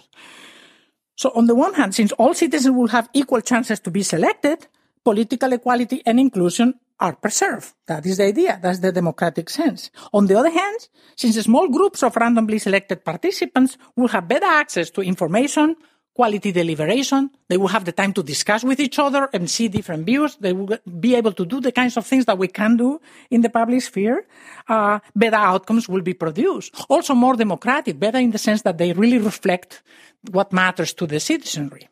So 1.22 1.30
on 1.36 1.46
the 1.46 1.54
one 1.54 1.76
hand, 1.76 1.94
since 1.94 2.12
all 2.14 2.34
citizens 2.34 2.74
will 2.76 2.88
have 2.88 3.08
equal 3.14 3.42
chances 3.42 3.80
to 3.82 3.92
be 3.92 4.02
selected, 4.02 4.66
political 5.06 5.54
equality 5.54 6.02
and 6.04 6.20
inclusion 6.20 6.74
are 7.00 7.14
preserved. 7.14 7.74
That 7.86 8.08
is 8.08 8.18
the 8.18 8.26
idea. 8.26 8.58
That's 8.60 8.80
the 8.80 8.92
democratic 8.92 9.48
sense. 9.52 9.92
On 10.14 10.26
the 10.26 10.34
other 10.34 10.50
hand, 10.50 10.90
since 11.16 11.38
small 11.38 11.70
groups 11.70 12.02
of 12.02 12.16
randomly 12.16 12.58
selected 12.58 13.06
participants 13.06 13.78
will 13.96 14.08
have 14.08 14.28
better 14.28 14.48
access 14.48 14.90
to 14.98 15.02
information, 15.02 15.76
quality 16.14 16.52
deliberation. 16.52 17.30
They 17.48 17.58
will 17.58 17.70
have 17.70 17.86
the 17.86 17.92
time 17.92 18.14
to 18.14 18.24
discuss 18.24 18.64
with 18.64 18.80
each 18.80 19.00
other 19.00 19.30
and 19.34 19.50
see 19.50 19.68
different 19.68 20.06
views. 20.06 20.36
They 20.40 20.54
will 20.54 20.78
be 21.00 21.16
able 21.16 21.32
to 21.34 21.46
do 21.46 21.62
the 21.62 21.72
kinds 21.72 21.98
of 21.98 22.06
things 22.06 22.26
that 22.26 22.38
we 22.38 22.48
can 22.48 22.78
do 22.78 23.00
in 23.30 23.42
the 23.42 23.50
public 23.50 23.82
sphere. 23.82 24.26
Uh, 24.68 25.00
better 25.16 25.38
outcomes 25.38 25.88
will 25.88 26.02
be 26.02 26.14
produced. 26.14 26.76
Also 26.90 27.14
more 27.14 27.36
democratic, 27.36 28.00
better 28.00 28.20
in 28.20 28.32
the 28.32 28.38
sense 28.38 28.62
that 28.64 28.78
they 28.78 28.94
really 28.94 29.20
reflect 29.20 29.84
what 30.32 30.52
matters 30.52 30.94
to 30.94 31.08
the 31.08 31.20
citizenry. 31.20 31.88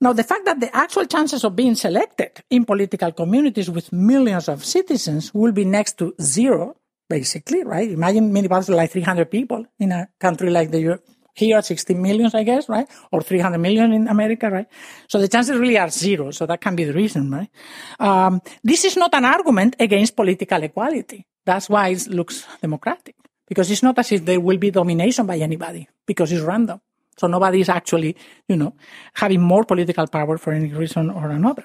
Now, 0.00 0.12
the 0.12 0.24
fact 0.24 0.44
that 0.44 0.60
the 0.60 0.74
actual 0.76 1.06
chances 1.06 1.44
of 1.44 1.56
being 1.56 1.74
selected 1.74 2.42
in 2.50 2.64
political 2.64 3.12
communities 3.12 3.70
with 3.70 3.92
millions 3.92 4.48
of 4.48 4.64
citizens 4.64 5.32
will 5.32 5.52
be 5.52 5.64
next 5.64 5.98
to 5.98 6.14
zero, 6.20 6.76
basically, 7.08 7.64
right? 7.64 7.90
Imagine 7.90 8.32
many 8.32 8.48
like 8.48 8.90
300 8.90 9.30
people 9.30 9.64
in 9.78 9.92
a 9.92 10.08
country 10.20 10.50
like 10.50 10.70
the 10.70 10.98
here 11.34 11.60
60 11.60 11.94
millions, 11.94 12.34
I 12.34 12.44
guess, 12.44 12.68
right? 12.68 12.88
Or 13.12 13.20
300 13.20 13.58
million 13.58 13.92
in 13.92 14.08
America, 14.08 14.48
right? 14.50 14.66
So 15.08 15.20
the 15.20 15.28
chances 15.28 15.58
really 15.58 15.78
are 15.78 15.90
zero. 15.90 16.30
So 16.30 16.46
that 16.46 16.60
can 16.60 16.76
be 16.76 16.84
the 16.84 16.92
reason, 16.92 17.30
right? 17.30 17.50
Um, 17.98 18.40
this 18.62 18.84
is 18.84 18.96
not 18.96 19.14
an 19.14 19.24
argument 19.24 19.76
against 19.78 20.16
political 20.16 20.62
equality. 20.62 21.26
That's 21.44 21.68
why 21.68 21.88
it 21.88 22.06
looks 22.08 22.46
democratic 22.62 23.16
because 23.46 23.70
it's 23.70 23.82
not 23.82 23.98
as 23.98 24.12
if 24.12 24.24
there 24.24 24.40
will 24.40 24.58
be 24.58 24.70
domination 24.70 25.26
by 25.26 25.38
anybody 25.38 25.88
because 26.06 26.32
it's 26.32 26.42
random. 26.42 26.80
So 27.16 27.26
nobody 27.26 27.60
is 27.60 27.68
actually, 27.68 28.16
you 28.48 28.56
know, 28.56 28.74
having 29.14 29.40
more 29.40 29.64
political 29.64 30.06
power 30.06 30.38
for 30.38 30.52
any 30.52 30.72
reason 30.72 31.10
or 31.10 31.30
another. 31.30 31.64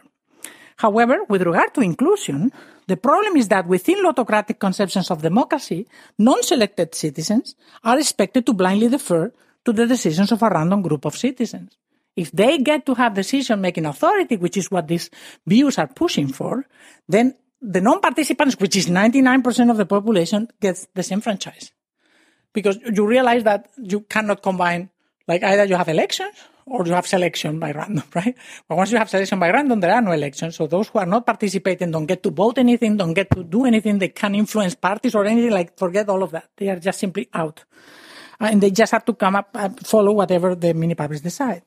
However, 0.78 1.26
with 1.28 1.42
regard 1.42 1.74
to 1.74 1.82
inclusion, 1.82 2.54
the 2.88 2.96
problem 2.96 3.36
is 3.36 3.50
that 3.50 3.68
within 3.68 4.04
lottocratic 4.04 4.60
conceptions 4.60 5.12
of 5.12 5.22
democracy, 5.22 5.88
non-selected 6.18 6.96
citizens 6.96 7.56
are 7.84 8.00
expected 8.00 8.46
to 8.46 8.54
blindly 8.54 8.88
defer 8.88 9.32
to 9.66 9.74
the 9.74 9.86
decisions 9.86 10.32
of 10.32 10.42
a 10.42 10.50
random 10.50 10.82
group 10.82 11.06
of 11.06 11.18
citizens. 11.18 11.78
If 12.16 12.32
they 12.32 12.58
get 12.58 12.86
to 12.86 12.96
have 12.96 13.14
decision 13.14 13.62
making 13.62 13.86
authority, 13.86 14.36
which 14.38 14.58
is 14.58 14.72
what 14.72 14.88
these 14.88 15.10
views 15.46 15.78
are 15.78 15.88
pushing 15.88 16.28
for, 16.28 16.66
then 17.08 17.36
the 17.62 17.82
non-participants, 17.82 18.58
which 18.60 18.76
is 18.76 18.88
99% 18.88 19.72
of 19.72 19.78
the 19.78 19.86
population, 19.86 20.48
gets 20.60 20.88
franchise. 21.22 21.72
Because 22.54 22.78
you 22.94 23.06
realize 23.06 23.44
that 23.44 23.70
you 23.78 24.02
cannot 24.02 24.42
combine, 24.42 24.90
like 25.28 25.44
either 25.44 25.66
you 25.66 25.76
have 25.76 25.88
elections 25.88 26.36
or 26.66 26.86
you 26.86 26.94
have 26.94 27.06
selection 27.06 27.60
by 27.60 27.72
random, 27.72 28.04
right? 28.16 28.36
But 28.68 28.78
once 28.78 28.92
you 28.92 28.98
have 28.98 29.10
selection 29.10 29.40
by 29.40 29.52
random, 29.52 29.80
there 29.80 29.94
are 29.94 30.02
no 30.02 30.12
elections. 30.12 30.56
So 30.56 30.68
those 30.68 30.88
who 30.88 31.00
are 31.00 31.06
not 31.06 31.26
participating 31.26 31.92
don't 31.92 32.06
get 32.06 32.24
to 32.24 32.32
vote 32.32 32.58
anything, 32.58 32.98
don't 32.98 33.14
get 33.14 33.30
to 33.32 33.44
do 33.44 33.66
anything. 33.66 34.00
They 34.00 34.10
can 34.10 34.36
influence 34.36 34.76
parties 34.76 35.16
or 35.16 35.26
anything. 35.26 35.52
Like 35.52 35.78
forget 35.78 36.10
all 36.10 36.24
of 36.24 36.32
that. 36.32 36.50
They 36.58 36.70
are 36.70 36.80
just 36.80 37.00
simply 37.00 37.30
out. 37.34 37.66
And 38.40 38.62
they 38.62 38.72
just 38.72 38.92
have 38.92 39.06
to 39.06 39.14
come 39.14 39.36
up 39.36 39.50
and 39.54 39.86
follow 39.86 40.14
whatever 40.14 40.56
the 40.56 40.74
mini-publics 40.74 41.22
decide. 41.22 41.64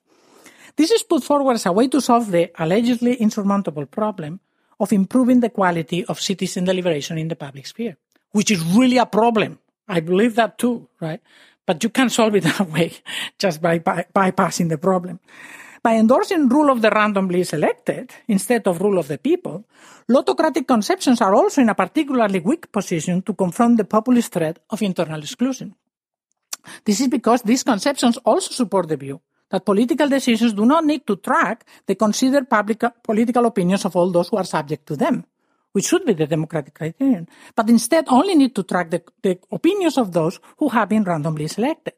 This 0.76 0.90
is 0.90 1.02
put 1.02 1.22
forward 1.22 1.54
as 1.54 1.66
a 1.66 1.72
way 1.72 1.88
to 1.88 2.00
solve 2.00 2.30
the 2.30 2.50
allegedly 2.58 3.14
insurmountable 3.16 3.86
problem 3.86 4.40
of 4.80 4.92
improving 4.92 5.40
the 5.40 5.50
quality 5.50 6.04
of 6.06 6.20
citizen 6.20 6.64
deliberation 6.64 7.18
in 7.18 7.28
the 7.28 7.36
public 7.36 7.66
sphere, 7.66 7.96
which 8.32 8.50
is 8.50 8.62
really 8.74 8.96
a 8.96 9.06
problem. 9.06 9.58
I 9.86 10.00
believe 10.00 10.34
that 10.36 10.58
too, 10.58 10.88
right? 11.00 11.20
But 11.66 11.84
you 11.84 11.90
can 11.90 12.08
solve 12.08 12.34
it 12.36 12.44
that 12.44 12.68
way 12.68 12.92
just 13.38 13.60
by, 13.60 13.78
by 13.78 14.06
bypassing 14.14 14.70
the 14.70 14.78
problem. 14.78 15.20
By 15.82 15.96
endorsing 15.96 16.48
rule 16.48 16.70
of 16.70 16.80
the 16.80 16.90
randomly 16.90 17.42
selected 17.42 18.12
instead 18.28 18.68
of 18.68 18.80
rule 18.80 18.98
of 18.98 19.08
the 19.08 19.18
people, 19.18 19.64
lottocratic 20.08 20.66
conceptions 20.66 21.20
are 21.20 21.34
also 21.34 21.60
in 21.60 21.68
a 21.68 21.74
particularly 21.74 22.38
weak 22.38 22.70
position 22.70 23.20
to 23.22 23.34
confront 23.34 23.78
the 23.78 23.84
populist 23.84 24.32
threat 24.32 24.60
of 24.70 24.80
internal 24.80 25.20
exclusion. 25.20 25.74
This 26.84 27.00
is 27.00 27.08
because 27.08 27.42
these 27.42 27.62
conceptions 27.62 28.18
also 28.24 28.52
support 28.52 28.88
the 28.88 28.96
view 28.96 29.20
that 29.50 29.64
political 29.64 30.08
decisions 30.08 30.54
do 30.54 30.64
not 30.64 30.84
need 30.84 31.06
to 31.06 31.16
track 31.16 31.64
the 31.86 31.94
considered 31.94 32.48
public, 32.48 32.82
political 33.02 33.46
opinions 33.46 33.84
of 33.84 33.94
all 33.94 34.10
those 34.10 34.28
who 34.28 34.36
are 34.38 34.44
subject 34.44 34.86
to 34.86 34.96
them, 34.96 35.24
which 35.72 35.86
should 35.86 36.04
be 36.04 36.14
the 36.14 36.26
democratic 36.26 36.74
criterion, 36.74 37.28
but 37.54 37.68
instead 37.68 38.06
only 38.08 38.34
need 38.34 38.54
to 38.54 38.62
track 38.62 38.90
the, 38.90 39.02
the 39.22 39.38
opinions 39.52 39.98
of 39.98 40.12
those 40.12 40.40
who 40.56 40.68
have 40.70 40.88
been 40.88 41.04
randomly 41.04 41.48
selected. 41.48 41.94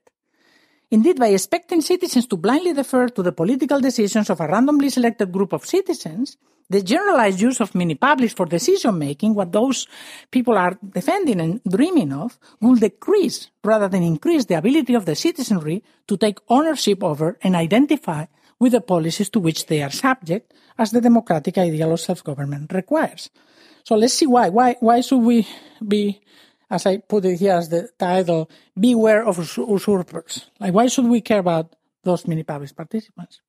Indeed, 0.95 1.19
by 1.19 1.35
expecting 1.35 1.83
citizens 1.83 2.27
to 2.29 2.37
blindly 2.37 2.73
defer 2.73 3.09
to 3.09 3.23
the 3.27 3.33
political 3.33 3.81
decisions 3.81 4.31
of 4.31 4.39
a 4.41 4.47
randomly 4.47 4.91
selected 4.91 5.33
group 5.33 5.53
of 5.53 5.67
citizens, 5.67 6.37
the 6.71 6.83
generalized 6.83 7.41
use 7.41 7.61
of 7.61 7.75
mini 7.75 7.97
publics 7.97 8.33
for 8.33 8.47
decision 8.47 8.97
making, 8.97 9.35
what 9.35 9.51
those 9.51 9.89
people 10.31 10.57
are 10.57 10.79
defending 10.95 11.41
and 11.41 11.61
dreaming 11.69 12.13
of, 12.13 12.39
will 12.61 12.77
decrease 12.77 13.51
rather 13.65 13.89
than 13.89 14.05
increase 14.05 14.45
the 14.45 14.55
ability 14.55 14.95
of 14.95 15.05
the 15.05 15.17
citizenry 15.17 15.83
to 16.07 16.17
take 16.17 16.39
ownership 16.49 17.03
over 17.03 17.39
and 17.43 17.57
identify 17.57 18.27
with 18.61 18.71
the 18.71 18.81
policies 18.81 19.29
to 19.31 19.41
which 19.41 19.67
they 19.67 19.83
are 19.83 19.91
subject 19.91 20.55
as 20.79 20.93
the 20.93 21.01
democratic 21.01 21.59
ideal 21.59 21.91
of 21.93 21.99
self-government 21.99 22.73
requires. 22.73 23.31
So 23.83 23.97
let's 23.97 24.15
see 24.15 24.29
why. 24.29 24.49
Why, 24.49 24.77
why 24.79 25.01
should 25.01 25.27
we 25.27 25.45
be, 25.83 26.23
as 26.71 26.87
I 26.87 26.99
put 26.99 27.25
it 27.25 27.39
here 27.39 27.55
as 27.55 27.69
the 27.69 27.89
title, 27.99 28.51
beware 28.79 29.25
of 29.27 29.39
usurpers? 29.39 30.51
Like, 30.61 30.75
why 30.75 30.87
should 30.87 31.07
we 31.07 31.21
care 31.21 31.41
about 31.41 31.75
those 32.03 32.27
mini 32.27 32.43
public 32.43 32.75
participants? 32.77 33.41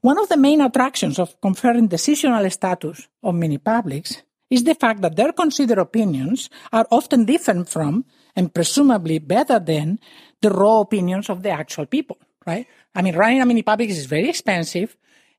One 0.00 0.18
of 0.18 0.28
the 0.28 0.36
main 0.36 0.60
attractions 0.60 1.18
of 1.18 1.40
conferring 1.40 1.88
decisional 1.88 2.50
status 2.52 3.08
on 3.22 3.38
mini 3.38 3.58
publics 3.58 4.22
is 4.50 4.64
the 4.64 4.74
fact 4.74 5.00
that 5.02 5.16
their 5.16 5.32
considered 5.32 5.78
opinions 5.78 6.48
are 6.72 6.86
often 6.90 7.24
different 7.24 7.68
from 7.68 8.04
and 8.36 8.54
presumably 8.54 9.18
better 9.18 9.58
than 9.58 9.98
the 10.40 10.50
raw 10.50 10.80
opinions 10.80 11.28
of 11.28 11.42
the 11.42 11.50
actual 11.50 11.86
people, 11.86 12.18
right? 12.46 12.66
I 12.94 13.02
mean, 13.02 13.16
running 13.16 13.42
a 13.42 13.46
mini 13.46 13.62
public 13.62 13.90
is 13.90 14.06
very 14.06 14.28
expensive. 14.28 14.96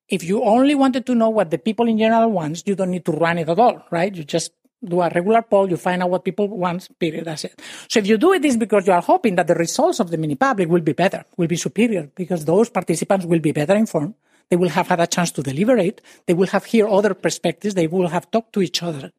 If 0.08 0.24
you 0.24 0.44
only 0.44 0.76
wanted 0.76 1.06
to 1.06 1.16
know 1.16 1.30
what 1.30 1.50
the 1.50 1.58
people 1.58 1.88
in 1.88 1.98
general 1.98 2.32
wants, 2.32 2.64
you 2.66 2.76
don't 2.76 2.92
need 2.92 3.06
to 3.06 3.12
run 3.12 3.38
it 3.38 3.50
at 3.50 3.60
all, 3.60 3.86
right? 3.92 4.14
You 4.14 4.24
just 4.24 4.52
do 4.84 5.02
a 5.02 5.10
regular 5.10 5.42
poll, 5.42 5.70
you 5.70 5.78
find 5.78 6.02
out 6.02 6.10
what 6.10 6.24
people 6.24 6.48
want, 6.48 6.88
period, 7.00 7.26
that's 7.26 7.46
it. 7.46 7.62
So 7.88 8.00
if 8.00 8.08
you 8.08 8.18
do 8.18 8.34
it, 8.34 8.46
it's 8.46 8.56
because 8.56 8.88
you 8.88 8.94
are 8.94 9.02
hoping 9.02 9.36
that 9.36 9.48
the 9.48 9.56
results 9.56 10.00
of 10.00 10.10
the 10.10 10.18
mini 10.18 10.36
public 10.36 10.70
will 10.70 10.82
be 10.82 10.94
better, 10.94 11.26
will 11.38 11.48
be 11.48 11.58
superior, 11.58 12.10
because 12.16 12.46
those 12.46 12.70
participants 12.70 13.26
will 13.26 13.40
be 13.40 13.52
better 13.52 13.76
informed, 13.76 14.16
they 14.50 14.56
will 14.56 14.70
have 14.70 14.88
had 14.88 15.00
a 15.00 15.08
chance 15.08 15.32
to 15.32 15.44
deliberate, 15.44 16.02
they 16.26 16.34
will 16.34 16.48
have 16.48 16.66
heard 16.66 16.90
other 16.90 17.14
perspectives, 17.14 17.76
they 17.76 17.88
will 17.88 18.08
have 18.08 18.32
talked 18.32 18.54
to 18.54 18.62
each 18.62 18.82
other. 18.82 19.12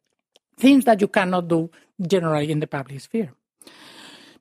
Things 0.57 0.85
that 0.85 0.99
you 0.99 1.07
cannot 1.07 1.47
do 1.47 1.69
generally 2.01 2.51
in 2.51 2.59
the 2.59 2.67
public 2.67 2.99
sphere. 2.99 3.33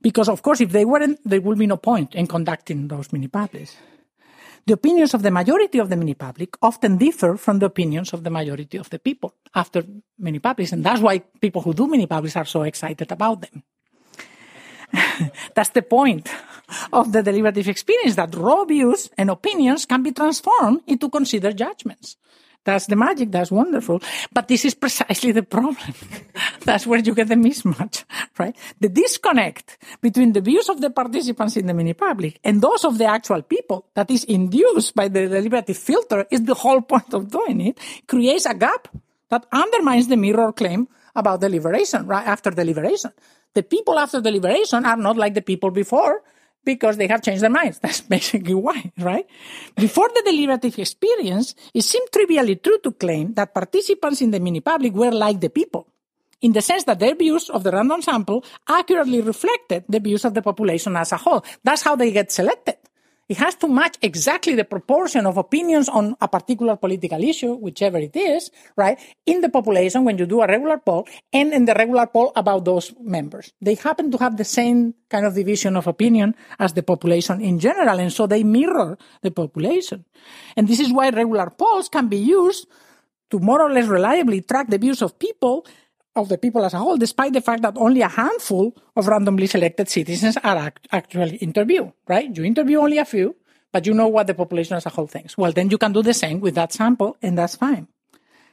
Because 0.03 0.29
of 0.31 0.43
course, 0.43 0.63
if 0.63 0.73
they 0.73 0.85
weren't, 0.85 1.21
there 1.25 1.41
would 1.41 1.59
be 1.59 1.67
no 1.67 1.77
point 1.77 2.15
in 2.15 2.27
conducting 2.27 2.89
those 2.89 3.13
mini 3.13 3.29
publics. 3.29 3.77
The 4.67 4.75
opinions 4.75 5.15
of 5.15 5.23
the 5.23 5.31
majority 5.31 5.79
of 5.79 5.89
the 5.89 5.97
mini 5.97 6.15
public 6.15 6.57
often 6.63 6.97
differ 6.97 7.37
from 7.37 7.59
the 7.59 7.67
opinions 7.67 8.13
of 8.13 8.23
the 8.23 8.31
majority 8.31 8.79
of 8.79 8.91
the 8.91 8.99
people 8.99 9.35
after 9.55 9.83
mini 10.19 10.39
publics, 10.39 10.73
and 10.73 10.85
that's 10.85 11.01
why 11.01 11.19
people 11.41 11.63
who 11.63 11.75
do 11.75 11.87
mini 11.87 12.07
publics 12.07 12.37
are 12.37 12.45
so 12.45 12.63
excited 12.63 13.11
about 13.11 13.41
them. 13.43 13.63
that's 15.55 15.71
the 15.71 15.83
point 15.83 16.29
of 16.93 17.13
the 17.13 17.23
deliberative 17.23 17.69
experience 17.69 18.17
that 18.17 18.35
raw 18.35 18.65
views 18.65 19.11
and 19.17 19.31
opinions 19.31 19.87
can 19.87 20.03
be 20.03 20.13
transformed 20.13 20.83
into 20.87 21.09
considered 21.09 21.57
judgments. 21.57 22.17
That's 22.65 22.87
the 22.87 22.97
magic. 22.97 23.33
That's 23.33 23.51
wonderful. 23.51 24.03
But 24.33 24.49
this 24.49 24.65
is 24.65 24.75
precisely 24.75 25.33
the 25.33 25.43
problem. 25.43 25.95
that's 26.65 26.87
where 26.87 27.01
you 27.01 27.15
get 27.15 27.29
the 27.29 27.35
mismatch, 27.35 28.05
right? 28.39 28.55
The 28.81 28.89
disconnect 28.89 29.79
between 30.03 30.33
the 30.33 30.43
views 30.43 30.69
of 30.69 30.81
the 30.81 30.91
participants 30.91 31.57
in 31.57 31.67
the 31.67 31.75
mini 31.75 31.95
public 31.95 32.39
and 32.45 32.61
those 32.61 32.85
of 32.85 32.99
the 32.99 33.07
actual 33.07 33.43
people 33.43 33.87
that 33.95 34.11
is 34.11 34.25
induced 34.25 34.95
by 34.95 35.09
the 35.09 35.27
deliberative 35.29 35.79
filter 35.79 36.27
is 36.31 36.45
the 36.45 36.55
whole 36.55 36.83
point 36.83 37.15
of 37.15 37.31
doing 37.31 37.61
it, 37.63 37.79
creates 38.07 38.45
a 38.45 38.55
gap 38.55 38.89
that 39.31 39.47
undermines 39.53 40.09
the 40.09 40.17
mirror 40.17 40.53
claim 40.53 40.87
about 41.15 41.41
deliberation, 41.41 42.07
right? 42.07 42.27
After 42.27 42.51
deliberation. 42.51 43.13
The 43.55 43.63
people 43.63 43.99
after 43.99 44.21
deliberation 44.21 44.85
are 44.85 44.97
not 44.97 45.17
like 45.17 45.35
the 45.35 45.43
people 45.43 45.71
before 45.71 46.23
because 46.65 46.97
they 46.97 47.07
have 47.07 47.23
changed 47.23 47.43
their 47.43 47.51
minds. 47.51 47.79
That's 47.83 48.01
basically 48.03 48.55
why, 48.55 48.93
right? 48.99 49.27
Before 49.77 50.09
the 50.09 50.23
deliberative 50.25 50.79
experience, 50.79 51.55
it 51.75 51.83
seemed 51.83 52.09
trivially 52.13 52.57
true 52.57 52.79
to 52.83 52.93
claim 52.93 53.35
that 53.35 53.55
participants 53.55 54.21
in 54.21 54.31
the 54.31 54.41
mini 54.41 54.61
public 54.61 54.95
were 54.95 55.13
like 55.13 55.41
the 55.41 55.51
people, 55.51 55.87
in 56.41 56.53
the 56.53 56.63
sense 56.63 56.85
that 56.85 56.99
their 56.99 57.15
views 57.15 57.51
of 57.51 57.63
the 57.63 57.71
random 57.71 58.03
sample 58.03 58.45
accurately 58.69 59.21
reflected 59.21 59.85
the 59.89 60.01
views 60.01 60.25
of 60.25 60.35
the 60.35 60.43
population 60.43 60.97
as 60.97 61.13
a 61.13 61.17
whole. 61.17 61.45
That's 61.65 61.83
how 61.83 61.97
they 61.97 62.13
get 62.13 62.33
selected. 62.33 62.77
It 63.31 63.39
has 63.39 63.55
to 63.63 63.69
match 63.71 63.95
exactly 64.03 64.59
the 64.59 64.67
proportion 64.67 65.23
of 65.25 65.39
opinions 65.39 65.89
on 65.89 66.17
a 66.21 66.27
particular 66.27 66.75
political 66.75 67.23
issue, 67.23 67.55
whichever 67.55 67.99
it 67.99 68.17
is, 68.17 68.51
right, 68.75 68.99
in 69.25 69.41
the 69.41 69.49
population 69.49 70.03
when 70.03 70.19
you 70.19 70.27
do 70.27 70.43
a 70.43 70.49
regular 70.49 70.79
poll 70.79 71.07
and 71.33 71.55
in 71.55 71.65
the 71.65 71.75
regular 71.75 72.09
poll 72.11 72.33
about 72.35 72.65
those 72.65 72.93
members. 72.99 73.53
They 73.63 73.77
happen 73.77 74.11
to 74.11 74.19
have 74.19 74.37
the 74.37 74.43
same 74.43 74.95
kind 75.09 75.25
of 75.25 75.37
division 75.37 75.77
of 75.77 75.87
opinion 75.87 76.35
as 76.59 76.73
the 76.73 76.83
population 76.83 77.41
in 77.41 77.61
general, 77.61 78.01
and 78.01 78.13
so 78.13 78.27
they 78.27 78.43
mirror 78.43 78.99
the 79.23 79.31
population. 79.31 80.05
And 80.57 80.67
this 80.67 80.81
is 80.81 80.93
why 80.93 81.11
regular 81.11 81.51
polls 81.51 81.89
can 81.89 82.09
be 82.09 82.19
used 82.19 82.67
to 83.31 83.39
more 83.39 83.63
or 83.63 83.71
less 83.71 83.87
reliably 83.87 84.41
track 84.41 84.67
the 84.69 84.79
views 84.79 85.03
of 85.03 85.21
people 85.21 85.65
of 86.17 86.29
the 86.29 86.39
people 86.39 86.65
as 86.65 86.75
a 86.75 86.79
whole, 86.79 86.97
despite 86.97 87.33
the 87.33 87.41
fact 87.41 87.63
that 87.63 87.77
only 87.77 88.03
a 88.03 88.09
handful 88.09 88.75
of 88.97 89.07
randomly 89.07 89.47
selected 89.47 89.89
citizens 89.89 90.37
are 90.39 90.57
act- 90.57 90.89
actually 90.91 91.37
interviewed, 91.37 91.93
right? 92.09 92.35
You 92.37 92.45
interview 92.45 92.79
only 92.79 92.99
a 92.99 93.05
few, 93.05 93.37
but 93.73 93.87
you 93.87 93.95
know 93.95 94.09
what 94.09 94.27
the 94.27 94.35
population 94.35 94.77
as 94.77 94.87
a 94.87 94.91
whole 94.91 95.07
thinks. 95.07 95.39
Well, 95.39 95.53
then 95.53 95.71
you 95.71 95.79
can 95.79 95.93
do 95.93 96.03
the 96.03 96.15
same 96.15 96.41
with 96.41 96.55
that 96.57 96.73
sample, 96.73 97.17
and 97.23 97.39
that's 97.39 97.57
fine. 97.57 97.87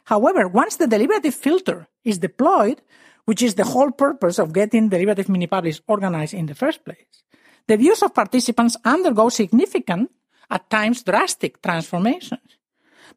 However, 0.05 0.47
once 0.47 0.77
the 0.77 0.87
deliberative 0.87 1.35
filter 1.35 1.87
is 2.03 2.19
deployed, 2.19 2.81
which 3.25 3.41
is 3.41 3.55
the 3.55 3.65
whole 3.65 3.91
purpose 3.91 4.39
of 4.39 4.53
getting 4.53 4.87
deliberative 4.87 5.27
mini 5.27 5.47
publics 5.47 5.81
organized 5.87 6.33
in 6.33 6.45
the 6.45 6.55
first 6.55 6.85
place, 6.85 7.23
the 7.67 7.75
views 7.75 8.01
of 8.01 8.13
participants 8.13 8.77
undergo 8.85 9.27
significant, 9.29 10.09
at 10.49 10.69
times 10.69 11.03
drastic 11.03 11.61
transformations. 11.61 12.56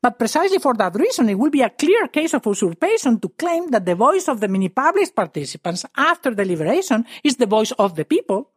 But 0.03 0.19
precisely 0.19 0.59
for 0.59 0.75
that 0.75 0.95
reason, 0.95 1.29
it 1.29 1.39
will 1.39 1.51
be 1.51 1.61
a 1.61 1.69
clear 1.71 2.09
case 2.09 2.33
of 2.33 2.47
usurpation 2.47 3.21
to 3.21 3.29
claim 3.29 3.71
that 3.71 3.85
the 3.85 3.95
voice 3.95 4.29
of 4.29 4.41
the 4.41 4.49
mini 4.49 4.71
public 4.71 5.15
participants 5.15 5.85
after 5.95 6.31
deliberation 6.31 7.05
is 7.23 7.37
the 7.37 7.47
voice 7.47 7.73
of 7.73 7.95
the 7.97 8.07
people, 8.07 8.51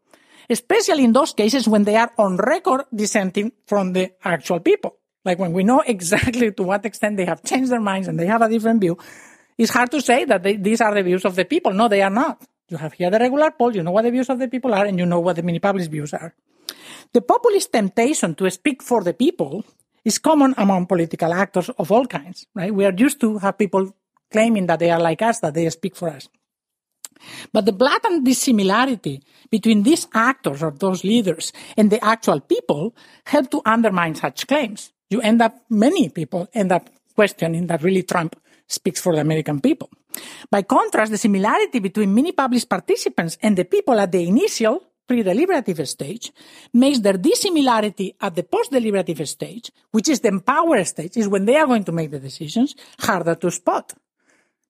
especially 0.49 1.03
in 1.03 1.11
those 1.11 1.33
cases 1.33 1.67
when 1.67 1.83
they 1.83 1.97
are 1.97 2.11
on 2.17 2.37
record 2.37 2.85
dissenting 2.95 3.51
from 3.65 3.91
the 3.91 4.13
actual 4.23 4.61
people. 4.61 4.95
Like 5.25 5.37
when 5.37 5.51
we 5.51 5.65
know 5.65 5.81
exactly 5.85 6.53
to 6.53 6.63
what 6.63 6.85
extent 6.85 7.17
they 7.17 7.25
have 7.25 7.43
changed 7.43 7.71
their 7.71 7.81
minds 7.81 8.07
and 8.07 8.17
they 8.17 8.27
have 8.27 8.41
a 8.41 8.47
different 8.47 8.79
view, 8.79 8.97
it's 9.57 9.71
hard 9.71 9.91
to 9.91 10.01
say 10.01 10.23
that 10.23 10.43
they, 10.43 10.55
these 10.55 10.79
are 10.79 10.93
the 10.93 11.03
views 11.03 11.25
of 11.25 11.35
the 11.35 11.43
people. 11.43 11.73
No, 11.73 11.89
they 11.89 12.01
are 12.01 12.09
not. 12.09 12.41
You 12.69 12.77
have 12.77 12.93
here 12.93 13.11
the 13.11 13.19
regular 13.19 13.51
poll, 13.51 13.75
you 13.75 13.83
know 13.83 13.91
what 13.91 14.03
the 14.03 14.11
views 14.11 14.29
of 14.29 14.39
the 14.39 14.47
people 14.47 14.73
are, 14.73 14.85
and 14.85 14.97
you 14.97 15.05
know 15.05 15.19
what 15.19 15.35
the 15.35 15.43
mini 15.43 15.59
public 15.59 15.91
views 15.91 16.13
are. 16.13 16.33
The 17.11 17.21
populist 17.21 17.73
temptation 17.73 18.33
to 18.35 18.49
speak 18.49 18.81
for 18.81 19.03
the 19.03 19.13
people 19.13 19.65
is 20.05 20.19
common 20.19 20.53
among 20.57 20.85
political 20.85 21.33
actors 21.33 21.69
of 21.69 21.91
all 21.91 22.05
kinds, 22.05 22.45
right? 22.53 22.73
We 22.73 22.85
are 22.85 22.93
used 22.93 23.19
to 23.21 23.37
have 23.39 23.57
people 23.57 23.95
claiming 24.31 24.67
that 24.67 24.79
they 24.79 24.91
are 24.91 24.99
like 24.99 25.21
us, 25.21 25.39
that 25.39 25.53
they 25.53 25.69
speak 25.69 25.95
for 25.95 26.09
us. 26.09 26.27
But 27.51 27.65
the 27.65 27.71
blatant 27.71 28.25
dissimilarity 28.25 29.21
between 29.49 29.83
these 29.83 30.07
actors 30.13 30.61
or 30.61 30.71
those 30.71 31.03
leaders 31.03 31.53
and 31.77 31.89
the 31.89 32.03
actual 32.03 32.41
people 32.41 32.95
help 33.25 33.49
to 33.51 33.61
undermine 33.65 34.15
such 34.15 34.47
claims. 34.47 34.91
You 35.09 35.21
end 35.21 35.41
up, 35.41 35.55
many 35.69 36.09
people 36.09 36.49
end 36.53 36.71
up 36.71 36.89
questioning 37.15 37.67
that 37.67 37.83
really 37.83 38.03
Trump 38.03 38.35
speaks 38.67 38.99
for 38.99 39.15
the 39.15 39.21
American 39.21 39.61
people. 39.61 39.89
By 40.49 40.63
contrast, 40.63 41.11
the 41.11 41.17
similarity 41.17 41.79
between 41.79 42.13
mini 42.13 42.31
public 42.31 42.67
participants 42.67 43.37
and 43.41 43.57
the 43.57 43.65
people 43.65 43.99
at 43.99 44.11
the 44.11 44.27
initial 44.27 44.83
pre-deliberative 45.13 45.87
stage 45.87 46.33
makes 46.73 46.99
their 46.99 47.17
dissimilarity 47.17 48.15
at 48.19 48.33
the 48.33 48.41
post-deliberative 48.41 49.29
stage, 49.29 49.69
which 49.91 50.09
is 50.09 50.19
the 50.21 50.29
empower 50.29 50.83
stage, 50.83 51.17
is 51.17 51.27
when 51.27 51.45
they 51.45 51.55
are 51.55 51.67
going 51.67 51.83
to 51.83 51.91
make 51.91 52.09
the 52.09 52.19
decisions, 52.19 52.75
harder 52.97 53.35
to 53.35 53.51
spot. 53.51 53.93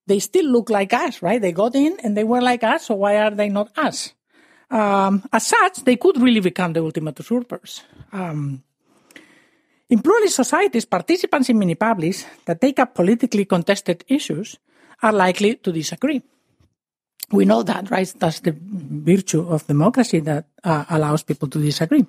They 0.05 0.19
still 0.19 0.47
look 0.51 0.69
like 0.69 0.91
us, 0.91 1.21
right? 1.21 1.41
They 1.41 1.53
got 1.53 1.75
in 1.75 1.97
and 2.03 2.17
they 2.17 2.25
were 2.25 2.41
like 2.41 2.63
us, 2.63 2.87
so 2.87 2.95
why 2.95 3.15
are 3.23 3.31
they 3.31 3.47
not 3.47 3.71
us? 3.77 4.13
Um, 4.69 5.23
as 5.31 5.47
such, 5.47 5.85
they 5.85 5.95
could 5.95 6.19
really 6.19 6.41
become 6.41 6.73
the 6.73 6.83
ultimate 6.83 7.17
usurpers. 7.19 7.83
Um, 8.11 8.61
in 9.89 10.01
pluralist 10.01 10.35
societies, 10.35 10.83
participants 10.83 11.49
in 11.49 11.57
mini 11.57 11.75
publics 11.75 12.25
that 12.45 12.59
take 12.59 12.79
up 12.79 12.95
politically 12.95 13.45
contested 13.45 14.03
issues 14.09 14.57
are 15.01 15.13
likely 15.13 15.55
to 15.55 15.71
disagree 15.71 16.21
we 17.33 17.45
know 17.45 17.63
that, 17.63 17.89
right? 17.89 18.05
That's 18.19 18.39
the 18.41 18.53
virtue 18.53 19.49
of 19.49 19.65
democracy 19.65 20.19
that 20.21 20.45
uh, 20.63 20.85
allows 20.89 21.23
people 21.23 21.49
to 21.49 21.59
disagree. 21.59 22.05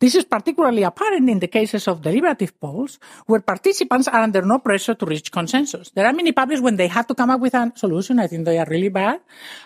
This 0.00 0.14
is 0.14 0.24
particularly 0.24 0.82
apparent 0.82 1.30
in 1.30 1.38
the 1.38 1.46
cases 1.46 1.86
of 1.86 2.02
deliberative 2.02 2.58
polls, 2.60 2.98
where 3.26 3.40
participants 3.40 4.08
are 4.08 4.20
under 4.20 4.42
no 4.42 4.58
pressure 4.58 4.94
to 4.94 5.06
reach 5.06 5.30
consensus. 5.30 5.90
There 5.94 6.04
are 6.04 6.12
many 6.12 6.32
publics 6.32 6.60
when 6.60 6.76
they 6.76 6.88
have 6.88 7.06
to 7.06 7.14
come 7.14 7.30
up 7.30 7.40
with 7.40 7.54
a 7.54 7.72
solution. 7.76 8.18
I 8.18 8.26
think 8.26 8.44
they 8.44 8.58
are 8.58 8.66
really 8.68 8.90
bad 8.90 9.20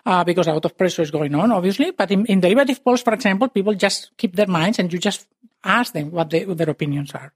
uh, 0.05 0.23
because 0.23 0.47
a 0.47 0.53
lot 0.53 0.65
of 0.67 0.77
pressure 0.77 1.03
is 1.03 1.11
going 1.11 1.35
on, 1.35 1.51
obviously. 1.51 1.91
But 1.93 2.11
in, 2.11 2.27
in 2.27 2.41
deliberative 2.41 2.85
polls, 2.85 3.03
for 3.03 3.15
example, 3.15 3.49
people 3.49 3.75
just 3.75 4.13
keep 4.19 4.37
their 4.37 4.47
minds 4.47 4.79
and 4.79 4.93
you 4.93 4.99
just 4.99 5.27
ask 5.65 5.93
them 5.93 6.11
what, 6.11 6.29
they, 6.31 6.45
what 6.45 6.59
their 6.59 6.71
opinions 6.71 7.13
are. 7.15 7.33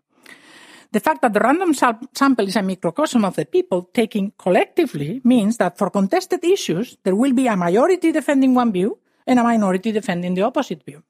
The 0.94 1.00
fact 1.00 1.22
that 1.22 1.34
the 1.34 1.40
random 1.40 1.74
sample 1.74 2.46
is 2.46 2.54
a 2.54 2.62
microcosm 2.62 3.24
of 3.24 3.34
the 3.34 3.46
people 3.46 3.90
taking 3.92 4.32
collectively 4.38 5.20
means 5.24 5.56
that 5.56 5.76
for 5.76 5.90
contested 5.90 6.44
issues, 6.44 6.96
there 7.02 7.16
will 7.16 7.32
be 7.32 7.48
a 7.48 7.56
majority 7.56 8.12
defending 8.12 8.54
one 8.54 8.70
view 8.70 8.96
and 9.26 9.40
a 9.40 9.42
minority 9.42 9.90
defending 9.90 10.34
the 10.34 10.42
opposite 10.42 10.84
view. 10.84 11.02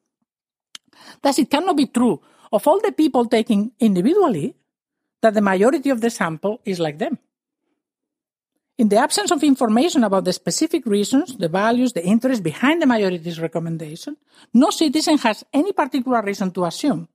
Thus, 1.20 1.39
it 1.39 1.51
cannot 1.51 1.76
be 1.76 1.89
true 1.89 2.18
of 2.51 2.66
all 2.66 2.80
the 2.80 2.93
people 2.93 3.26
taken 3.26 3.72
individually 3.78 4.57
that 5.20 5.35
the 5.35 5.43
majority 5.43 5.91
of 5.91 6.01
the 6.01 6.09
sample 6.09 6.62
is 6.64 6.80
like 6.80 6.97
them. 6.97 7.18
In 8.78 8.89
the 8.89 8.97
absence 8.97 9.30
of 9.32 9.45
information 9.45 10.03
about 10.03 10.24
the 10.24 10.32
specific 10.32 10.87
reasons, 10.87 11.37
the 11.37 11.51
values, 11.51 11.93
the 11.93 12.03
interests 12.03 12.41
behind 12.41 12.80
the 12.80 12.87
majority's 12.87 13.39
recommendation, 13.39 14.16
no 14.55 14.70
citizen 14.70 15.18
has 15.18 15.45
any 15.53 15.74
particular 15.74 16.22
reason 16.22 16.53
to 16.53 16.64
assume 16.64 17.07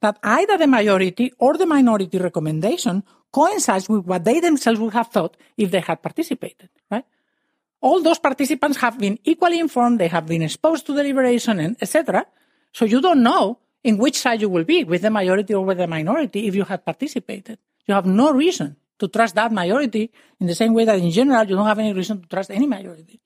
that 0.00 0.18
either 0.22 0.58
the 0.58 0.66
majority 0.66 1.32
or 1.38 1.56
the 1.56 1.66
minority 1.66 2.18
recommendation 2.18 3.02
coincides 3.32 3.88
with 3.88 4.04
what 4.04 4.24
they 4.24 4.40
themselves 4.40 4.80
would 4.80 4.94
have 4.94 5.08
thought 5.08 5.36
if 5.56 5.70
they 5.70 5.80
had 5.80 6.02
participated, 6.02 6.68
right? 6.90 7.04
All 7.80 8.02
those 8.02 8.18
participants 8.18 8.78
have 8.78 8.98
been 8.98 9.18
equally 9.24 9.60
informed, 9.60 10.00
they 10.00 10.08
have 10.08 10.26
been 10.26 10.42
exposed 10.42 10.86
to 10.86 10.94
deliberation, 10.94 11.60
and 11.60 11.76
etc. 11.80 12.26
So 12.72 12.84
you 12.84 13.00
don't 13.00 13.22
know 13.22 13.58
in 13.84 13.98
which 13.98 14.18
side 14.18 14.40
you 14.40 14.48
will 14.48 14.64
be, 14.64 14.84
with 14.84 15.02
the 15.02 15.10
majority 15.10 15.54
or 15.54 15.64
with 15.64 15.78
the 15.78 15.86
minority, 15.86 16.48
if 16.48 16.54
you 16.54 16.64
had 16.64 16.84
participated. 16.84 17.58
You 17.86 17.94
have 17.94 18.06
no 18.06 18.32
reason 18.32 18.76
to 18.98 19.08
trust 19.08 19.34
that 19.36 19.52
majority 19.52 20.10
in 20.40 20.46
the 20.46 20.54
same 20.54 20.74
way 20.74 20.84
that 20.84 20.98
in 20.98 21.10
general 21.10 21.44
you 21.44 21.54
don't 21.54 21.66
have 21.66 21.78
any 21.78 21.92
reason 21.92 22.20
to 22.20 22.28
trust 22.28 22.50
any 22.50 22.66
majority. 22.66 23.20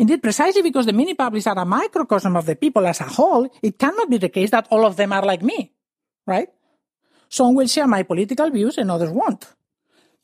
Indeed, 0.00 0.22
precisely 0.22 0.62
because 0.62 0.86
the 0.86 0.96
mini 0.96 1.12
publics 1.12 1.46
are 1.46 1.58
a 1.58 1.66
microcosm 1.66 2.34
of 2.34 2.46
the 2.46 2.56
people 2.56 2.86
as 2.86 3.02
a 3.02 3.04
whole, 3.04 3.44
it 3.60 3.78
cannot 3.78 4.08
be 4.08 4.16
the 4.16 4.30
case 4.30 4.48
that 4.48 4.66
all 4.70 4.86
of 4.86 4.96
them 4.96 5.12
are 5.12 5.20
like 5.20 5.42
me, 5.42 5.72
right? 6.26 6.48
Some 7.28 7.54
will 7.54 7.68
share 7.68 7.86
my 7.86 8.02
political 8.04 8.48
views 8.48 8.78
and 8.78 8.90
others 8.90 9.10
won't. 9.10 9.44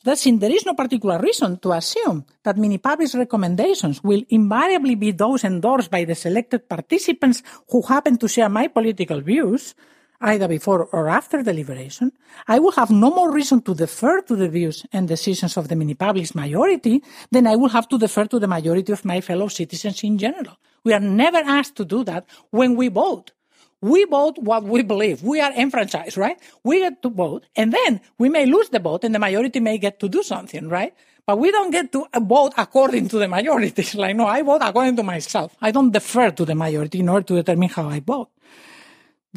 Thus, 0.03 0.23
there 0.23 0.51
is 0.51 0.65
no 0.65 0.73
particular 0.73 1.19
reason 1.19 1.59
to 1.59 1.73
assume 1.73 2.25
that 2.43 2.57
mini 2.57 2.79
publics 2.79 3.13
recommendations 3.13 4.03
will 4.03 4.23
invariably 4.29 4.95
be 4.95 5.11
those 5.11 5.43
endorsed 5.43 5.91
by 5.91 6.05
the 6.05 6.15
selected 6.15 6.67
participants 6.67 7.43
who 7.69 7.83
happen 7.83 8.17
to 8.17 8.27
share 8.27 8.49
my 8.49 8.69
political 8.69 9.21
views, 9.21 9.75
either 10.21 10.47
before 10.47 10.85
or 10.85 11.09
after 11.09 11.43
deliberation, 11.43 12.11
I 12.47 12.59
will 12.59 12.71
have 12.71 12.89
no 12.89 13.09
more 13.11 13.31
reason 13.31 13.61
to 13.63 13.75
defer 13.75 14.21
to 14.21 14.35
the 14.35 14.49
views 14.49 14.85
and 14.91 15.07
decisions 15.07 15.57
of 15.57 15.67
the 15.67 15.75
mini 15.75 15.93
public's 15.93 16.33
majority 16.33 17.03
than 17.31 17.47
I 17.47 17.55
will 17.55 17.69
have 17.69 17.87
to 17.89 17.99
defer 17.99 18.25
to 18.25 18.39
the 18.39 18.47
majority 18.47 18.91
of 18.91 19.05
my 19.05 19.21
fellow 19.21 19.47
citizens 19.47 20.03
in 20.03 20.17
general. 20.17 20.57
We 20.83 20.93
are 20.93 20.99
never 20.99 21.37
asked 21.37 21.75
to 21.77 21.85
do 21.85 22.03
that 22.05 22.25
when 22.49 22.75
we 22.75 22.87
vote. 22.87 23.31
We 23.79 24.05
vote 24.05 24.39
what 24.39 24.63
we 24.63 24.81
believe. 24.81 25.21
We 25.21 25.39
are 25.39 25.51
enfranchised, 25.53 26.17
right? 26.17 26.39
We 26.63 26.79
get 26.79 27.01
to 27.03 27.09
vote 27.09 27.45
and 27.55 27.71
then 27.71 28.01
we 28.17 28.29
may 28.29 28.47
lose 28.47 28.69
the 28.69 28.79
vote 28.79 29.03
and 29.03 29.13
the 29.13 29.19
majority 29.19 29.59
may 29.59 29.77
get 29.77 29.99
to 29.99 30.09
do 30.09 30.23
something, 30.23 30.67
right? 30.67 30.93
But 31.27 31.37
we 31.39 31.51
don't 31.51 31.71
get 31.71 31.91
to 31.91 32.05
vote 32.21 32.53
according 32.57 33.09
to 33.09 33.19
the 33.19 33.27
majority. 33.27 33.73
It's 33.75 33.93
like, 34.03 34.15
no, 34.15 34.25
I 34.25 34.41
vote 34.41 34.61
according 34.63 34.95
to 34.95 35.03
myself. 35.03 35.55
I 35.61 35.71
don't 35.71 35.91
defer 35.91 36.31
to 36.31 36.45
the 36.45 36.55
majority 36.55 37.01
in 37.01 37.09
order 37.09 37.27
to 37.27 37.35
determine 37.35 37.69
how 37.69 37.89
I 37.89 37.99
vote. 37.99 38.29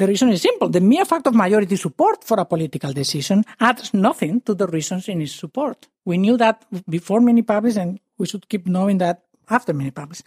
The 0.01 0.07
reason 0.07 0.29
is 0.29 0.41
simple. 0.41 0.67
The 0.67 0.81
mere 0.81 1.05
fact 1.05 1.27
of 1.27 1.35
majority 1.35 1.75
support 1.75 2.23
for 2.23 2.39
a 2.39 2.45
political 2.45 2.91
decision 2.91 3.43
adds 3.59 3.93
nothing 3.93 4.41
to 4.41 4.55
the 4.55 4.65
reasons 4.65 5.07
in 5.07 5.21
its 5.21 5.33
support. 5.33 5.87
We 6.05 6.17
knew 6.17 6.37
that 6.37 6.65
before 6.89 7.21
mini 7.21 7.43
publics 7.43 7.77
and 7.77 7.99
we 8.17 8.25
should 8.25 8.49
keep 8.49 8.65
knowing 8.65 8.97
that 8.97 9.21
after 9.47 9.73
mini 9.73 9.91
publics. 9.91 10.23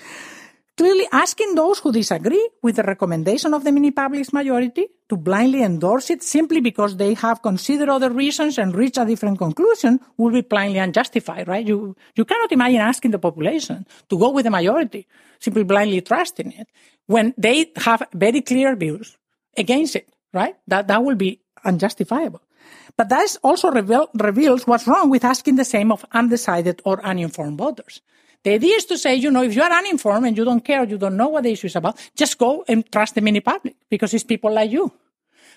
Clearly 0.77 1.09
asking 1.11 1.57
those 1.57 1.81
who 1.81 1.91
disagree 1.91 2.51
with 2.63 2.77
the 2.77 2.85
recommendation 2.85 3.53
of 3.53 3.65
the 3.65 3.73
mini 3.73 3.91
publics 3.91 4.33
majority 4.33 4.87
to 5.09 5.17
blindly 5.17 5.65
endorse 5.65 6.09
it 6.11 6.23
simply 6.23 6.61
because 6.61 6.97
they 6.97 7.15
have 7.15 7.43
considered 7.43 7.89
other 7.89 8.11
reasons 8.11 8.59
and 8.59 8.77
reached 8.77 8.99
a 8.99 9.05
different 9.05 9.39
conclusion 9.39 9.99
will 10.17 10.31
be 10.31 10.43
blindly 10.43 10.79
unjustified, 10.79 11.49
right? 11.49 11.67
You, 11.67 11.97
you 12.15 12.25
cannot 12.25 12.53
imagine 12.53 12.81
asking 12.81 13.11
the 13.11 13.19
population 13.19 13.89
to 14.09 14.17
go 14.17 14.31
with 14.31 14.45
the 14.45 14.53
majority, 14.53 15.09
simply 15.41 15.65
blindly 15.65 16.01
trusting 16.01 16.53
it 16.53 16.69
when 17.07 17.35
they 17.37 17.73
have 17.79 18.07
very 18.15 18.41
clear 18.41 18.77
views 18.77 19.19
against 19.57 19.97
it, 19.97 20.09
right? 20.33 20.57
That, 20.69 20.89
that 20.89 21.05
will 21.05 21.15
be 21.15 21.41
unjustifiable. 21.65 22.41
But 22.97 23.09
that 23.09 23.37
also 23.43 23.71
reveal, 23.71 24.09
reveals 24.15 24.67
what's 24.67 24.87
wrong 24.87 25.11
with 25.11 25.25
asking 25.25 25.57
the 25.57 25.65
same 25.65 25.91
of 25.91 26.05
undecided 26.13 26.81
or 26.85 27.05
uninformed 27.05 27.59
voters. 27.59 28.01
The 28.45 28.53
idea 28.53 28.77
is 28.77 28.85
to 28.87 28.99
say, 28.99 29.15
you 29.15 29.31
know, 29.31 29.43
if 29.43 29.57
you 29.57 29.63
are 29.63 29.73
uninformed 29.73 30.27
and 30.27 30.37
you 30.37 30.45
don't 30.45 30.65
care, 30.65 30.85
you 30.85 30.99
don't 30.99 31.17
know 31.17 31.29
what 31.29 31.45
the 31.45 31.53
issue 31.53 31.67
is 31.67 31.77
about, 31.77 31.99
just 32.15 32.39
go 32.39 32.65
and 32.69 32.91
trust 32.93 33.15
the 33.15 33.21
mini 33.23 33.41
public 33.41 33.75
because 33.89 34.13
it's 34.13 34.25
people 34.25 34.53
like 34.53 34.71
you. 34.71 34.93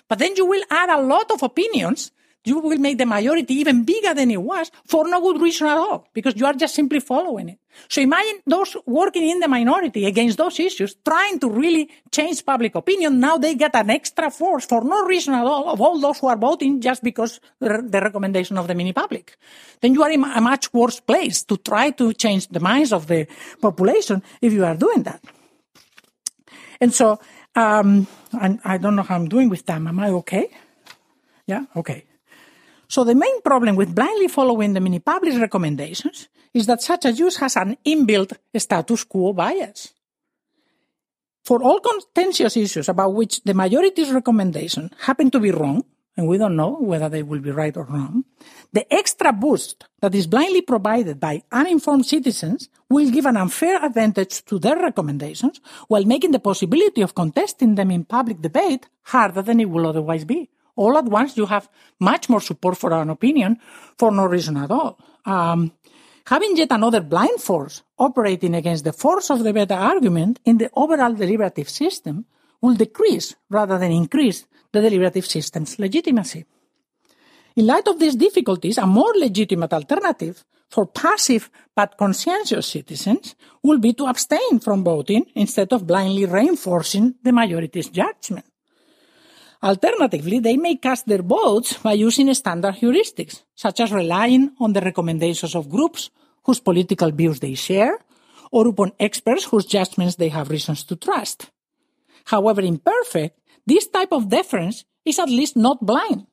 But 0.08 0.18
then 0.18 0.34
you 0.36 0.46
will 0.46 0.64
add 0.70 0.88
a 0.88 1.02
lot 1.02 1.30
of 1.30 1.42
opinions 1.42 2.10
you 2.48 2.58
will 2.58 2.78
make 2.78 2.98
the 2.98 3.06
majority 3.06 3.54
even 3.54 3.84
bigger 3.84 4.14
than 4.14 4.30
it 4.30 4.42
was 4.42 4.70
for 4.86 5.08
no 5.08 5.20
good 5.20 5.40
reason 5.40 5.66
at 5.66 5.76
all, 5.76 6.08
because 6.12 6.34
you 6.36 6.46
are 6.46 6.54
just 6.54 6.74
simply 6.74 7.00
following 7.00 7.50
it. 7.50 7.58
So 7.88 8.00
imagine 8.00 8.40
those 8.46 8.76
working 8.86 9.28
in 9.28 9.40
the 9.40 9.48
minority 9.48 10.04
against 10.06 10.38
those 10.38 10.58
issues, 10.58 10.96
trying 11.04 11.38
to 11.40 11.48
really 11.48 11.88
change 12.10 12.44
public 12.44 12.74
opinion. 12.74 13.20
Now 13.20 13.38
they 13.38 13.54
get 13.54 13.74
an 13.76 13.90
extra 13.90 14.30
force 14.30 14.66
for 14.66 14.82
no 14.82 15.04
reason 15.04 15.34
at 15.34 15.46
all 15.46 15.68
of 15.68 15.80
all 15.80 16.00
those 16.00 16.18
who 16.18 16.26
are 16.26 16.36
voting 16.36 16.80
just 16.80 17.04
because 17.04 17.40
the, 17.60 18.00
recommendation 18.00 18.58
of 18.58 18.66
the 18.66 18.74
mini 18.74 18.92
public. 18.92 19.36
Then 19.80 19.94
you 19.94 20.02
are 20.02 20.10
in 20.10 20.24
a 20.24 20.40
much 20.40 20.72
worse 20.72 21.00
place 21.00 21.44
to 21.44 21.56
try 21.56 21.90
to 21.92 22.12
change 22.14 22.48
the 22.48 22.60
minds 22.60 22.92
of 22.92 23.06
the 23.06 23.26
population 23.60 24.22
if 24.40 24.52
you 24.52 24.64
are 24.64 24.76
doing 24.76 25.04
that. 25.04 25.22
And 26.80 26.94
so, 26.94 27.18
um, 27.54 28.06
I 28.64 28.78
don't 28.78 28.96
know 28.96 29.02
how 29.02 29.16
I'm 29.16 29.28
doing 29.28 29.48
with 29.48 29.66
time. 29.66 29.86
Am 29.86 29.98
I 29.98 30.10
okay? 30.10 30.50
Yeah? 31.46 31.64
Okay. 31.74 32.07
So 32.88 33.04
the 33.04 33.14
main 33.14 33.42
problem 33.42 33.76
with 33.76 33.94
blindly 33.94 34.28
following 34.28 34.72
the 34.72 34.80
mini 34.80 34.98
public's 34.98 35.36
recommendations 35.36 36.28
is 36.54 36.66
that 36.66 36.80
such 36.80 37.04
a 37.04 37.12
use 37.12 37.36
has 37.36 37.56
an 37.56 37.76
inbuilt 37.84 38.32
status 38.56 39.04
quo 39.04 39.34
bias. 39.34 39.92
For 41.44 41.62
all 41.62 41.80
contentious 41.80 42.56
issues 42.56 42.88
about 42.88 43.12
which 43.12 43.42
the 43.44 43.52
majority's 43.52 44.10
recommendation 44.10 44.90
happen 45.00 45.30
to 45.30 45.40
be 45.40 45.50
wrong, 45.50 45.84
and 46.16 46.26
we 46.26 46.38
don't 46.38 46.56
know 46.56 46.76
whether 46.80 47.08
they 47.10 47.22
will 47.22 47.40
be 47.40 47.50
right 47.50 47.76
or 47.76 47.84
wrong, 47.84 48.24
the 48.72 48.90
extra 48.92 49.32
boost 49.32 49.84
that 50.00 50.14
is 50.14 50.26
blindly 50.26 50.62
provided 50.62 51.20
by 51.20 51.42
uninformed 51.52 52.06
citizens 52.06 52.70
will 52.88 53.10
give 53.10 53.26
an 53.26 53.36
unfair 53.36 53.84
advantage 53.84 54.44
to 54.46 54.58
their 54.58 54.76
recommendations 54.76 55.60
while 55.88 56.04
making 56.04 56.32
the 56.32 56.40
possibility 56.40 57.02
of 57.02 57.14
contesting 57.14 57.74
them 57.74 57.90
in 57.90 58.04
public 58.04 58.40
debate 58.40 58.88
harder 59.02 59.42
than 59.42 59.60
it 59.60 59.70
will 59.70 59.86
otherwise 59.86 60.24
be 60.24 60.48
all 60.78 60.96
at 60.96 61.04
once 61.04 61.36
you 61.36 61.46
have 61.46 61.68
much 61.98 62.28
more 62.28 62.40
support 62.40 62.78
for 62.78 62.92
an 62.92 63.10
opinion 63.10 63.58
for 63.98 64.10
no 64.12 64.24
reason 64.26 64.56
at 64.56 64.70
all. 64.70 64.98
Um, 65.26 65.72
having 66.26 66.56
yet 66.56 66.70
another 66.70 67.00
blind 67.00 67.40
force 67.40 67.82
operating 67.98 68.54
against 68.54 68.84
the 68.84 68.92
force 68.92 69.30
of 69.30 69.42
the 69.42 69.52
better 69.52 69.74
argument 69.74 70.38
in 70.44 70.58
the 70.58 70.70
overall 70.74 71.12
deliberative 71.12 71.68
system 71.68 72.24
will 72.62 72.74
decrease 72.74 73.34
rather 73.50 73.76
than 73.78 73.90
increase 73.92 74.46
the 74.72 74.80
deliberative 74.80 75.26
system's 75.26 75.78
legitimacy. 75.78 76.44
In 77.56 77.66
light 77.66 77.88
of 77.88 77.98
these 77.98 78.14
difficulties, 78.14 78.78
a 78.78 78.86
more 78.86 79.12
legitimate 79.16 79.72
alternative 79.72 80.44
for 80.70 80.86
passive 80.86 81.50
but 81.74 81.96
conscientious 81.96 82.66
citizens 82.66 83.34
will 83.62 83.78
be 83.78 83.94
to 83.94 84.06
abstain 84.06 84.60
from 84.60 84.84
voting 84.84 85.26
instead 85.34 85.72
of 85.72 85.86
blindly 85.86 86.26
reinforcing 86.26 87.14
the 87.22 87.32
majority's 87.32 87.88
judgment. 87.88 88.46
Alternatively, 89.62 90.38
they 90.38 90.56
may 90.56 90.76
cast 90.76 91.06
their 91.06 91.22
votes 91.22 91.76
by 91.78 91.92
using 91.92 92.32
standard 92.34 92.76
heuristics, 92.76 93.42
such 93.54 93.80
as 93.80 93.92
relying 93.92 94.52
on 94.60 94.72
the 94.72 94.80
recommendations 94.80 95.54
of 95.54 95.68
groups 95.68 96.10
whose 96.44 96.60
political 96.60 97.10
views 97.10 97.40
they 97.40 97.54
share, 97.54 97.98
or 98.52 98.68
upon 98.68 98.92
experts 99.00 99.44
whose 99.44 99.66
judgments 99.66 100.16
they 100.16 100.28
have 100.28 100.50
reasons 100.50 100.84
to 100.84 100.96
trust. 100.96 101.50
However 102.24 102.60
imperfect, 102.60 103.38
this 103.66 103.88
type 103.88 104.12
of 104.12 104.28
deference 104.28 104.84
is 105.04 105.18
at 105.18 105.28
least 105.28 105.56
not 105.56 105.84
blind 105.84 106.26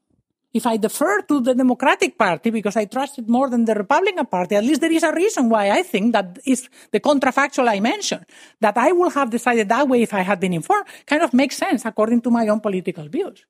if 0.55 0.65
I 0.65 0.77
defer 0.77 1.19
to 1.27 1.41
the 1.41 1.53
Democratic 1.53 2.17
Party 2.17 2.49
because 2.49 2.77
I 2.77 2.85
trust 2.85 3.19
it 3.19 3.27
more 3.27 3.49
than 3.49 3.65
the 3.65 3.75
Republican 3.75 4.25
Party, 4.25 4.55
at 4.55 4.63
least 4.63 4.79
there 4.79 4.91
is 4.91 5.03
a 5.03 5.11
reason 5.11 5.49
why 5.49 5.69
I 5.69 5.83
think 5.83 6.13
that 6.13 6.39
is 6.45 6.69
the 6.91 7.01
contrafactual 7.01 7.67
I 7.67 7.81
mentioned. 7.81 8.25
That 8.61 8.77
I 8.77 8.93
would 8.93 9.11
have 9.11 9.29
decided 9.29 9.67
that 9.67 9.89
way 9.89 10.01
if 10.01 10.13
I 10.13 10.21
had 10.21 10.39
been 10.39 10.53
informed 10.53 10.87
kind 11.05 11.21
of 11.21 11.33
makes 11.33 11.57
sense 11.57 11.83
according 11.83 12.21
to 12.21 12.31
my 12.31 12.47
own 12.47 12.61
political 12.61 13.03
views. 13.09 13.43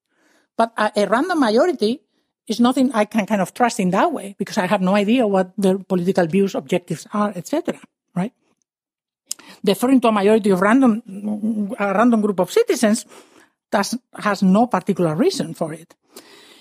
But 0.57 0.73
a, 0.75 0.91
a 0.97 1.05
random 1.05 1.39
majority 1.39 2.01
is 2.47 2.59
nothing 2.59 2.91
I 2.91 3.05
can 3.05 3.27
kind 3.27 3.41
of 3.41 3.53
trust 3.53 3.79
in 3.79 3.91
that 3.91 4.11
way 4.11 4.33
because 4.39 4.57
I 4.57 4.65
have 4.65 4.81
no 4.81 4.95
idea 4.95 5.27
what 5.27 5.53
their 5.59 5.77
political 5.77 6.25
views, 6.25 6.55
objectives 6.55 7.05
are, 7.13 7.31
etc. 7.35 7.77
Right? 8.15 8.33
Deferring 9.63 10.01
to 10.01 10.07
a 10.07 10.11
majority 10.11 10.49
of 10.49 10.59
random, 10.59 11.03
a 11.77 11.93
random 11.93 12.21
group 12.21 12.39
of 12.39 12.51
citizens 12.51 13.05
has 13.71 14.41
no 14.41 14.65
particular 14.65 15.13
reason 15.13 15.53
for 15.53 15.71
it. 15.71 15.93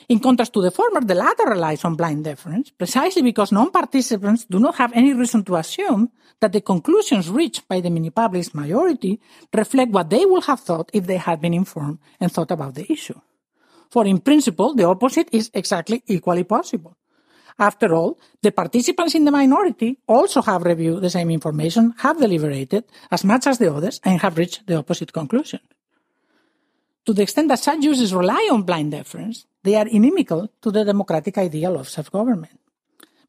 In 0.08 0.20
contrast 0.20 0.52
to 0.52 0.60
the 0.60 0.70
former, 0.70 1.00
the 1.00 1.14
latter 1.14 1.44
relies 1.44 1.84
on 1.84 1.96
blind 1.96 2.24
deference, 2.24 2.70
precisely 2.70 3.22
because 3.22 3.52
non-participants 3.52 4.44
do 4.44 4.58
not 4.58 4.76
have 4.76 4.92
any 4.92 5.14
reason 5.14 5.44
to 5.44 5.56
assume 5.56 6.10
that 6.40 6.52
the 6.52 6.60
conclusions 6.60 7.30
reached 7.30 7.66
by 7.66 7.80
the 7.80 7.90
mini-public's 7.90 8.54
majority 8.54 9.20
reflect 9.52 9.92
what 9.92 10.10
they 10.10 10.24
would 10.26 10.44
have 10.44 10.60
thought 10.60 10.90
if 10.92 11.06
they 11.06 11.16
had 11.16 11.40
been 11.40 11.54
informed 11.54 11.98
and 12.20 12.30
thought 12.30 12.50
about 12.50 12.74
the 12.74 12.90
issue. 12.92 13.18
For 13.90 14.04
in 14.04 14.20
principle, 14.20 14.74
the 14.74 14.84
opposite 14.84 15.28
is 15.32 15.50
exactly 15.54 16.02
equally 16.06 16.44
possible. 16.44 16.96
After 17.58 17.94
all, 17.94 18.18
the 18.42 18.50
participants 18.50 19.14
in 19.14 19.24
the 19.24 19.30
minority 19.30 19.98
also 20.08 20.42
have 20.42 20.64
reviewed 20.64 21.00
the 21.00 21.10
same 21.10 21.30
information, 21.30 21.94
have 21.98 22.18
deliberated 22.18 22.84
as 23.10 23.24
much 23.24 23.46
as 23.46 23.58
the 23.58 23.72
others, 23.72 24.00
and 24.04 24.20
have 24.20 24.36
reached 24.36 24.66
the 24.66 24.76
opposite 24.76 25.12
conclusion. 25.12 25.60
To 27.06 27.12
the 27.12 27.22
extent 27.22 27.48
that 27.48 27.60
such 27.60 27.84
uses 27.84 28.12
rely 28.12 28.48
on 28.50 28.62
blind 28.64 28.90
deference, 28.90 29.46
they 29.64 29.74
are 29.74 29.88
inimical 29.88 30.48
to 30.60 30.70
the 30.70 30.84
democratic 30.84 31.38
ideal 31.38 31.76
of 31.76 31.88
self-government. 31.88 32.60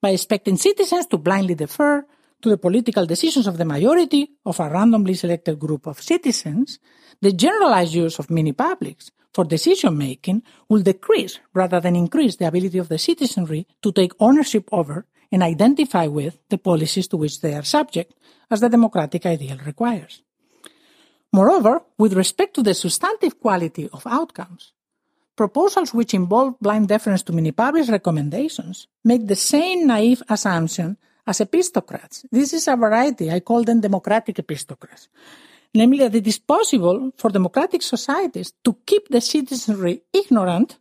By 0.01 0.09
expecting 0.11 0.57
citizens 0.57 1.07
to 1.07 1.17
blindly 1.17 1.55
defer 1.55 2.05
to 2.41 2.49
the 2.49 2.57
political 2.57 3.05
decisions 3.07 3.47
of 3.47 3.57
the 3.57 3.65
majority 3.65 4.29
of 4.45 4.59
a 4.59 4.69
randomly 4.69 5.15
selected 5.15 5.57
group 5.57 5.87
of 5.87 6.01
citizens, 6.01 6.79
the 7.21 7.31
generalized 7.31 7.95
use 7.95 8.19
of 8.19 8.29
mini 8.29 8.51
publics 8.51 9.09
for 9.33 9.45
decision 9.45 9.97
making 9.97 10.43
will 10.69 10.83
decrease 10.83 11.39
rather 11.53 11.79
than 11.79 11.95
increase 11.95 12.35
the 12.35 12.47
ability 12.47 12.77
of 12.77 12.89
the 12.89 12.99
citizenry 12.99 13.65
to 13.81 13.91
take 13.91 14.13
ownership 14.19 14.67
over 14.71 15.07
and 15.31 15.41
identify 15.41 16.05
with 16.05 16.37
the 16.49 16.57
policies 16.57 17.07
to 17.07 17.17
which 17.17 17.41
they 17.41 17.55
are 17.55 17.63
subject, 17.63 18.13
as 18.51 18.59
the 18.61 18.69
democratic 18.69 19.25
ideal 19.25 19.57
requires. 19.65 20.21
Moreover, 21.33 21.81
with 21.97 22.13
respect 22.13 22.53
to 22.55 22.63
the 22.63 22.73
substantive 22.73 23.39
quality 23.39 23.89
of 23.91 24.05
outcomes, 24.05 24.74
proposals 25.35 25.93
which 25.93 26.13
involve 26.13 26.59
blind 26.59 26.87
deference 26.87 27.23
to 27.23 27.33
mini 27.33 27.51
public 27.51 27.87
recommendations 27.89 28.87
make 29.03 29.27
the 29.27 29.35
same 29.35 29.87
naive 29.87 30.23
assumption 30.29 30.97
as 31.27 31.39
epistocrats. 31.39 32.25
This 32.31 32.53
is 32.53 32.67
a 32.67 32.75
variety. 32.75 33.31
I 33.31 33.39
call 33.39 33.63
them 33.63 33.81
democratic 33.81 34.37
epistocrats. 34.37 35.07
Namely, 35.73 35.99
that 35.99 36.15
it 36.15 36.27
is 36.27 36.39
possible 36.39 37.11
for 37.17 37.29
democratic 37.29 37.81
societies 37.81 38.53
to 38.63 38.77
keep 38.85 39.09
the 39.09 39.19
citizenry 39.19 40.03
ignorant, 40.13 40.77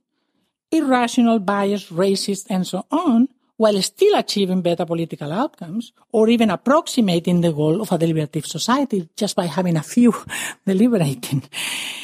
irrational, 0.71 1.41
biased, 1.41 1.93
racist, 1.93 2.47
and 2.49 2.67
so 2.67 2.87
on, 2.91 3.29
while 3.57 3.81
still 3.83 4.15
achieving 4.17 4.63
better 4.63 4.85
political 4.85 5.33
outcomes 5.33 5.93
or 6.13 6.29
even 6.29 6.51
approximating 6.51 7.41
the 7.41 7.53
goal 7.53 7.81
of 7.81 7.93
a 7.93 7.99
deliberative 7.99 8.47
society 8.47 9.09
just 9.17 9.37
by 9.37 9.47
having 9.47 9.77
a 9.77 9.83
few 9.83 10.13
deliberating. 10.67 11.43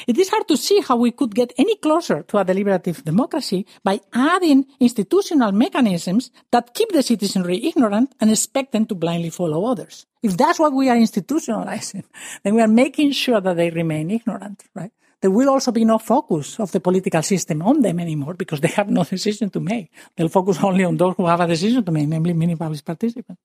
It 0.07 0.19
is 0.19 0.29
hard 0.29 0.47
to 0.49 0.57
see 0.57 0.81
how 0.81 0.97
we 0.97 1.11
could 1.11 1.35
get 1.35 1.53
any 1.59 1.77
closer 1.77 2.23
to 2.23 2.39
a 2.39 2.45
deliberative 2.45 3.05
democracy 3.05 3.67
by 3.83 4.01
adding 4.13 4.67
institutional 4.79 5.53
mechanisms 5.53 6.31
that 6.53 6.75
keep 6.75 6.93
the 6.93 7.03
citizenry 7.03 7.65
ignorant 7.67 8.15
and 8.21 8.31
expect 8.31 8.73
them 8.73 8.87
to 8.87 8.95
blindly 8.95 9.31
follow 9.31 9.65
others. 9.65 10.07
If 10.23 10.37
that's 10.37 10.59
what 10.59 10.73
we 10.73 10.89
are 10.89 10.97
institutionalizing, 10.97 12.05
then 12.43 12.55
we 12.55 12.63
are 12.63 12.69
making 12.69 13.13
sure 13.13 13.41
that 13.41 13.57
they 13.57 13.71
remain 13.71 14.11
ignorant, 14.11 14.65
right? 14.75 14.93
There 15.21 15.31
will 15.31 15.51
also 15.51 15.71
be 15.73 15.85
no 15.85 15.99
focus 15.99 16.59
of 16.61 16.73
the 16.73 16.81
political 16.81 17.23
system 17.23 17.63
on 17.63 17.83
them 17.83 18.01
anymore 18.01 18.35
because 18.35 18.61
they 18.61 18.69
have 18.69 18.89
no 18.89 19.05
decision 19.05 19.51
to 19.51 19.61
make. 19.61 19.91
They'll 20.17 20.29
focus 20.29 20.59
only 20.63 20.85
on 20.85 20.97
those 20.97 21.15
who 21.17 21.27
have 21.27 21.41
a 21.41 21.47
decision 21.47 21.85
to 21.85 21.93
make, 21.93 22.09
namely 22.09 22.33
mini 22.33 22.57
public 22.57 22.85
participants. 22.85 23.41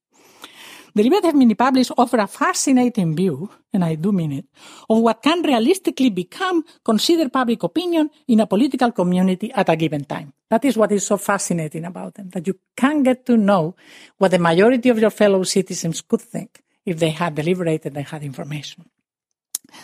Deliberative 0.96 1.36
mini 1.36 1.56
publics 1.56 1.92
offer 1.98 2.20
a 2.20 2.28
fascinating 2.28 3.18
view, 3.18 3.50
and 3.74 3.84
I 3.84 3.96
do 3.96 4.14
mean 4.14 4.32
it, 4.32 4.46
of 4.90 5.00
what 5.00 5.22
can 5.22 5.42
realistically 5.42 6.10
become 6.10 6.64
considered 6.86 7.34
public 7.34 7.62
opinion 7.64 8.10
in 8.30 8.40
a 8.40 8.48
political 8.48 8.94
community 8.94 9.52
at 9.52 9.68
a 9.68 9.76
given 9.76 10.06
time. 10.06 10.32
That 10.50 10.64
is 10.64 10.78
what 10.78 10.94
is 10.94 11.06
so 11.06 11.18
fascinating 11.18 11.84
about 11.84 12.14
them, 12.14 12.30
that 12.30 12.48
you 12.48 12.58
can 12.78 13.04
get 13.04 13.26
to 13.26 13.36
know 13.36 13.76
what 14.18 14.32
the 14.32 14.40
majority 14.40 14.88
of 14.88 14.98
your 14.98 15.10
fellow 15.10 15.44
citizens 15.44 16.00
could 16.00 16.22
think 16.22 16.64
if 16.86 16.98
they 16.98 17.10
had 17.10 17.36
deliberated 17.36 17.98
and 17.98 18.06
had 18.06 18.24
information. 18.24 18.86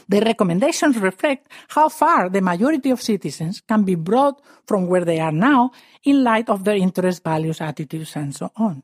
The 0.08 0.22
recommendations 0.22 0.98
reflect 0.98 1.48
how 1.70 1.90
far 1.90 2.30
the 2.30 2.42
majority 2.42 2.90
of 2.92 3.02
citizens 3.02 3.62
can 3.62 3.84
be 3.84 3.96
brought 3.96 4.42
from 4.66 4.88
where 4.88 5.06
they 5.06 5.20
are 5.20 5.32
now 5.32 5.72
in 6.04 6.24
light 6.24 6.50
of 6.50 6.64
their 6.64 6.76
interests, 6.76 7.22
values, 7.24 7.62
attitudes, 7.62 8.16
and 8.16 8.36
so 8.36 8.52
on. 8.56 8.84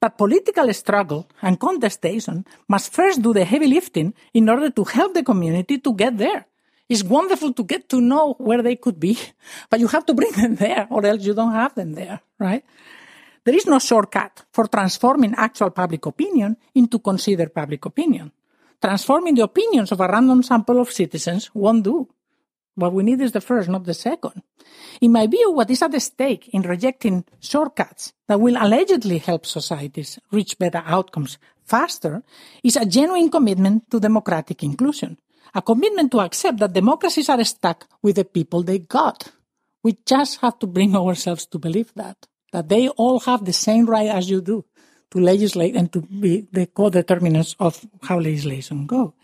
But 0.00 0.18
political 0.18 0.72
struggle 0.74 1.28
and 1.42 1.58
contestation 1.58 2.44
must 2.68 2.92
first 2.92 3.22
do 3.22 3.32
the 3.32 3.44
heavy 3.44 3.66
lifting 3.66 4.14
in 4.34 4.48
order 4.48 4.70
to 4.70 4.84
help 4.84 5.14
the 5.14 5.22
community 5.22 5.78
to 5.78 5.94
get 5.94 6.18
there. 6.18 6.46
It's 6.88 7.02
wonderful 7.02 7.52
to 7.54 7.64
get 7.64 7.88
to 7.90 8.00
know 8.00 8.34
where 8.38 8.62
they 8.62 8.76
could 8.76 8.98
be, 8.98 9.18
but 9.70 9.80
you 9.80 9.88
have 9.88 10.04
to 10.06 10.14
bring 10.14 10.32
them 10.32 10.56
there 10.56 10.86
or 10.90 11.06
else 11.06 11.24
you 11.24 11.34
don't 11.34 11.52
have 11.52 11.74
them 11.74 11.92
there, 11.92 12.20
right? 12.38 12.64
There 13.44 13.54
is 13.54 13.66
no 13.66 13.78
shortcut 13.78 14.44
for 14.52 14.68
transforming 14.68 15.34
actual 15.36 15.70
public 15.70 16.06
opinion 16.06 16.56
into 16.74 16.98
considered 16.98 17.54
public 17.54 17.84
opinion 17.84 18.30
transforming 18.82 19.36
the 19.36 19.46
opinions 19.46 19.92
of 19.92 20.00
a 20.00 20.08
random 20.08 20.42
sample 20.42 20.80
of 20.80 20.90
citizens 20.90 21.50
won't 21.54 21.84
do. 21.84 22.08
What 22.74 22.92
we 22.92 23.02
need 23.02 23.20
is 23.20 23.32
the 23.32 23.40
first, 23.40 23.68
not 23.68 23.84
the 23.84 23.94
second. 23.94 24.42
In 25.00 25.12
my 25.12 25.26
view, 25.26 25.52
what 25.52 25.70
is 25.70 25.82
at 25.82 25.94
stake 26.00 26.48
in 26.52 26.62
rejecting 26.62 27.24
shortcuts 27.38 28.12
that 28.28 28.40
will 28.40 28.56
allegedly 28.56 29.18
help 29.18 29.46
societies 29.46 30.18
reach 30.30 30.58
better 30.58 30.82
outcomes 30.86 31.38
faster 31.64 32.22
is 32.64 32.76
a 32.76 32.86
genuine 32.86 33.30
commitment 33.30 33.90
to 33.90 34.00
democratic 34.00 34.62
inclusion, 34.62 35.18
a 35.54 35.62
commitment 35.62 36.10
to 36.12 36.20
accept 36.20 36.58
that 36.58 36.72
democracies 36.72 37.28
are 37.28 37.44
stuck 37.44 37.86
with 38.02 38.16
the 38.16 38.24
people 38.24 38.62
they 38.62 38.78
got. 38.78 39.30
We 39.84 39.98
just 40.06 40.40
have 40.40 40.58
to 40.60 40.66
bring 40.66 40.96
ourselves 40.96 41.46
to 41.46 41.58
believe 41.58 41.92
that, 41.94 42.26
that 42.52 42.68
they 42.68 42.88
all 42.88 43.20
have 43.20 43.44
the 43.44 43.52
same 43.52 43.86
right 43.86 44.08
as 44.08 44.30
you 44.30 44.40
do 44.40 44.64
to 45.12 45.20
legislate 45.20 45.76
and 45.76 45.92
to 45.92 46.00
be 46.00 46.48
the 46.52 46.66
co-determinants 46.66 47.54
of 47.60 47.84
how 48.02 48.18
legislation 48.18 48.86
go. 48.86 49.14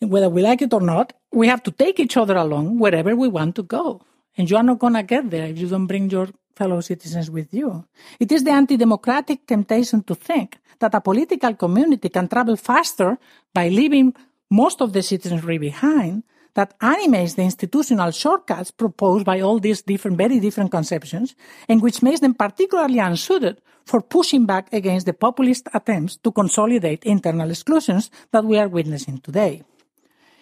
Whether 0.00 0.28
we 0.30 0.42
like 0.42 0.62
it 0.62 0.72
or 0.72 0.80
not, 0.80 1.12
we 1.32 1.48
have 1.48 1.62
to 1.64 1.70
take 1.70 1.98
each 1.98 2.16
other 2.16 2.36
along 2.36 2.78
wherever 2.78 3.14
we 3.14 3.28
want 3.28 3.56
to 3.56 3.62
go. 3.62 4.02
And 4.36 4.48
you 4.48 4.56
are 4.56 4.62
not 4.62 4.78
going 4.78 4.94
to 4.94 5.02
get 5.02 5.30
there 5.30 5.46
if 5.46 5.58
you 5.58 5.68
don't 5.68 5.86
bring 5.86 6.08
your 6.10 6.28
fellow 6.54 6.80
citizens 6.80 7.30
with 7.30 7.52
you. 7.52 7.84
It 8.20 8.30
is 8.30 8.44
the 8.44 8.50
anti-democratic 8.50 9.46
temptation 9.46 10.02
to 10.04 10.14
think 10.14 10.56
that 10.78 10.94
a 10.94 11.00
political 11.00 11.54
community 11.54 12.08
can 12.08 12.28
travel 12.28 12.56
faster 12.56 13.18
by 13.52 13.68
leaving 13.68 14.14
most 14.50 14.80
of 14.80 14.92
the 14.92 15.02
citizenry 15.02 15.58
behind 15.58 16.22
that 16.56 16.74
animates 16.80 17.34
the 17.34 17.42
institutional 17.42 18.10
shortcuts 18.10 18.70
proposed 18.72 19.24
by 19.24 19.40
all 19.40 19.60
these 19.60 19.82
different, 19.82 20.16
very 20.16 20.40
different 20.40 20.70
conceptions, 20.72 21.36
and 21.68 21.82
which 21.82 22.02
makes 22.02 22.20
them 22.20 22.34
particularly 22.34 22.98
unsuited 22.98 23.60
for 23.84 24.00
pushing 24.00 24.46
back 24.46 24.72
against 24.72 25.04
the 25.06 25.12
populist 25.12 25.68
attempts 25.72 26.16
to 26.16 26.32
consolidate 26.32 27.04
internal 27.04 27.50
exclusions 27.50 28.10
that 28.32 28.44
we 28.44 28.58
are 28.58 28.68
witnessing 28.68 29.20
today. 29.20 29.62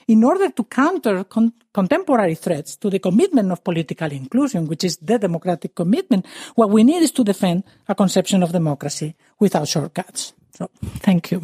In 0.07 0.23
order 0.23 0.51
to 0.51 0.65
counter 0.65 1.25
con- 1.25 1.53
contemporary 1.73 2.37
threats 2.37 2.77
to 2.77 2.91
the 2.91 3.01
commitment 3.01 3.51
of 3.51 3.65
political 3.65 4.11
inclusion, 4.13 4.69
which 4.69 4.85
is 4.85 4.99
the 4.99 5.19
democratic 5.19 5.75
commitment, 5.75 6.27
what 6.55 6.71
we 6.71 6.85
need 6.85 7.03
is 7.03 7.13
to 7.13 7.25
defend 7.25 7.65
a 7.89 7.95
conception 7.95 8.43
of 8.43 8.53
democracy 8.53 9.15
without 9.41 9.67
shortcuts. 9.67 10.33
So, 10.53 10.71
thank 11.03 11.33
you. 11.33 11.43